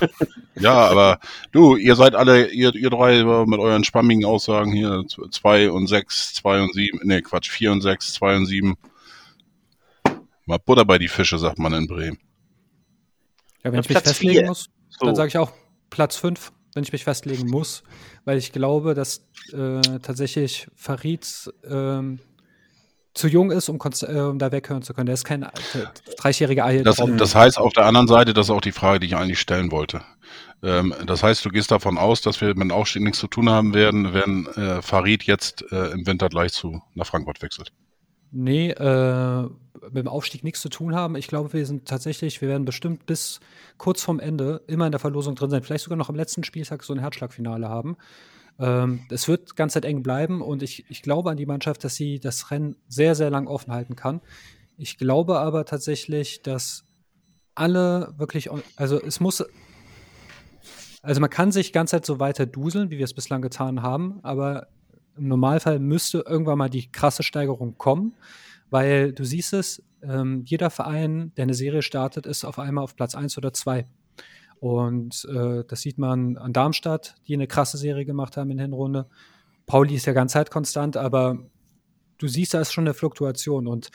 ja, 0.56 0.74
aber 0.74 1.18
du, 1.52 1.74
ihr 1.74 1.96
seid 1.96 2.14
alle, 2.14 2.48
ihr, 2.48 2.74
ihr 2.74 2.90
drei 2.90 3.24
mit 3.46 3.58
euren 3.58 3.84
spammigen 3.84 4.26
Aussagen 4.26 4.72
hier, 4.72 5.04
zwei 5.30 5.70
und 5.70 5.86
sechs, 5.86 6.34
zwei 6.34 6.60
und 6.60 6.74
sieben, 6.74 7.00
nee, 7.02 7.22
Quatsch, 7.22 7.48
vier 7.48 7.72
und 7.72 7.80
sechs, 7.80 8.12
zwei 8.12 8.36
und 8.36 8.44
sieben. 8.44 8.76
Mal 10.44 10.58
Butter 10.58 10.84
bei 10.84 10.98
die 10.98 11.08
Fische, 11.08 11.38
sagt 11.38 11.58
man 11.58 11.72
in 11.72 11.86
Bremen. 11.86 12.18
Ja, 13.64 13.72
wenn 13.72 13.80
ich 13.80 13.88
mich 13.88 13.98
festlegen 14.00 14.32
vier. 14.32 14.46
muss, 14.48 14.68
so. 14.90 15.06
dann 15.06 15.16
sage 15.16 15.28
ich 15.28 15.38
auch 15.38 15.52
Platz 15.88 16.16
5, 16.16 16.52
wenn 16.74 16.82
ich 16.82 16.92
mich 16.92 17.04
festlegen 17.04 17.48
muss, 17.48 17.84
weil 18.26 18.36
ich 18.36 18.52
glaube, 18.52 18.92
dass 18.92 19.24
äh, 19.54 19.80
tatsächlich 20.02 20.68
Farid 20.76 21.50
ähm, 21.66 22.18
zu 23.14 23.28
jung 23.28 23.50
ist, 23.50 23.68
um, 23.68 23.78
äh, 23.78 24.20
um 24.20 24.38
da 24.38 24.52
weghören 24.52 24.82
zu 24.82 24.94
können. 24.94 25.06
Der 25.06 25.14
ist 25.14 25.24
kein 25.24 25.42
äh, 25.42 25.48
30-jähriger 26.18 26.64
Ei. 26.64 26.82
Das, 26.82 26.96
das, 26.96 27.34
heißt 27.34 27.58
auf 27.58 27.72
der 27.72 27.86
anderen 27.86 28.06
Seite, 28.06 28.32
das 28.32 28.46
ist 28.46 28.50
auch 28.50 28.60
die 28.60 28.72
Frage, 28.72 29.00
die 29.00 29.06
ich 29.06 29.16
eigentlich 29.16 29.40
stellen 29.40 29.70
wollte. 29.70 30.02
Ähm, 30.62 30.94
das 31.06 31.22
heißt, 31.22 31.44
du 31.44 31.50
gehst 31.50 31.70
davon 31.70 31.98
aus, 31.98 32.20
dass 32.20 32.40
wir 32.40 32.48
mit 32.48 32.58
dem 32.58 32.70
Aufstieg 32.72 33.02
nichts 33.02 33.18
zu 33.18 33.26
tun 33.26 33.48
haben 33.48 33.74
werden, 33.74 34.12
wenn 34.12 34.46
äh, 34.46 34.82
Farid 34.82 35.24
jetzt 35.24 35.64
äh, 35.72 35.90
im 35.92 36.06
Winter 36.06 36.28
gleich 36.28 36.52
zu 36.52 36.82
nach 36.94 37.06
Frankfurt 37.06 37.42
wechselt. 37.42 37.72
Nee, 38.30 38.70
äh, 38.70 39.42
mit 39.84 39.96
dem 39.96 40.08
Aufstieg 40.08 40.44
nichts 40.44 40.60
zu 40.60 40.68
tun 40.68 40.94
haben. 40.94 41.16
Ich 41.16 41.28
glaube, 41.28 41.52
wir 41.52 41.64
sind 41.64 41.86
tatsächlich, 41.86 42.40
wir 42.40 42.48
werden 42.48 42.64
bestimmt 42.64 43.06
bis 43.06 43.40
kurz 43.78 44.02
vorm 44.02 44.20
Ende 44.20 44.62
immer 44.66 44.86
in 44.86 44.92
der 44.92 44.98
Verlosung 44.98 45.34
drin 45.34 45.50
sein. 45.50 45.62
Vielleicht 45.62 45.84
sogar 45.84 45.96
noch 45.96 46.08
am 46.08 46.16
letzten 46.16 46.44
Spieltag 46.44 46.82
so 46.82 46.92
ein 46.92 46.98
Herzschlagfinale 46.98 47.68
haben. 47.68 47.96
Ähm, 48.58 49.00
es 49.10 49.28
wird 49.28 49.56
ganz 49.56 49.74
Zeit 49.74 49.84
eng 49.84 50.02
bleiben 50.02 50.42
und 50.42 50.62
ich, 50.62 50.84
ich 50.88 51.02
glaube 51.02 51.30
an 51.30 51.36
die 51.36 51.46
Mannschaft, 51.46 51.84
dass 51.84 51.94
sie 51.94 52.18
das 52.18 52.50
Rennen 52.50 52.76
sehr, 52.88 53.14
sehr 53.14 53.30
lang 53.30 53.46
offen 53.46 53.72
halten 53.72 53.96
kann. 53.96 54.20
Ich 54.76 54.98
glaube 54.98 55.38
aber 55.38 55.64
tatsächlich, 55.64 56.42
dass 56.42 56.84
alle 57.54 58.14
wirklich, 58.16 58.50
also 58.76 59.00
es 59.00 59.20
muss, 59.20 59.44
also 61.02 61.20
man 61.20 61.30
kann 61.30 61.52
sich 61.52 61.72
ganz 61.72 61.90
Zeit 61.90 62.06
so 62.06 62.20
weiter 62.20 62.46
duseln, 62.46 62.90
wie 62.90 62.98
wir 62.98 63.04
es 63.04 63.14
bislang 63.14 63.42
getan 63.42 63.82
haben, 63.82 64.20
aber 64.22 64.68
im 65.16 65.28
Normalfall 65.28 65.78
müsste 65.80 66.24
irgendwann 66.26 66.58
mal 66.58 66.70
die 66.70 66.90
krasse 66.90 67.22
Steigerung 67.22 67.76
kommen, 67.76 68.14
weil 68.70 69.12
du 69.12 69.24
siehst 69.24 69.52
es, 69.52 69.82
ähm, 70.02 70.42
jeder 70.44 70.70
Verein, 70.70 71.32
der 71.36 71.44
eine 71.44 71.54
Serie 71.54 71.82
startet, 71.82 72.26
ist 72.26 72.44
auf 72.44 72.58
einmal 72.58 72.84
auf 72.84 72.94
Platz 72.94 73.14
1 73.14 73.36
oder 73.36 73.52
2. 73.52 73.84
Und 74.60 75.26
äh, 75.30 75.64
das 75.66 75.82
sieht 75.82 75.98
man 75.98 76.36
an 76.36 76.52
Darmstadt, 76.52 77.14
die 77.26 77.34
eine 77.34 77.46
krasse 77.46 77.78
Serie 77.78 78.04
gemacht 78.04 78.36
haben 78.36 78.50
in 78.50 78.56
der 78.56 78.66
Hinrunde. 78.66 79.08
Pauli 79.66 79.94
ist 79.94 80.06
ja 80.06 80.12
ganz 80.12 80.32
Zeit 80.32 80.50
konstant, 80.50 80.96
aber 80.96 81.38
du 82.18 82.26
siehst, 82.26 82.54
da 82.54 82.60
ist 82.60 82.72
schon 82.72 82.84
eine 82.86 82.94
Fluktuation. 82.94 83.66
Und 83.66 83.90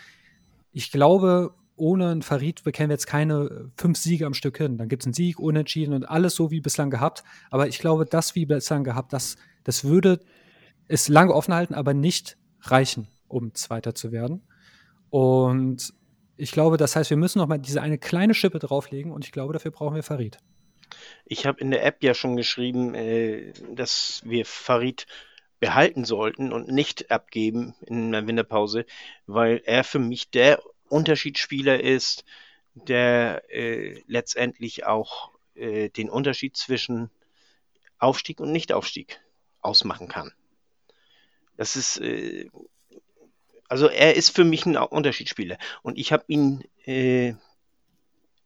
ich 0.72 0.92
glaube, 0.92 1.54
ohne 1.76 2.10
einen 2.10 2.22
Farid 2.22 2.64
bekämen 2.64 2.90
wir 2.90 2.96
jetzt 2.96 3.08
keine 3.08 3.72
fünf 3.78 3.98
Siege 3.98 4.26
am 4.26 4.34
Stück 4.34 4.58
hin. 4.58 4.78
Dann 4.78 4.88
gibt 4.88 5.04
es 5.04 5.08
einen 5.08 5.14
Sieg, 5.14 5.40
Unentschieden 5.40 5.94
und 5.94 6.06
alles 6.06 6.36
so 6.36 6.52
wie 6.52 6.62
bislang 6.62 6.90
gehabt. 6.90 7.24
Aber 7.50 7.68
ich 7.68 7.80
glaube, 7.80 8.06
das 8.06 8.36
wie 8.36 8.46
bislang 8.46 8.84
gehabt, 8.84 9.12
das, 9.12 9.36
das 9.64 9.84
würde 9.84 10.20
es 10.88 11.10
lange 11.10 11.34
offen 11.34 11.54
halten, 11.54 11.74
aber 11.74 11.94
nicht 11.94 12.38
reichen, 12.62 13.08
um 13.28 13.54
Zweiter 13.54 13.96
zu 13.96 14.12
werden. 14.12 14.44
Und 15.10 15.94
ich 16.38 16.52
glaube, 16.52 16.78
das 16.78 16.96
heißt, 16.96 17.10
wir 17.10 17.18
müssen 17.18 17.40
noch 17.40 17.48
mal 17.48 17.60
diese 17.60 17.82
eine 17.82 17.98
kleine 17.98 18.34
Schippe 18.34 18.60
drauflegen 18.60 19.12
und 19.12 19.26
ich 19.26 19.32
glaube, 19.32 19.54
dafür 19.54 19.72
brauchen 19.72 19.96
wir 19.96 20.04
Farid. 20.04 20.38
Ich 21.26 21.46
habe 21.46 21.62
in 21.62 21.72
der 21.72 21.86
App 21.86 22.04
ja 22.04 22.14
schon 22.14 22.36
geschrieben, 22.36 22.96
äh, 22.96 23.54
dass 23.72 24.22
wir 24.26 24.46
Farid 24.46 25.08
behalten 25.60 26.04
sollten 26.04 26.52
und 26.52 26.68
nicht 26.68 27.10
abgeben 27.12 27.76
in 27.86 28.12
der 28.12 28.28
Winterpause, 28.28 28.86
weil 29.28 29.62
er 29.66 29.84
für 29.84 30.00
mich 30.00 30.30
der 30.30 30.62
Unterschiedsspieler 30.90 31.80
ist, 31.80 32.26
der 32.76 33.44
äh, 33.50 34.02
letztendlich 34.08 34.86
auch 34.86 35.32
äh, 35.56 35.90
den 35.90 36.10
Unterschied 36.10 36.58
zwischen 36.58 37.10
Aufstieg 37.98 38.42
und 38.42 38.52
Nichtaufstieg 38.52 39.22
ausmachen 39.62 40.08
kann. 40.10 40.34
Das 41.56 41.76
ist, 41.76 41.98
äh, 42.02 42.50
also 43.70 43.88
er 43.88 44.16
ist 44.16 44.36
für 44.36 44.44
mich 44.44 44.66
ein 44.66 44.76
Unterschiedsspieler. 44.76 45.58
Und 45.82 45.98
ich 45.98 46.12
habe 46.12 46.26
ihn 46.28 46.64
äh, 46.86 47.36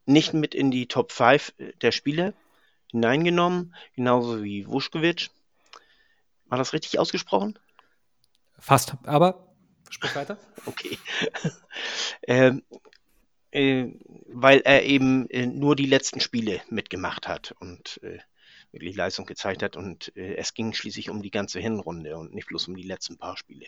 nicht 0.06 0.34
mit 0.34 0.54
in 0.54 0.72
die 0.72 0.88
Top 0.88 1.12
5 1.12 1.54
äh, 1.58 1.74
der 1.82 1.92
Spieler 1.92 2.34
hineingenommen, 2.92 3.76
genauso 3.96 4.44
wie 4.44 4.68
Wuschkewitsch. 4.68 5.30
War 6.48 6.58
das 6.58 6.74
richtig 6.74 7.00
ausgesprochen? 7.00 7.60
Fast, 8.60 8.96
aber 9.04 9.54
sprich 9.90 10.16
weiter. 10.16 10.38
okay. 10.66 10.98
ähm, 12.28 12.64
äh, 13.52 13.88
weil 14.28 14.60
er 14.60 14.84
eben 14.84 15.30
äh, 15.30 15.46
nur 15.46 15.76
die 15.76 15.86
letzten 15.86 16.20
Spiele 16.20 16.62
mitgemacht 16.70 17.28
hat 17.28 17.56
und 17.60 18.00
äh, 18.04 18.20
wirklich 18.72 18.96
Leistung 18.96 19.26
gezeigt 19.26 19.64
hat. 19.64 19.76
Und 19.76 20.16
äh, 20.16 20.36
es 20.36 20.54
ging 20.54 20.74
schließlich 20.74 21.10
um 21.10 21.22
die 21.22 21.32
ganze 21.32 21.60
Hinrunde 21.60 22.18
und 22.18 22.34
nicht 22.34 22.48
bloß 22.48 22.68
um 22.68 22.76
die 22.76 22.84
letzten 22.84 23.18
paar 23.18 23.38
Spiele. 23.38 23.66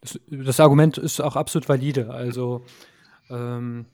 Das, 0.00 0.18
das 0.26 0.60
Argument 0.60 0.98
ist 0.98 1.20
auch 1.20 1.36
absolut 1.36 1.68
valide. 1.68 2.10
Also 2.10 2.64
ähm, 3.30 3.86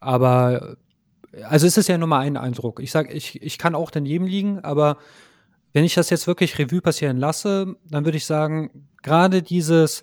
Aber 0.00 0.76
also 1.42 1.66
es 1.66 1.76
ist 1.76 1.88
ja 1.88 1.98
nur 1.98 2.08
mal 2.08 2.20
ein 2.20 2.36
Eindruck. 2.36 2.80
Ich 2.80 2.90
sage, 2.90 3.12
ich, 3.12 3.42
ich 3.42 3.58
kann 3.58 3.74
auch 3.74 3.90
daneben 3.90 4.26
liegen, 4.26 4.60
aber 4.60 4.98
wenn 5.72 5.84
ich 5.84 5.94
das 5.94 6.10
jetzt 6.10 6.26
wirklich 6.26 6.58
Revue 6.58 6.80
passieren 6.80 7.16
lasse, 7.16 7.74
dann 7.88 8.04
würde 8.04 8.16
ich 8.16 8.26
sagen, 8.26 8.88
gerade 9.02 9.42
dieses, 9.42 10.02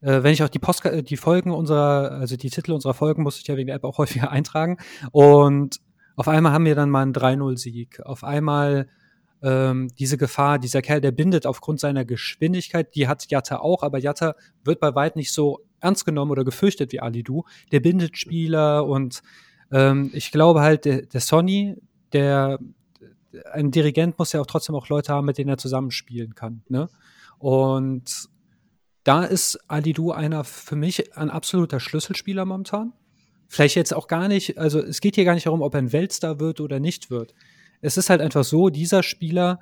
äh, 0.00 0.22
wenn 0.22 0.32
ich 0.32 0.42
auch 0.42 0.48
die, 0.48 0.58
Post 0.58 0.82
die 0.84 1.16
Folgen 1.16 1.50
unserer, 1.50 2.12
also 2.12 2.36
die 2.36 2.50
Titel 2.50 2.72
unserer 2.72 2.94
Folgen, 2.94 3.22
muss 3.22 3.38
ich 3.38 3.46
ja 3.46 3.56
wegen 3.56 3.66
der 3.66 3.76
App 3.76 3.84
auch 3.84 3.98
häufiger 3.98 4.30
eintragen. 4.30 4.78
Und 5.12 5.80
auf 6.16 6.28
einmal 6.28 6.52
haben 6.52 6.64
wir 6.64 6.74
dann 6.74 6.90
mal 6.90 7.02
einen 7.02 7.12
3-0-Sieg. 7.12 8.00
Auf 8.00 8.24
einmal 8.24 8.88
ähm, 9.42 9.88
diese 9.98 10.16
Gefahr, 10.18 10.58
dieser 10.58 10.82
Kerl, 10.82 11.00
der 11.00 11.12
bindet 11.12 11.46
aufgrund 11.46 11.80
seiner 11.80 12.04
Geschwindigkeit, 12.04 12.94
die 12.94 13.08
hat 13.08 13.30
Jatta 13.30 13.58
auch, 13.58 13.82
aber 13.82 13.98
Jatta 13.98 14.34
wird 14.64 14.80
bei 14.80 14.94
weit 14.94 15.16
nicht 15.16 15.32
so 15.32 15.60
ernst 15.80 16.04
genommen 16.04 16.30
oder 16.30 16.44
gefürchtet 16.44 16.92
wie 16.92 17.00
Alidu. 17.00 17.44
Der 17.72 17.80
bindet 17.80 18.18
Spieler 18.18 18.86
und 18.86 19.22
ähm, 19.70 20.10
ich 20.12 20.30
glaube 20.30 20.60
halt, 20.60 20.84
der, 20.84 21.02
der 21.02 21.20
Sonny, 21.20 21.76
der 22.12 22.58
ein 23.52 23.70
Dirigent 23.70 24.18
muss 24.18 24.32
ja 24.32 24.40
auch 24.40 24.46
trotzdem 24.46 24.74
auch 24.74 24.88
Leute 24.88 25.12
haben, 25.12 25.26
mit 25.26 25.38
denen 25.38 25.50
er 25.50 25.58
zusammenspielen 25.58 26.34
kann. 26.34 26.62
Ne? 26.68 26.88
Und 27.38 28.28
da 29.04 29.24
ist 29.24 29.58
Alidu 29.68 30.12
einer 30.12 30.44
für 30.44 30.76
mich 30.76 31.16
ein 31.16 31.30
absoluter 31.30 31.80
Schlüsselspieler 31.80 32.44
momentan. 32.44 32.92
Vielleicht 33.48 33.74
jetzt 33.74 33.94
auch 33.94 34.06
gar 34.06 34.28
nicht, 34.28 34.58
also 34.58 34.80
es 34.80 35.00
geht 35.00 35.16
hier 35.16 35.24
gar 35.24 35.34
nicht 35.34 35.46
darum, 35.46 35.62
ob 35.62 35.74
er 35.74 35.78
ein 35.78 35.92
Weltstar 35.92 36.38
wird 36.38 36.60
oder 36.60 36.78
nicht 36.78 37.10
wird. 37.10 37.34
Es 37.80 37.96
ist 37.96 38.10
halt 38.10 38.20
einfach 38.20 38.44
so, 38.44 38.68
dieser 38.68 39.02
Spieler, 39.02 39.60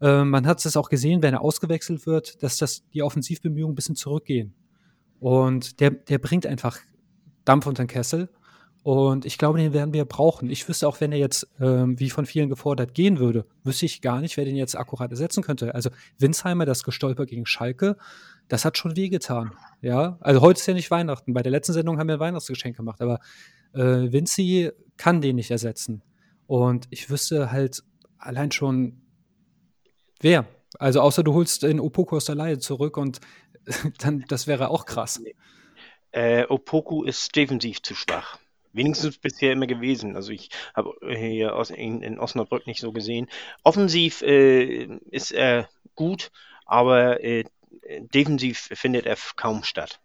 äh, 0.00 0.24
man 0.24 0.46
hat 0.46 0.64
es 0.64 0.76
auch 0.76 0.88
gesehen, 0.88 1.22
wenn 1.22 1.34
er 1.34 1.42
ausgewechselt 1.42 2.06
wird, 2.06 2.42
dass 2.42 2.56
das 2.58 2.88
die 2.90 3.02
Offensivbemühungen 3.02 3.72
ein 3.72 3.76
bisschen 3.76 3.96
zurückgehen. 3.96 4.54
Und 5.20 5.80
der, 5.80 5.90
der 5.90 6.18
bringt 6.18 6.46
einfach 6.46 6.78
Dampf 7.44 7.66
unter 7.66 7.84
den 7.84 7.88
Kessel. 7.88 8.28
Und 8.88 9.26
ich 9.26 9.36
glaube, 9.36 9.58
den 9.58 9.74
werden 9.74 9.92
wir 9.92 10.06
brauchen. 10.06 10.48
Ich 10.48 10.66
wüsste 10.66 10.88
auch, 10.88 10.98
wenn 11.02 11.12
er 11.12 11.18
jetzt, 11.18 11.46
ähm, 11.60 12.00
wie 12.00 12.08
von 12.08 12.24
vielen 12.24 12.48
gefordert, 12.48 12.94
gehen 12.94 13.18
würde, 13.18 13.44
wüsste 13.62 13.84
ich 13.84 14.00
gar 14.00 14.22
nicht, 14.22 14.38
wer 14.38 14.46
den 14.46 14.56
jetzt 14.56 14.78
akkurat 14.78 15.10
ersetzen 15.10 15.42
könnte. 15.42 15.74
Also 15.74 15.90
Winsheimer, 16.16 16.64
das 16.64 16.84
Gestolper 16.84 17.26
gegen 17.26 17.44
Schalke, 17.44 17.98
das 18.48 18.64
hat 18.64 18.78
schon 18.78 18.96
wehgetan. 18.96 19.52
Ja, 19.82 20.16
also 20.22 20.40
heute 20.40 20.58
ist 20.58 20.66
ja 20.66 20.72
nicht 20.72 20.90
Weihnachten. 20.90 21.34
Bei 21.34 21.42
der 21.42 21.52
letzten 21.52 21.74
Sendung 21.74 21.98
haben 21.98 22.06
wir 22.06 22.14
ein 22.14 22.20
Weihnachtsgeschenk 22.20 22.78
gemacht, 22.78 23.02
aber 23.02 23.20
äh, 23.74 24.10
Vinci 24.10 24.70
kann 24.96 25.20
den 25.20 25.36
nicht 25.36 25.50
ersetzen. 25.50 26.02
Und 26.46 26.86
ich 26.88 27.10
wüsste 27.10 27.52
halt 27.52 27.82
allein 28.16 28.52
schon, 28.52 29.02
wer. 30.18 30.46
Also 30.78 31.02
außer 31.02 31.22
du 31.22 31.34
holst 31.34 31.62
in 31.62 31.78
Opoku 31.78 32.16
aus 32.16 32.24
der 32.24 32.36
Laie 32.36 32.58
zurück 32.58 32.96
und 32.96 33.20
dann, 33.98 34.24
das 34.28 34.46
wäre 34.46 34.70
auch 34.70 34.86
krass. 34.86 35.20
Äh, 36.10 36.46
Opoku 36.48 37.04
ist 37.04 37.36
defensiv 37.36 37.82
zu 37.82 37.94
schwach. 37.94 38.38
Wenigstens 38.72 39.18
bisher 39.18 39.52
immer 39.52 39.66
gewesen. 39.66 40.16
Also 40.16 40.32
ich 40.32 40.50
habe 40.74 40.94
hier 41.08 41.56
aus, 41.56 41.70
in, 41.70 42.02
in, 42.02 42.18
Osnabrück 42.18 42.66
nicht 42.66 42.80
so 42.80 42.92
gesehen. 42.92 43.28
Offensiv 43.62 44.22
äh, 44.22 44.84
ist 45.10 45.32
er 45.32 45.68
gut, 45.94 46.30
aber 46.66 47.22
äh, 47.24 47.44
defensiv 48.12 48.68
findet 48.74 49.06
er 49.06 49.16
kaum 49.36 49.64
statt. 49.64 50.00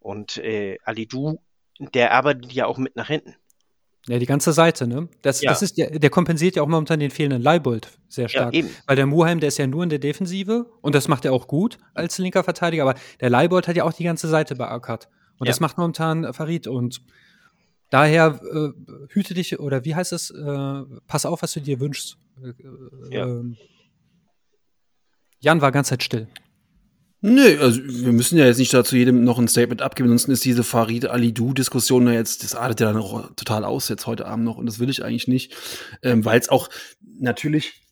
Und 0.00 0.38
äh, 0.38 0.78
Du, 1.08 1.40
der 1.78 2.12
arbeitet 2.12 2.52
ja 2.52 2.66
auch 2.66 2.78
mit 2.78 2.96
nach 2.96 3.08
hinten. 3.08 3.34
Ja, 4.08 4.18
die 4.18 4.26
ganze 4.26 4.52
Seite, 4.52 4.86
ne? 4.86 5.08
Das, 5.20 5.42
ja. 5.42 5.50
das 5.50 5.60
ist 5.60 5.76
der, 5.76 5.98
der 5.98 6.08
kompensiert 6.08 6.56
ja 6.56 6.62
auch 6.62 6.66
momentan 6.66 6.98
den 6.98 7.10
fehlenden 7.10 7.42
Leibold 7.42 7.88
sehr 8.08 8.28
stark. 8.28 8.54
Ja, 8.54 8.60
eben. 8.60 8.70
Weil 8.86 8.96
der 8.96 9.06
Muheim, 9.06 9.38
der 9.38 9.48
ist 9.48 9.58
ja 9.58 9.66
nur 9.66 9.82
in 9.82 9.90
der 9.90 9.98
Defensive 9.98 10.66
und 10.80 10.94
das 10.94 11.08
macht 11.08 11.26
er 11.26 11.32
auch 11.32 11.46
gut 11.46 11.78
als 11.92 12.16
linker 12.16 12.42
Verteidiger, 12.42 12.84
aber 12.84 12.94
der 13.20 13.28
Leibold 13.28 13.68
hat 13.68 13.76
ja 13.76 13.84
auch 13.84 13.92
die 13.92 14.04
ganze 14.04 14.28
Seite 14.28 14.54
beackert. 14.54 15.08
Und 15.38 15.46
ja. 15.46 15.50
das 15.50 15.60
macht 15.60 15.76
momentan 15.76 16.32
Farid 16.32 16.66
und 16.66 17.02
daher 17.90 18.40
äh, 18.42 18.68
hüte 19.10 19.34
dich, 19.34 19.58
oder 19.58 19.84
wie 19.84 19.94
heißt 19.94 20.12
es, 20.12 20.30
äh, 20.30 20.82
pass 21.06 21.26
auf, 21.26 21.42
was 21.42 21.52
du 21.52 21.60
dir 21.60 21.80
wünschst. 21.80 22.18
Äh, 22.42 23.14
ja. 23.14 23.26
Ähm, 23.26 23.56
Jan 25.40 25.60
war 25.60 25.72
ganz 25.72 25.88
Zeit 25.88 26.02
still. 26.02 26.28
Nö, 27.20 27.58
also 27.60 27.80
wir 27.82 28.12
müssen 28.12 28.38
ja 28.38 28.46
jetzt 28.46 28.58
nicht 28.58 28.72
dazu 28.72 28.94
jedem 28.94 29.24
noch 29.24 29.38
ein 29.38 29.48
Statement 29.48 29.82
abgeben, 29.82 30.08
ansonsten 30.08 30.30
ist 30.30 30.44
diese 30.44 30.62
Farid 30.62 31.06
Ali-Du-Diskussion 31.06 32.06
ja 32.06 32.12
jetzt, 32.12 32.44
das 32.44 32.54
artet 32.54 32.78
ja 32.78 32.92
dann 32.92 33.02
auch 33.02 33.34
total 33.34 33.64
aus 33.64 33.88
jetzt 33.88 34.06
heute 34.06 34.26
Abend 34.26 34.44
noch 34.44 34.56
und 34.56 34.66
das 34.66 34.78
will 34.78 34.88
ich 34.88 35.04
eigentlich 35.04 35.26
nicht, 35.26 35.52
ähm, 36.02 36.24
weil 36.24 36.38
es 36.38 36.48
auch 36.48 36.68
natürlich 37.18 37.82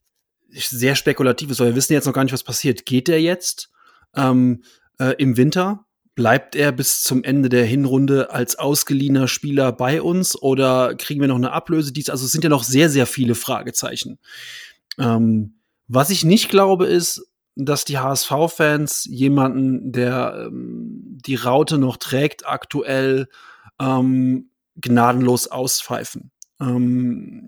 sehr 0.53 0.95
spekulativ 0.95 1.51
ist, 1.51 1.59
weil 1.59 1.69
wir 1.69 1.75
wissen 1.75 1.93
jetzt 1.93 2.07
noch 2.07 2.13
gar 2.13 2.23
nicht, 2.23 2.33
was 2.33 2.45
passiert. 2.45 2.87
Geht 2.87 3.09
der 3.09 3.21
jetzt 3.21 3.71
ähm, 4.15 4.63
äh, 5.01 5.15
im 5.19 5.37
Winter? 5.37 5.86
Bleibt 6.17 6.57
er 6.57 6.73
bis 6.73 7.03
zum 7.03 7.23
Ende 7.25 7.51
der 7.51 7.67
Hinrunde 7.67 8.31
als 8.31 8.59
ausgeliehener 8.59 9.29
Spieler 9.29 9.71
bei 9.71 10.01
uns 10.01 10.35
oder 10.35 10.95
kriegen 10.95 11.21
wir 11.21 11.29
noch 11.29 11.37
eine 11.37 11.53
Ablöse? 11.53 11.93
Dies, 11.93 12.09
also 12.09 12.25
es 12.25 12.33
sind 12.33 12.43
ja 12.43 12.51
noch 12.51 12.65
sehr, 12.65 12.89
sehr 12.89 13.07
viele 13.07 13.35
Fragezeichen. 13.35 14.19
Ähm, 14.99 15.61
was 15.89 16.09
ich 16.09 16.25
nicht 16.25 16.49
glaube, 16.49 16.87
ist, 16.87 17.31
dass 17.55 17.85
die 17.85 17.99
HSV-Fans 17.99 19.05
jemanden, 19.11 19.93
der 19.93 20.47
ähm, 20.49 21.19
die 21.25 21.35
Raute 21.35 21.77
noch 21.77 21.99
trägt, 21.99 22.47
aktuell 22.47 23.29
ähm, 23.79 24.51
gnadenlos 24.77 25.49
auspfeifen. 25.49 26.31
Ähm, 26.61 27.47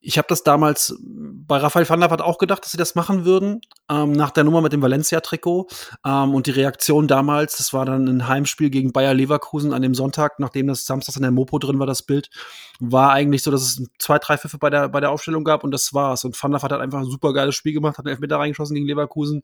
ich 0.00 0.18
habe 0.18 0.28
das 0.28 0.42
damals 0.42 0.96
bei 1.00 1.56
Raphael 1.56 1.88
van 1.88 2.00
der 2.00 2.10
Vaart 2.10 2.22
auch 2.22 2.38
gedacht, 2.38 2.64
dass 2.64 2.72
sie 2.72 2.78
das 2.78 2.94
machen 2.94 3.24
würden, 3.24 3.60
ähm, 3.90 4.12
nach 4.12 4.30
der 4.30 4.44
Nummer 4.44 4.60
mit 4.60 4.72
dem 4.72 4.82
Valencia-Trikot. 4.82 5.68
Ähm, 6.04 6.34
und 6.34 6.46
die 6.46 6.52
Reaktion 6.52 7.08
damals, 7.08 7.56
das 7.56 7.72
war 7.72 7.84
dann 7.84 8.06
ein 8.06 8.28
Heimspiel 8.28 8.70
gegen 8.70 8.92
Bayer 8.92 9.14
Leverkusen 9.14 9.72
an 9.72 9.82
dem 9.82 9.94
Sonntag, 9.94 10.38
nachdem 10.38 10.68
das 10.68 10.86
samstags 10.86 11.16
in 11.16 11.22
der 11.22 11.32
Mopo 11.32 11.58
drin 11.58 11.78
war, 11.78 11.86
das 11.86 12.02
Bild, 12.02 12.30
war 12.78 13.12
eigentlich 13.12 13.42
so, 13.42 13.50
dass 13.50 13.62
es 13.62 13.84
zwei, 13.98 14.18
drei 14.18 14.38
Pfiffe 14.38 14.58
bei 14.58 14.70
der, 14.70 14.88
bei 14.88 15.00
der 15.00 15.10
Aufstellung 15.10 15.44
gab 15.44 15.64
und 15.64 15.72
das 15.72 15.92
war's. 15.94 16.24
Und 16.24 16.40
Van 16.40 16.52
der 16.52 16.62
Vaart 16.62 16.72
hat 16.72 16.80
einfach 16.80 17.00
ein 17.00 17.10
super 17.10 17.32
geiles 17.32 17.54
Spiel 17.54 17.72
gemacht, 17.72 17.98
hat 17.98 18.06
einen 18.06 18.14
Elfmeter 18.14 18.38
reingeschossen 18.38 18.74
gegen 18.74 18.86
Leverkusen. 18.86 19.42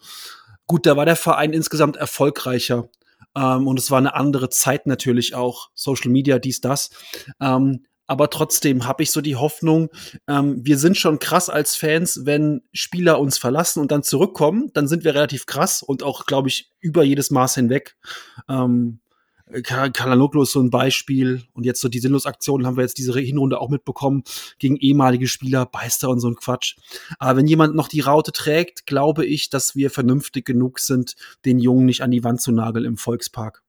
Gut, 0.66 0.86
da 0.86 0.97
war 0.97 1.05
der 1.05 1.16
Verein 1.16 1.53
insgesamt 1.53 1.97
erfolgreicher. 1.97 2.89
Ähm, 3.36 3.66
und 3.66 3.78
es 3.78 3.91
war 3.91 3.99
eine 3.99 4.14
andere 4.14 4.51
Zeit 4.51 4.86
natürlich 4.86 5.34
auch. 5.34 5.70
Social 5.74 6.11
Media, 6.11 6.39
dies, 6.39 6.61
das. 6.61 6.91
Ähm, 7.41 7.84
aber 8.09 8.31
trotzdem 8.31 8.87
habe 8.87 9.05
ich 9.05 9.13
so 9.13 9.21
die 9.21 9.37
Hoffnung, 9.37 9.91
ähm, 10.27 10.65
wir 10.65 10.79
sind 10.79 10.97
schon 10.97 11.19
krass 11.21 11.49
als 11.49 11.77
Fans, 11.77 12.23
wenn 12.25 12.63
Spieler 12.73 13.21
uns 13.21 13.39
verlassen 13.39 13.81
und 13.81 13.93
dann 13.93 14.03
zurückkommen, 14.03 14.71
dann 14.75 14.89
sind 14.89 15.05
wir 15.05 15.15
relativ 15.15 15.47
krass 15.47 15.83
und 15.83 16.03
auch, 16.03 16.27
glaube 16.27 16.49
ich, 16.49 16.73
über 16.81 17.05
jedes 17.05 17.31
Maß 17.31 17.55
hinweg. 17.55 17.97
Ähm, 18.49 19.01
Kalanoglu 19.63 20.43
ist 20.43 20.53
so 20.53 20.61
ein 20.61 20.71
Beispiel 20.71 21.43
und 21.53 21.65
jetzt 21.65 21.81
so 21.81 21.89
die 21.89 22.01
Sinnlosaktionen 22.01 22.67
haben 22.67 22.77
wir 22.77 22.83
jetzt 22.83 22.99
diese 22.99 23.19
Hinrunde 23.19 23.61
auch 23.61 23.71
mitbekommen 23.71 24.23
gegen 24.59 24.77
ehemalige 24.77 25.27
Spieler, 25.27 25.67
Beister 25.67 26.11
und 26.11 26.21
so 26.21 26.29
ein 26.29 26.35
Quatsch. 26.35 26.77
Aber 27.19 27.39
wenn 27.39 27.47
jemand 27.47 27.75
noch 27.75 27.89
die 27.89 28.01
Raute 28.01 28.33
trägt, 28.33 28.87
glaube 28.87 29.25
ich, 29.25 29.51
dass 29.51 29.75
wir 29.75 29.91
vernünftig 29.91 30.45
genug 30.45 30.81
sind, 30.81 31.15
den 31.45 31.59
Jungen 31.59 31.87
nicht 31.87 32.03
an 32.03 32.11
die 32.11 32.25
Wand 32.25 32.41
zu 32.41 32.53
nageln 32.53 32.85
im 32.85 32.97
Volkspark. 32.97 33.63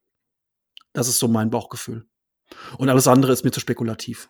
Das 0.94 1.08
ist 1.08 1.20
so 1.20 1.28
mein 1.28 1.50
Bauchgefühl. 1.50 2.09
Und 2.78 2.90
alles 2.90 3.08
andere 3.08 3.32
ist 3.32 3.44
mir 3.44 3.52
zu 3.52 3.60
spekulativ. 3.60 4.30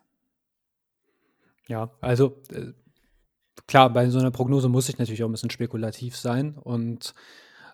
Ja, 1.67 1.91
also 2.01 2.41
äh, 2.51 2.73
klar, 3.67 3.91
bei 3.91 4.09
so 4.09 4.19
einer 4.19 4.31
Prognose 4.31 4.69
muss 4.69 4.89
ich 4.89 4.97
natürlich 4.97 5.23
auch 5.23 5.29
ein 5.29 5.31
bisschen 5.31 5.51
spekulativ 5.51 6.17
sein. 6.17 6.57
Und 6.57 7.13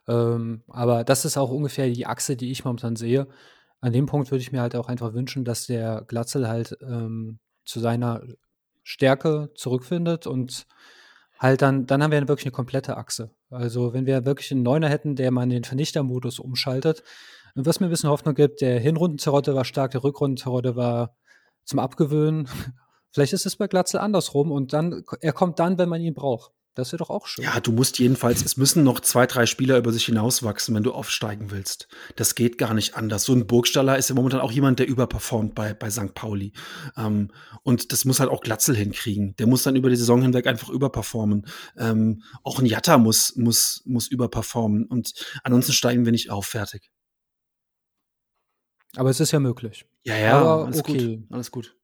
ähm, 0.08 0.64
aber 0.68 1.04
das 1.04 1.26
ist 1.26 1.38
auch 1.38 1.50
ungefähr 1.50 1.90
die 1.90 2.06
Achse, 2.06 2.36
die 2.36 2.52
ich 2.52 2.66
momentan 2.66 2.96
sehe. 2.96 3.28
An 3.82 3.94
dem 3.94 4.06
Punkt 4.06 4.32
würde 4.32 4.42
ich 4.42 4.52
mir 4.52 4.62
halt 4.62 4.76
auch 4.76 4.88
einfach 4.88 5.14
wünschen, 5.14 5.46
dass 5.46 5.68
der 5.68 6.04
Glatzel 6.08 6.48
halt 6.48 6.78
ähm, 6.82 7.40
zu 7.66 7.80
seiner 7.80 8.22
Stärke 8.84 9.50
zurückfindet 9.56 10.28
und 10.28 10.68
halt 11.40 11.62
dann, 11.62 11.86
dann 11.86 12.02
haben 12.04 12.12
wir 12.12 12.28
wirklich 12.28 12.46
eine 12.46 12.52
komplette 12.52 12.98
Achse. 12.98 13.32
Also 13.50 13.94
wenn 13.94 14.06
wir 14.06 14.26
wirklich 14.26 14.52
einen 14.52 14.64
Neuner 14.64 14.90
hätten, 14.90 15.16
der 15.16 15.32
mal 15.32 15.44
in 15.44 15.50
den 15.50 15.64
Vernichtermodus 15.64 16.40
umschaltet, 16.40 17.04
und 17.56 17.66
was 17.66 17.80
mir 17.80 17.88
ein 17.88 17.90
bisschen 17.90 18.10
Hoffnung 18.10 18.36
gibt, 18.36 18.62
der 18.62 18.80
Hinrundenzerotte 18.80 19.56
war 19.56 19.66
stark, 19.66 19.92
der 19.92 20.04
Rückrundenzerotte 20.04 20.76
war 20.76 21.16
zum 21.64 21.80
Abgewöhnen. 21.80 22.48
Vielleicht 23.12 23.34
ist 23.34 23.46
es 23.46 23.56
bei 23.56 23.68
Glatzel 23.68 24.00
andersrum 24.00 24.52
und 24.52 24.74
dann, 24.74 25.04
er 25.22 25.32
kommt 25.32 25.60
dann, 25.60 25.78
wenn 25.78 25.88
man 25.88 26.02
ihn 26.02 26.14
braucht. 26.14 26.52
Das 26.76 26.92
wäre 26.92 26.98
doch 26.98 27.10
auch 27.10 27.26
schön. 27.26 27.46
Ja, 27.46 27.62
du 27.62 27.72
musst 27.72 28.00
jedenfalls, 28.00 28.44
es 28.44 28.58
müssen 28.58 28.84
noch 28.84 29.00
zwei, 29.00 29.26
drei 29.26 29.46
Spieler 29.46 29.78
über 29.78 29.94
sich 29.94 30.04
hinauswachsen, 30.04 30.76
wenn 30.76 30.84
du 30.84 30.92
aufsteigen 30.92 31.50
willst. 31.50 31.88
Das 32.18 32.36
geht 32.36 32.58
gar 32.58 32.74
nicht 32.74 32.96
anders. 32.98 33.24
So 33.24 33.32
ein 33.32 33.48
Burgstaller 33.48 33.98
ist 33.98 34.10
ja 34.10 34.16
momentan 34.16 34.42
auch 34.42 34.52
jemand, 34.52 34.80
der 34.80 34.88
überperformt 34.90 35.56
bei, 35.56 35.74
bei 35.74 35.90
St. 35.90 36.14
Pauli. 36.14 36.52
Ähm, 36.98 37.32
und 37.64 37.94
das 37.94 38.04
muss 38.04 38.20
halt 38.20 38.30
auch 38.30 38.42
Glatzel 38.42 38.76
hinkriegen. 38.76 39.38
Der 39.38 39.48
muss 39.48 39.64
dann 39.64 39.78
über 39.78 39.90
die 39.90 39.96
Saison 39.96 40.22
hinweg 40.22 40.48
einfach 40.48 40.68
überperformen. 40.68 41.48
Ähm, 41.78 42.24
auch 42.44 42.60
ein 42.60 42.66
Jatta 42.66 42.98
muss, 42.98 43.38
muss, 43.38 43.82
muss 43.86 44.10
überperformen. 44.10 44.86
Und 44.86 45.14
ansonsten 45.44 45.72
steigen 45.72 46.04
wir 46.04 46.12
nicht 46.12 46.30
auf. 46.30 46.46
Fertig. 46.46 46.92
Aber 48.96 49.10
es 49.10 49.20
ist 49.20 49.32
ja 49.32 49.40
möglich. 49.40 49.86
Ja, 50.04 50.18
ja, 50.18 50.42
Aber 50.42 50.66
alles 50.66 50.80
okay. 50.80 51.18
gut. 51.18 51.28
Alles 51.32 51.52
gut. 51.52 51.76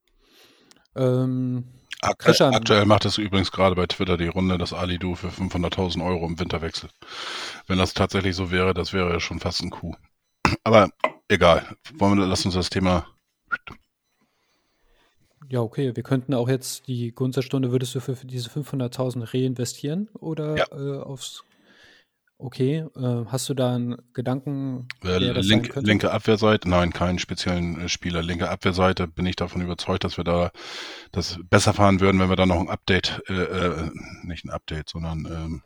Ähm, 0.95 1.66
Aktuell, 2.03 2.53
aktuell 2.55 2.86
macht 2.86 3.05
es 3.05 3.20
übrigens 3.20 3.51
gerade 3.51 3.76
bei 3.76 3.86
Twitter 3.86 4.18
die 4.18 4.28
Runde, 4.28 4.57
dass 4.57 4.74
Ali-Du 4.74 5.14
für 5.14 5.28
500.000 5.28 6.03
Euro 6.03 6.26
im 6.26 6.39
Winter 6.39 6.62
wechselt. 6.64 6.91
Wenn 7.68 7.78
das 7.78 7.93
tatsächlich 7.93 8.36
so 8.36 8.49
wäre, 8.49 8.74
das 8.74 8.91
wäre 8.91 9.12
ja 9.14 9.20
schon 9.20 9.39
fast 9.39 9.62
ein 9.62 9.70
Coup. 9.70 9.95
Aber 10.64 10.89
egal. 11.28 11.64
Wollen 11.93 12.18
wir, 12.18 12.26
lass 12.26 12.43
uns 12.43 12.55
das 12.55 12.72
Thema. 12.72 13.05
Ja, 15.49 15.59
okay, 15.62 15.95
wir 15.95 16.03
könnten 16.03 16.34
auch 16.34 16.49
jetzt 16.49 16.88
die 16.88 17.12
Gunsterstunde, 17.12 17.72
würdest 17.72 17.93
du 17.93 17.99
für, 17.99 18.16
für 18.16 18.26
diese 18.26 18.49
500.000 18.49 19.34
reinvestieren 19.34 20.09
oder 20.20 20.57
Ja. 20.57 20.66
äh, 20.72 21.01
aufs. 21.01 21.43
Okay, 22.43 22.85
äh, 22.95 23.25
hast 23.27 23.47
du 23.49 23.53
da 23.53 23.75
einen 23.75 23.97
Gedanken, 24.13 24.87
Äh, 25.03 25.19
link, 25.19 25.75
linke 25.75 26.11
Abwehrseite, 26.11 26.67
nein, 26.67 26.91
keinen 26.91 27.19
speziellen 27.19 27.79
äh, 27.81 27.87
Spieler. 27.87 28.23
Linke 28.23 28.49
Abwehrseite 28.49 29.07
bin 29.07 29.27
ich 29.27 29.35
davon 29.35 29.61
überzeugt, 29.61 30.03
dass 30.03 30.17
wir 30.17 30.23
da 30.23 30.51
das 31.11 31.37
besser 31.51 31.73
fahren 31.73 31.99
würden, 31.99 32.19
wenn 32.19 32.29
wir 32.29 32.35
da 32.35 32.47
noch 32.47 32.59
ein 32.59 32.67
Update, 32.69 33.21
äh, 33.27 33.33
äh, 33.33 33.91
nicht 34.23 34.43
ein 34.43 34.49
Update, 34.49 34.89
sondern 34.89 35.25
ähm, 35.27 35.61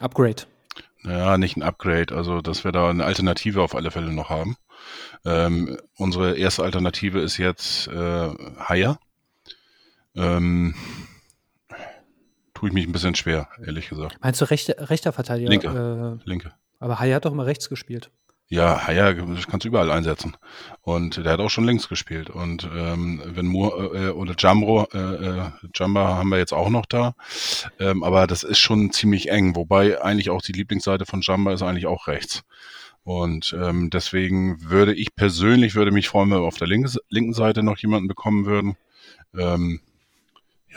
Upgrade. 0.00 0.42
ja, 1.04 1.38
nicht 1.38 1.56
ein 1.56 1.62
Upgrade, 1.62 2.12
also 2.12 2.40
dass 2.40 2.64
wir 2.64 2.72
da 2.72 2.90
eine 2.90 3.04
Alternative 3.04 3.62
auf 3.62 3.76
alle 3.76 3.92
Fälle 3.92 4.12
noch 4.12 4.28
haben. 4.28 4.56
Ähm, 5.24 5.78
unsere 5.96 6.36
erste 6.36 6.64
Alternative 6.64 7.20
ist 7.20 7.36
jetzt 7.36 7.86
äh, 7.86 8.30
Haier. 8.58 8.98
Ähm, 10.16 10.74
tue 12.56 12.68
ich 12.68 12.74
mich 12.74 12.86
ein 12.86 12.92
bisschen 12.92 13.14
schwer, 13.14 13.48
ehrlich 13.64 13.88
gesagt. 13.88 14.16
Meinst 14.20 14.40
du 14.40 14.46
rechte, 14.46 14.76
rechter 14.90 15.12
Verteidiger? 15.12 15.50
Linke. 15.50 16.20
Äh, 16.24 16.28
Linke. 16.28 16.52
aber 16.80 16.98
Hai 16.98 17.12
hat 17.12 17.24
doch 17.24 17.34
mal 17.34 17.44
rechts 17.44 17.68
gespielt. 17.68 18.10
Ja, 18.48 18.86
Haier 18.86 19.14
kannst 19.48 19.64
du 19.64 19.68
überall 19.68 19.90
einsetzen. 19.90 20.36
Und 20.82 21.16
der 21.16 21.32
hat 21.32 21.40
auch 21.40 21.50
schon 21.50 21.64
links 21.64 21.88
gespielt. 21.88 22.30
Und 22.30 22.68
ähm, 22.72 23.20
wenn 23.26 23.46
Moore 23.46 23.90
äh, 23.92 24.10
oder 24.10 24.34
Jambro, 24.38 24.86
äh, 24.94 24.98
äh, 24.98 25.50
Jamba 25.74 26.16
haben 26.16 26.28
wir 26.28 26.38
jetzt 26.38 26.52
auch 26.52 26.68
noch 26.68 26.86
da. 26.86 27.16
Ähm, 27.80 28.04
aber 28.04 28.28
das 28.28 28.44
ist 28.44 28.60
schon 28.60 28.92
ziemlich 28.92 29.30
eng. 29.30 29.56
Wobei 29.56 30.00
eigentlich 30.00 30.30
auch 30.30 30.42
die 30.42 30.52
Lieblingsseite 30.52 31.06
von 31.06 31.22
Jamba 31.22 31.54
ist 31.54 31.62
eigentlich 31.62 31.86
auch 31.86 32.06
rechts. 32.06 32.44
Und 33.02 33.52
ähm, 33.60 33.90
deswegen 33.90 34.62
würde 34.70 34.94
ich 34.94 35.16
persönlich 35.16 35.74
würde 35.74 35.90
mich 35.90 36.08
freuen, 36.08 36.30
wenn 36.30 36.38
wir 36.38 36.46
auf 36.46 36.56
der 36.56 36.68
linken, 36.68 36.96
linken 37.08 37.32
Seite 37.32 37.64
noch 37.64 37.78
jemanden 37.78 38.06
bekommen 38.06 38.46
würden. 38.46 38.76
Ähm, 39.36 39.80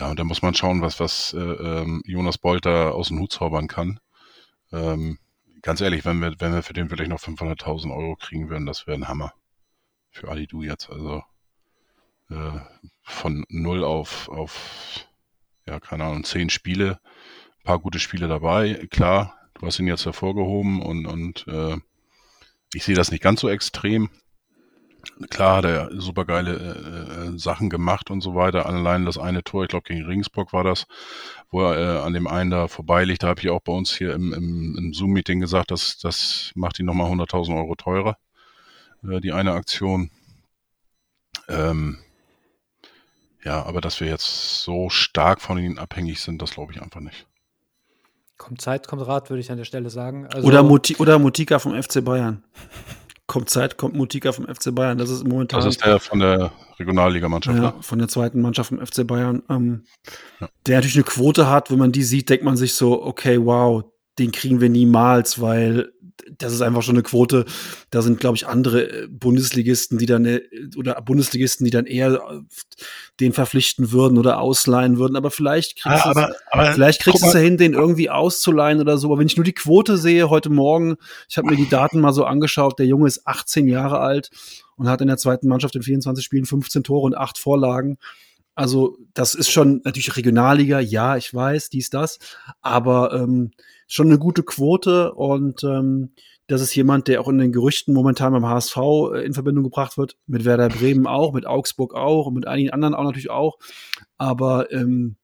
ja, 0.00 0.08
und 0.10 0.18
da 0.18 0.24
muss 0.24 0.40
man 0.40 0.54
schauen, 0.54 0.80
was, 0.80 0.98
was 0.98 1.34
äh, 1.34 1.38
ähm, 1.38 2.02
Jonas 2.06 2.38
Bolter 2.38 2.94
aus 2.94 3.08
dem 3.08 3.20
Hut 3.20 3.32
zaubern 3.32 3.68
kann. 3.68 4.00
Ähm, 4.72 5.18
ganz 5.60 5.82
ehrlich, 5.82 6.06
wenn 6.06 6.20
wir, 6.20 6.34
wenn 6.38 6.54
wir 6.54 6.62
für 6.62 6.72
den 6.72 6.88
vielleicht 6.88 7.10
noch 7.10 7.20
500.000 7.20 7.94
Euro 7.94 8.16
kriegen 8.16 8.48
würden, 8.48 8.64
das 8.64 8.86
wäre 8.86 8.96
ein 8.96 9.08
Hammer. 9.08 9.34
Für 10.10 10.28
Alidu 10.30 10.62
jetzt. 10.62 10.88
Also 10.88 11.22
äh, 12.30 12.60
von 13.02 13.44
null 13.50 13.84
auf, 13.84 14.30
auf, 14.30 15.06
ja, 15.66 15.78
keine 15.80 16.04
Ahnung, 16.04 16.24
zehn 16.24 16.48
Spiele, 16.48 16.98
ein 17.58 17.64
paar 17.64 17.78
gute 17.78 17.98
Spiele 17.98 18.26
dabei. 18.26 18.86
Klar, 18.90 19.36
du 19.54 19.66
hast 19.66 19.78
ihn 19.80 19.86
jetzt 19.86 20.06
hervorgehoben 20.06 20.80
und, 20.80 21.04
und 21.04 21.46
äh, 21.46 21.76
ich 22.72 22.84
sehe 22.84 22.94
das 22.94 23.10
nicht 23.10 23.22
ganz 23.22 23.40
so 23.40 23.50
extrem. 23.50 24.08
Klar 25.28 25.58
hat 25.58 25.64
er 25.64 25.90
super 26.00 26.24
geile 26.24 26.56
äh, 26.56 27.34
äh, 27.34 27.38
Sachen 27.38 27.70
gemacht 27.70 28.10
und 28.10 28.20
so 28.20 28.34
weiter. 28.34 28.66
Allein 28.66 29.04
das 29.04 29.18
eine 29.18 29.42
Tor, 29.42 29.64
ich 29.64 29.68
glaube 29.68 29.84
gegen 29.86 30.04
Regensburg 30.04 30.52
war 30.52 30.64
das, 30.64 30.86
wo 31.50 31.62
er 31.62 31.76
äh, 31.76 32.00
an 32.00 32.12
dem 32.12 32.26
einen 32.26 32.50
da 32.50 32.68
vorbeiliegt. 32.68 33.22
Da 33.22 33.28
habe 33.28 33.40
ich 33.40 33.50
auch 33.50 33.60
bei 33.60 33.72
uns 33.72 33.92
hier 33.96 34.12
im, 34.14 34.32
im, 34.32 34.76
im 34.78 34.92
Zoom-Meeting 34.92 35.40
gesagt, 35.40 35.70
dass 35.70 35.98
das 35.98 36.52
macht 36.54 36.78
ihn 36.78 36.86
nochmal 36.86 37.10
100.000 37.10 37.56
Euro 37.56 37.74
teurer, 37.74 38.16
äh, 39.08 39.20
die 39.20 39.32
eine 39.32 39.52
Aktion. 39.52 40.10
Ähm, 41.48 41.98
ja, 43.44 43.62
aber 43.64 43.80
dass 43.80 44.00
wir 44.00 44.08
jetzt 44.08 44.62
so 44.62 44.90
stark 44.90 45.40
von 45.40 45.58
ihnen 45.58 45.78
abhängig 45.78 46.20
sind, 46.20 46.42
das 46.42 46.52
glaube 46.52 46.72
ich 46.72 46.82
einfach 46.82 47.00
nicht. 47.00 47.26
Kommt 48.36 48.60
Zeit, 48.60 48.88
kommt 48.88 49.06
Rat, 49.06 49.28
würde 49.28 49.40
ich 49.40 49.50
an 49.50 49.58
der 49.58 49.66
Stelle 49.66 49.90
sagen. 49.90 50.26
Also, 50.26 50.48
Oder, 50.48 50.62
Muti 50.62 50.96
oder 50.96 51.18
Mutika 51.18 51.58
vom 51.58 51.80
FC 51.80 52.02
Bayern. 52.02 52.42
Kommt 53.30 53.48
Zeit, 53.48 53.78
kommt 53.78 53.94
Mutika 53.94 54.32
vom 54.32 54.46
FC 54.46 54.74
Bayern. 54.74 54.98
Das 54.98 55.08
ist 55.08 55.24
momentan 55.24 55.60
Das 55.60 55.66
ist 55.66 55.84
der 55.84 56.00
von 56.00 56.18
der 56.18 56.50
Regionalligamannschaft. 56.80 57.56
ja, 57.56 57.62
ne? 57.62 57.74
von 57.80 58.00
der 58.00 58.08
zweiten 58.08 58.40
Mannschaft 58.40 58.70
vom 58.70 58.84
FC 58.84 59.06
Bayern. 59.06 59.44
Ähm, 59.48 59.84
Ja. 60.40 60.48
Der 60.66 60.78
natürlich 60.78 60.96
eine 60.96 61.04
Quote 61.04 61.48
hat. 61.48 61.70
Wenn 61.70 61.78
man 61.78 61.92
die 61.92 62.02
sieht, 62.02 62.28
denkt 62.28 62.44
man 62.44 62.56
sich 62.56 62.74
so, 62.74 63.04
okay, 63.04 63.38
wow, 63.40 63.84
den 64.18 64.32
kriegen 64.32 64.60
wir 64.60 64.68
niemals, 64.68 65.40
weil 65.40 65.92
das 66.38 66.52
ist 66.52 66.62
einfach 66.62 66.82
schon 66.82 66.96
eine 66.96 67.02
Quote. 67.02 67.44
Da 67.90 68.02
sind, 68.02 68.20
glaube 68.20 68.36
ich, 68.36 68.46
andere 68.46 69.04
äh, 69.04 69.06
Bundesligisten, 69.08 69.98
die 69.98 70.06
dann 70.06 70.24
äh, 70.24 70.40
oder 70.76 71.00
Bundesligisten, 71.00 71.64
die 71.64 71.70
dann 71.70 71.86
eher 71.86 72.14
äh, 72.14 72.40
den 73.20 73.32
verpflichten 73.32 73.92
würden 73.92 74.18
oder 74.18 74.40
ausleihen 74.40 74.98
würden. 74.98 75.16
Aber 75.16 75.30
vielleicht 75.30 75.80
kriegst 75.80 76.04
du 76.04 76.08
aber, 76.08 76.34
aber 76.50 76.72
Vielleicht 76.72 77.02
kriegst 77.02 77.22
du 77.22 77.26
es 77.28 77.34
ja 77.34 77.40
hin, 77.40 77.56
den 77.56 77.74
irgendwie 77.74 78.10
auszuleihen 78.10 78.80
oder 78.80 78.98
so. 78.98 79.08
Aber 79.08 79.18
wenn 79.18 79.26
ich 79.26 79.36
nur 79.36 79.44
die 79.44 79.52
Quote 79.52 79.96
sehe, 79.96 80.30
heute 80.30 80.50
Morgen, 80.50 80.96
ich 81.28 81.38
habe 81.38 81.48
mir 81.48 81.56
die 81.56 81.68
Daten 81.68 82.00
mal 82.00 82.12
so 82.12 82.24
angeschaut, 82.24 82.78
der 82.78 82.86
Junge 82.86 83.06
ist 83.06 83.26
18 83.26 83.68
Jahre 83.68 84.00
alt 84.00 84.30
und 84.76 84.88
hat 84.88 85.00
in 85.00 85.08
der 85.08 85.18
zweiten 85.18 85.48
Mannschaft 85.48 85.76
in 85.76 85.82
24 85.82 86.24
Spielen 86.24 86.46
15 86.46 86.84
Tore 86.84 87.04
und 87.04 87.16
8 87.16 87.38
Vorlagen. 87.38 87.98
Also 88.54 88.98
das 89.14 89.34
ist 89.34 89.50
schon 89.50 89.80
natürlich 89.84 90.16
Regionalliga, 90.16 90.80
ja, 90.80 91.16
ich 91.16 91.32
weiß, 91.32 91.70
dies, 91.70 91.88
das, 91.88 92.18
aber 92.60 93.12
ähm, 93.14 93.52
schon 93.90 94.06
eine 94.06 94.18
gute 94.18 94.44
Quote 94.44 95.12
und 95.14 95.64
ähm, 95.64 96.12
das 96.46 96.62
ist 96.62 96.74
jemand, 96.74 97.08
der 97.08 97.20
auch 97.20 97.28
in 97.28 97.38
den 97.38 97.52
Gerüchten 97.52 97.92
momentan 97.92 98.32
beim 98.32 98.46
HSV 98.46 98.76
äh, 99.14 99.24
in 99.24 99.34
Verbindung 99.34 99.64
gebracht 99.64 99.98
wird, 99.98 100.16
mit 100.26 100.44
Werder 100.44 100.68
Bremen 100.68 101.08
auch, 101.08 101.32
mit 101.32 101.44
Augsburg 101.44 101.94
auch 101.94 102.26
und 102.26 102.34
mit 102.34 102.46
einigen 102.46 102.70
anderen 102.70 102.94
auch 102.94 103.02
natürlich 103.02 103.30
auch. 103.30 103.58
Aber 104.16 104.70
ähm, 104.72 105.16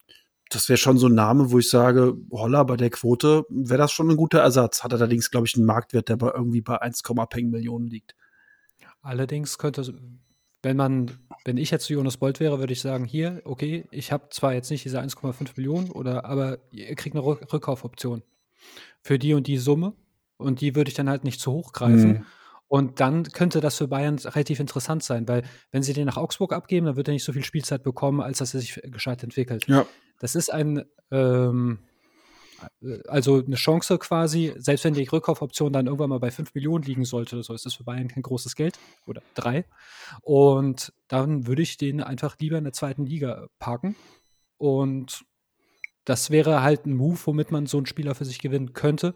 das 0.50 0.68
wäre 0.68 0.78
schon 0.78 0.98
so 0.98 1.06
ein 1.06 1.14
Name, 1.14 1.52
wo 1.52 1.60
ich 1.60 1.70
sage, 1.70 2.16
holla, 2.32 2.64
bei 2.64 2.76
der 2.76 2.90
Quote 2.90 3.44
wäre 3.48 3.78
das 3.78 3.92
schon 3.92 4.10
ein 4.10 4.16
guter 4.16 4.40
Ersatz. 4.40 4.82
Hat 4.82 4.92
allerdings, 4.92 5.30
glaube 5.30 5.46
ich, 5.46 5.56
einen 5.56 5.64
Marktwert, 5.64 6.08
der 6.08 6.16
bei 6.16 6.32
irgendwie 6.34 6.60
bei 6.60 6.80
1, 6.80 7.02
peng 7.30 7.50
Millionen 7.50 7.86
liegt. 7.86 8.16
Allerdings 9.00 9.58
könnte, 9.58 9.94
wenn 10.62 10.76
man, 10.76 11.12
wenn 11.44 11.56
ich 11.56 11.70
jetzt 11.70 11.88
Jonas 11.88 12.16
Bolt 12.16 12.40
wäre, 12.40 12.58
würde 12.58 12.72
ich 12.72 12.80
sagen, 12.80 13.04
hier, 13.04 13.42
okay, 13.44 13.84
ich 13.92 14.10
habe 14.10 14.28
zwar 14.30 14.54
jetzt 14.54 14.70
nicht 14.70 14.84
diese 14.84 15.00
1,5 15.00 15.50
Millionen, 15.56 15.90
oder, 15.90 16.24
aber 16.24 16.58
ihr 16.72 16.94
kriegt 16.96 17.14
eine 17.14 17.24
Rück 17.24 17.52
Rückkaufoption 17.52 18.22
für 19.02 19.18
die 19.18 19.34
und 19.34 19.46
die 19.46 19.58
Summe 19.58 19.94
und 20.36 20.60
die 20.60 20.74
würde 20.74 20.88
ich 20.88 20.94
dann 20.94 21.08
halt 21.08 21.24
nicht 21.24 21.40
zu 21.40 21.52
hoch 21.52 21.72
greifen. 21.72 22.08
Mhm. 22.08 22.26
Und 22.68 23.00
dann 23.00 23.24
könnte 23.24 23.60
das 23.60 23.76
für 23.76 23.86
Bayern 23.86 24.18
relativ 24.18 24.58
interessant 24.58 25.02
sein, 25.04 25.28
weil 25.28 25.44
wenn 25.70 25.82
sie 25.82 25.92
den 25.92 26.06
nach 26.06 26.16
Augsburg 26.16 26.52
abgeben, 26.52 26.86
dann 26.86 26.96
wird 26.96 27.08
er 27.08 27.12
nicht 27.12 27.24
so 27.24 27.32
viel 27.32 27.44
Spielzeit 27.44 27.82
bekommen, 27.84 28.20
als 28.20 28.38
dass 28.38 28.54
er 28.54 28.60
sich 28.60 28.80
gescheit 28.84 29.22
entwickelt. 29.22 29.68
Ja. 29.68 29.86
Das 30.18 30.34
ist 30.34 30.52
ein, 30.52 30.84
ähm, 31.12 31.78
äh, 32.82 32.98
also 33.06 33.44
eine 33.44 33.54
Chance 33.54 33.98
quasi, 33.98 34.52
selbst 34.56 34.84
wenn 34.84 34.94
die 34.94 35.04
Rückkaufoption 35.04 35.72
dann 35.72 35.86
irgendwann 35.86 36.10
mal 36.10 36.18
bei 36.18 36.32
5 36.32 36.54
Millionen 36.54 36.82
liegen 36.82 37.04
sollte, 37.04 37.36
oder 37.36 37.44
so 37.44 37.54
ist 37.54 37.66
das 37.66 37.74
für 37.74 37.84
Bayern 37.84 38.08
kein 38.08 38.24
großes 38.24 38.56
Geld 38.56 38.80
oder 39.06 39.22
drei. 39.34 39.64
Und 40.22 40.92
dann 41.06 41.46
würde 41.46 41.62
ich 41.62 41.76
den 41.76 42.02
einfach 42.02 42.36
lieber 42.40 42.58
in 42.58 42.64
der 42.64 42.72
zweiten 42.72 43.06
Liga 43.06 43.46
parken. 43.60 43.94
Und 44.58 45.24
das 46.06 46.30
wäre 46.30 46.62
halt 46.62 46.86
ein 46.86 46.94
Move, 46.94 47.18
womit 47.24 47.50
man 47.50 47.66
so 47.66 47.76
einen 47.76 47.86
Spieler 47.86 48.14
für 48.14 48.24
sich 48.24 48.38
gewinnen 48.38 48.72
könnte, 48.72 49.14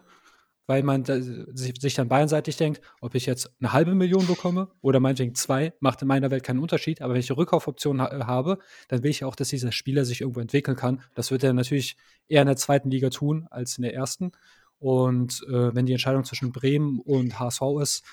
weil 0.67 0.83
man 0.83 1.05
da, 1.05 1.21
sich, 1.21 1.95
dann 1.95 2.09
bayernseitig 2.09 2.57
denkt, 2.57 2.81
ob 3.01 3.15
ich 3.15 3.27
jetzt 3.27 3.51
eine 3.61 3.73
halbe 3.73 3.95
Million 3.95 4.27
bekomme 4.27 4.69
oder 4.83 5.01
meinetwegen 5.01 5.35
zwei, 5.35 5.73
macht 5.81 6.03
in 6.03 6.09
meiner 6.09 6.31
Welt 6.31 6.45
keinen 6.45 6.59
Unterschied. 6.59 7.01
Aber 7.01 7.15
wenn 7.15 7.21
ich 7.21 7.31
eine 7.31 7.39
Rückkaufoption 7.39 8.03
ha 8.03 8.27
habe, 8.27 8.59
dann 8.89 9.03
will 9.03 9.11
ich 9.11 9.25
auch, 9.25 9.37
dass 9.37 9.49
dieser 9.49 9.73
Spieler 9.73 10.05
sich 10.05 10.21
irgendwo 10.21 10.41
entwickeln 10.41 10.77
kann. 10.77 11.01
Das 11.15 11.31
wird 11.31 11.45
er 11.45 11.53
natürlich 11.53 11.97
eher 12.29 12.43
in 12.43 12.49
der 12.49 12.57
zweiten 12.57 12.91
Liga 12.91 13.09
tun 13.11 13.47
als 13.51 13.79
in 13.79 13.83
der 13.83 13.95
ersten. 13.95 14.33
Und 14.81 15.45
äh, 15.49 15.75
wenn 15.75 15.87
die 15.87 15.93
Entscheidung 15.93 16.25
zwischen 16.25 16.53
Bremen 16.53 16.99
und 16.99 17.39
HSV 17.39 17.63
ist, 17.81 18.05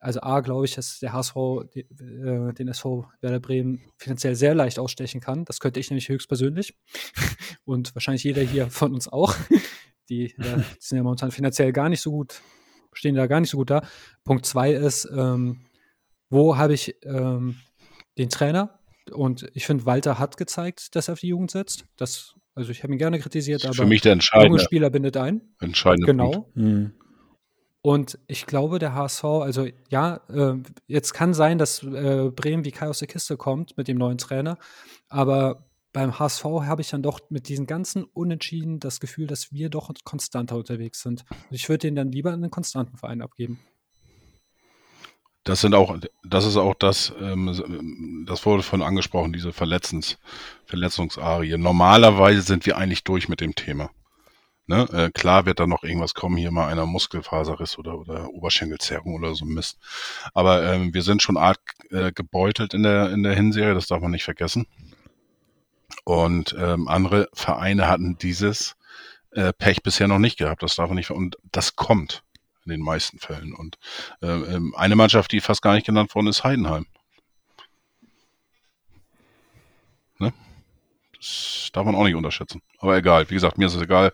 also 0.00 0.22
A, 0.22 0.40
glaube 0.40 0.64
ich, 0.64 0.74
dass 0.74 0.98
der 0.98 1.12
HSV 1.12 1.34
die, 1.74 1.80
äh, 1.80 2.52
den 2.54 2.68
SV 2.68 3.06
Werder 3.20 3.38
Bremen 3.38 3.82
finanziell 3.98 4.34
sehr 4.34 4.54
leicht 4.54 4.78
ausstechen 4.78 5.20
kann. 5.20 5.44
Das 5.44 5.60
könnte 5.60 5.78
ich 5.78 5.90
nämlich 5.90 6.08
höchstpersönlich. 6.08 6.74
Und 7.64 7.94
wahrscheinlich 7.94 8.24
jeder 8.24 8.42
hier 8.42 8.70
von 8.70 8.94
uns 8.94 9.08
auch. 9.08 9.34
Die, 10.08 10.34
ja, 10.38 10.56
die 10.56 10.64
sind 10.80 10.96
ja 10.96 11.04
momentan 11.04 11.30
finanziell 11.30 11.72
gar 11.72 11.88
nicht 11.88 12.00
so 12.00 12.10
gut, 12.10 12.40
stehen 12.92 13.14
da 13.14 13.28
gar 13.28 13.38
nicht 13.38 13.50
so 13.50 13.58
gut 13.58 13.70
da. 13.70 13.86
Punkt 14.24 14.44
zwei 14.44 14.72
ist, 14.72 15.08
ähm, 15.16 15.60
wo 16.30 16.56
habe 16.56 16.74
ich 16.74 16.96
ähm, 17.04 17.60
den 18.18 18.28
Trainer? 18.28 18.80
Und 19.12 19.48
ich 19.54 19.66
finde, 19.66 19.86
Walter 19.86 20.18
hat 20.18 20.36
gezeigt, 20.36 20.96
dass 20.96 21.06
er 21.06 21.12
auf 21.12 21.20
die 21.20 21.28
Jugend 21.28 21.52
setzt. 21.52 21.84
Das, 21.96 22.34
also 22.56 22.72
ich 22.72 22.82
habe 22.82 22.92
ihn 22.92 22.98
gerne 22.98 23.20
kritisiert, 23.20 23.64
aber 23.64 23.72
für 23.72 23.86
mich 23.86 24.00
der 24.00 24.10
junge 24.10 24.14
entscheidende, 24.14 24.58
Spieler 24.58 24.90
bindet 24.90 25.16
ein. 25.16 25.42
entscheidende 25.60 26.12
Punkt. 26.12 26.34
Genau. 26.34 26.50
Mhm. 26.54 26.92
Und 27.82 28.18
ich 28.26 28.46
glaube, 28.46 28.78
der 28.78 28.94
HSV, 28.94 29.24
also 29.24 29.66
ja, 29.88 30.20
äh, 30.28 30.56
jetzt 30.86 31.14
kann 31.14 31.32
sein, 31.32 31.56
dass 31.56 31.82
äh, 31.82 32.30
Bremen 32.30 32.64
wie 32.64 32.72
Kai 32.72 32.88
aus 32.88 32.98
der 32.98 33.08
Kiste 33.08 33.38
kommt 33.38 33.78
mit 33.78 33.88
dem 33.88 33.96
neuen 33.96 34.18
Trainer, 34.18 34.58
aber 35.08 35.64
beim 35.92 36.18
HSV 36.18 36.44
habe 36.44 36.82
ich 36.82 36.90
dann 36.90 37.02
doch 37.02 37.20
mit 37.30 37.48
diesen 37.48 37.66
ganzen 37.66 38.04
Unentschieden 38.04 38.80
das 38.80 39.00
Gefühl, 39.00 39.26
dass 39.26 39.52
wir 39.52 39.70
doch 39.70 39.90
konstanter 40.04 40.56
unterwegs 40.56 41.02
sind. 41.02 41.24
Und 41.30 41.56
ich 41.56 41.68
würde 41.68 41.78
den 41.78 41.96
dann 41.96 42.12
lieber 42.12 42.30
in 42.30 42.42
einen 42.42 42.50
konstanten 42.50 42.96
Verein 42.96 43.22
abgeben. 43.22 43.58
Das 45.44 45.62
sind 45.62 45.74
auch, 45.74 45.98
das 46.22 46.44
ist 46.44 46.58
auch 46.58 46.74
das, 46.74 47.14
ähm, 47.18 48.26
das 48.26 48.44
wurde 48.44 48.62
von 48.62 48.82
angesprochen, 48.82 49.32
diese 49.32 49.52
Verletzungsarie. 49.52 51.56
Normalerweise 51.56 52.42
sind 52.42 52.66
wir 52.66 52.76
eigentlich 52.76 53.04
durch 53.04 53.28
mit 53.28 53.40
dem 53.40 53.54
Thema. 53.54 53.90
Ne? 54.70 54.88
Äh, 54.92 55.10
klar 55.10 55.46
wird 55.46 55.58
da 55.58 55.66
noch 55.66 55.82
irgendwas 55.82 56.14
kommen, 56.14 56.36
hier 56.36 56.52
mal 56.52 56.68
einer 56.68 56.86
Muskelfaserriss 56.86 57.76
oder, 57.76 57.98
oder 57.98 58.28
Oberschenkelzerrung 58.28 59.14
oder 59.16 59.34
so 59.34 59.44
Mist. 59.44 59.80
Aber 60.32 60.62
ähm, 60.62 60.94
wir 60.94 61.02
sind 61.02 61.22
schon 61.22 61.36
arg 61.36 61.58
äh, 61.90 62.12
gebeutelt 62.12 62.72
in 62.72 62.84
der, 62.84 63.10
in 63.10 63.24
der 63.24 63.34
Hinserie, 63.34 63.74
das 63.74 63.88
darf 63.88 64.00
man 64.00 64.12
nicht 64.12 64.22
vergessen. 64.22 64.68
Und 66.04 66.54
ähm, 66.56 66.86
andere 66.86 67.28
Vereine 67.32 67.88
hatten 67.88 68.16
dieses 68.18 68.76
äh, 69.32 69.52
Pech 69.52 69.82
bisher 69.82 70.06
noch 70.06 70.20
nicht 70.20 70.38
gehabt. 70.38 70.62
Das 70.62 70.76
darf 70.76 70.88
man 70.88 70.94
nicht 70.94 71.10
und 71.10 71.36
das 71.50 71.74
kommt 71.74 72.22
in 72.64 72.70
den 72.70 72.80
meisten 72.80 73.18
Fällen. 73.18 73.52
Und 73.52 73.76
äh, 74.22 74.60
eine 74.76 74.94
Mannschaft, 74.94 75.32
die 75.32 75.40
fast 75.40 75.62
gar 75.62 75.74
nicht 75.74 75.86
genannt 75.86 76.14
worden 76.14 76.28
ist, 76.28 76.44
Heidenheim. 76.44 76.86
Ne? 80.20 80.32
Das 81.16 81.70
darf 81.72 81.84
man 81.84 81.96
auch 81.96 82.04
nicht 82.04 82.14
unterschätzen. 82.14 82.62
Aber 82.78 82.96
egal, 82.96 83.28
wie 83.30 83.34
gesagt, 83.34 83.58
mir 83.58 83.66
ist 83.66 83.74
es 83.74 83.82
egal, 83.82 84.12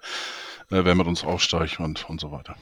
wer 0.69 0.95
mit 0.95 1.07
uns 1.07 1.25
aufsteigt 1.25 1.81
und, 1.81 2.09
und 2.09 2.21
so 2.21 2.33
weiter. 2.33 2.57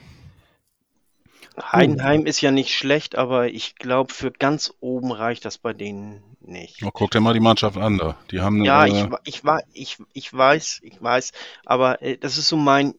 Heidenheim 1.60 2.26
ist 2.26 2.40
ja 2.40 2.50
nicht 2.50 2.74
schlecht, 2.74 3.16
aber 3.16 3.48
ich 3.48 3.76
glaube, 3.76 4.12
für 4.12 4.32
ganz 4.32 4.74
oben 4.80 5.12
reicht 5.12 5.44
das 5.44 5.58
bei 5.58 5.72
denen 5.72 6.22
nicht. 6.40 6.82
Oh, 6.82 6.90
guck 6.92 7.12
dir 7.12 7.20
mal 7.20 7.32
die 7.32 7.40
Mannschaft 7.40 7.76
an 7.76 7.98
da. 7.98 8.16
Die 8.30 8.40
haben 8.40 8.64
Ja, 8.64 8.86
äh, 8.86 9.08
ich, 9.24 9.42
ich, 9.42 9.42
ich, 9.72 9.98
ich 10.12 10.32
weiß, 10.32 10.80
ich 10.82 11.00
weiß, 11.00 11.32
aber 11.64 12.02
äh, 12.02 12.18
das 12.18 12.38
ist 12.38 12.48
so 12.48 12.56
mein, 12.56 12.94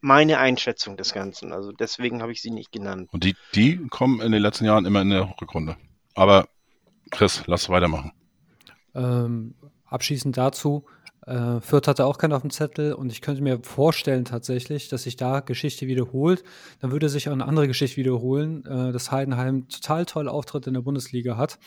meine 0.00 0.38
Einschätzung 0.38 0.96
des 0.96 1.12
Ganzen. 1.12 1.52
Also 1.52 1.72
deswegen 1.72 2.22
habe 2.22 2.32
ich 2.32 2.40
sie 2.40 2.50
nicht 2.50 2.70
genannt. 2.70 3.08
und 3.12 3.24
die, 3.24 3.34
die 3.54 3.78
kommen 3.88 4.20
in 4.20 4.32
den 4.32 4.42
letzten 4.42 4.64
Jahren 4.64 4.86
immer 4.86 5.02
in 5.02 5.10
der 5.10 5.34
Rückrunde. 5.40 5.76
Aber 6.14 6.48
Chris, 7.10 7.42
lass 7.46 7.68
weitermachen. 7.68 8.12
Ähm, 8.94 9.54
abschließend 9.86 10.36
dazu, 10.36 10.84
äh, 11.26 11.60
Fürth 11.60 11.86
hatte 11.86 12.06
auch 12.06 12.18
keinen 12.18 12.32
auf 12.32 12.42
dem 12.42 12.50
Zettel 12.50 12.94
und 12.94 13.12
ich 13.12 13.20
könnte 13.20 13.42
mir 13.42 13.60
vorstellen 13.62 14.24
tatsächlich, 14.24 14.88
dass 14.88 15.02
sich 15.02 15.16
da 15.16 15.40
Geschichte 15.40 15.86
wiederholt. 15.86 16.42
Dann 16.80 16.92
würde 16.92 17.08
sich 17.08 17.28
auch 17.28 17.32
eine 17.32 17.46
andere 17.46 17.68
Geschichte 17.68 17.98
wiederholen, 17.98 18.64
äh, 18.66 18.92
dass 18.92 19.12
Heidenheim 19.12 19.68
total 19.68 20.06
tolle 20.06 20.30
Auftritte 20.30 20.70
in 20.70 20.74
der 20.74 20.80
Bundesliga 20.80 21.36
hat. 21.36 21.58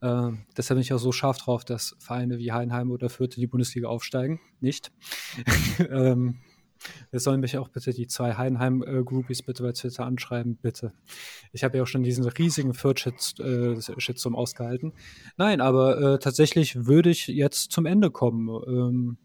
Äh, 0.00 0.30
deshalb 0.56 0.76
bin 0.76 0.82
ich 0.82 0.92
auch 0.92 0.98
so 0.98 1.12
scharf 1.12 1.38
drauf, 1.38 1.64
dass 1.64 1.96
Vereine 1.98 2.38
wie 2.38 2.52
Heidenheim 2.52 2.90
oder 2.90 3.08
Fürth 3.08 3.36
in 3.36 3.40
die 3.40 3.46
Bundesliga 3.46 3.88
aufsteigen. 3.88 4.40
Nicht. 4.60 4.92
ähm, 5.90 6.36
es 7.10 7.24
sollen 7.24 7.40
mich 7.40 7.58
auch 7.58 7.68
bitte 7.68 7.92
die 7.92 8.06
zwei 8.06 8.34
Heidenheim-Groupies 8.34 9.42
bitte 9.42 9.62
bei 9.62 9.72
Twitter 9.72 10.04
anschreiben, 10.06 10.56
bitte. 10.56 10.92
Ich 11.52 11.64
habe 11.64 11.76
ja 11.76 11.82
auch 11.82 11.86
schon 11.86 12.02
diesen 12.02 12.24
riesigen 12.26 12.74
Fürth-Shitstorm 12.74 14.36
ausgehalten. 14.36 14.92
Nein, 15.36 15.60
aber 15.60 16.00
äh, 16.00 16.18
tatsächlich 16.18 16.86
würde 16.86 17.10
ich 17.10 17.26
jetzt 17.26 17.72
zum 17.72 17.86
Ende 17.86 18.10
kommen. 18.10 18.48
Ähm, 18.66 19.18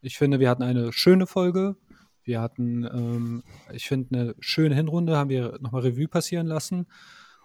ich 0.00 0.18
finde, 0.18 0.40
wir 0.40 0.50
hatten 0.50 0.62
eine 0.62 0.92
schöne 0.92 1.26
Folge. 1.26 1.76
Wir 2.22 2.40
hatten, 2.40 2.84
ähm, 2.84 3.42
ich 3.72 3.86
finde, 3.86 4.18
eine 4.18 4.34
schöne 4.40 4.74
Hinrunde, 4.74 5.16
haben 5.16 5.30
wir 5.30 5.58
nochmal 5.60 5.82
Revue 5.82 6.08
passieren 6.08 6.46
lassen. 6.46 6.86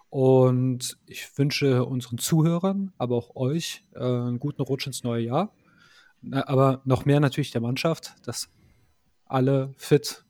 Und 0.08 0.98
ich 1.06 1.38
wünsche 1.38 1.84
unseren 1.84 2.18
Zuhörern, 2.18 2.92
aber 2.98 3.16
auch 3.16 3.36
euch, 3.36 3.84
äh, 3.94 4.00
einen 4.00 4.40
guten 4.40 4.62
Rutsch 4.62 4.86
ins 4.86 5.04
neue 5.04 5.24
Jahr. 5.24 5.54
Aber 6.32 6.82
noch 6.84 7.04
mehr 7.04 7.20
natürlich 7.20 7.52
der 7.52 7.60
Mannschaft, 7.60 8.14
dass 8.24 8.50
alle 9.30 9.72
fit 9.76 10.24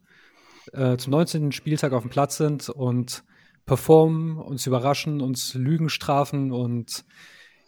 äh, 0.72 0.96
zum 0.96 1.12
19. 1.12 1.52
Spieltag 1.52 1.92
auf 1.92 2.02
dem 2.02 2.10
Platz 2.10 2.36
sind 2.36 2.68
und 2.68 3.24
performen, 3.66 4.38
uns 4.38 4.66
überraschen, 4.66 5.20
uns 5.20 5.54
Lügen 5.54 5.88
strafen 5.88 6.52
und 6.52 7.04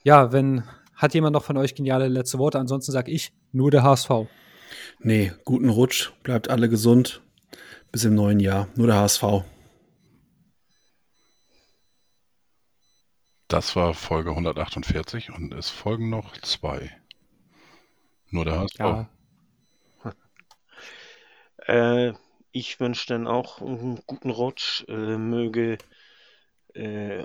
ja, 0.05 0.33
wenn 0.33 0.65
hat 0.95 1.15
jemand 1.15 1.35
noch 1.35 1.45
von 1.45 1.57
euch 1.57 1.75
geniale 1.75 2.09
letzte 2.09 2.39
Worte? 2.39 2.59
Ansonsten 2.59 2.93
sage 2.93 3.11
ich 3.11 3.33
nur 3.51 3.71
der 3.71 3.83
HSV. 3.83 4.11
Nee, 5.01 5.33
guten 5.45 5.69
Rutsch, 5.69 6.13
bleibt 6.23 6.49
alle 6.49 6.69
gesund. 6.69 7.23
Bis 7.91 8.05
im 8.05 8.15
neuen 8.15 8.41
Jahr. 8.41 8.69
Nur 8.75 8.87
der 8.87 8.97
HSV. 8.97 9.25
Das 13.49 13.77
war 13.77 13.93
Folge 13.93 14.31
148 14.31 15.31
und 15.31 15.53
es 15.53 15.69
folgen 15.69 16.09
noch 16.09 16.33
zwei. 16.39 16.91
Nur 18.31 18.47
der 18.47 18.61
HSV. 18.61 18.79
Ja, 18.79 19.11
Äh, 21.67 22.13
ich 22.53 22.81
wünsche 22.81 23.07
dann 23.09 23.27
auch 23.27 23.61
einen 23.61 24.01
guten 24.07 24.31
Rutsch. 24.31 24.85
Äh, 24.89 25.17
möge 25.17 25.79
äh, 26.75 27.25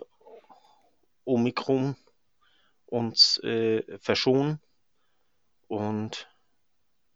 Omikron 1.25 1.95
uns 2.85 3.37
äh, 3.43 3.83
verschonen 3.99 4.59
und 5.67 6.29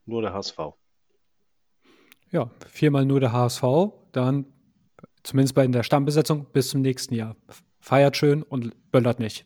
nur 0.05 0.21
der 0.21 0.33
HSV. 0.33 0.57
ja, 2.31 2.49
viermal 2.67 3.05
nur 3.05 3.19
der 3.19 3.31
HSV, 3.31 3.63
dann 4.11 4.45
zumindest 5.23 5.55
bei 5.55 5.65
der 5.67 5.83
Stammbesetzung 5.83 6.45
bis 6.51 6.69
zum 6.69 6.81
nächsten 6.81 7.13
Jahr. 7.13 7.35
Feiert 7.79 8.17
schön 8.17 8.43
und 8.43 8.91
böllert 8.91 9.19
nicht. 9.19 9.45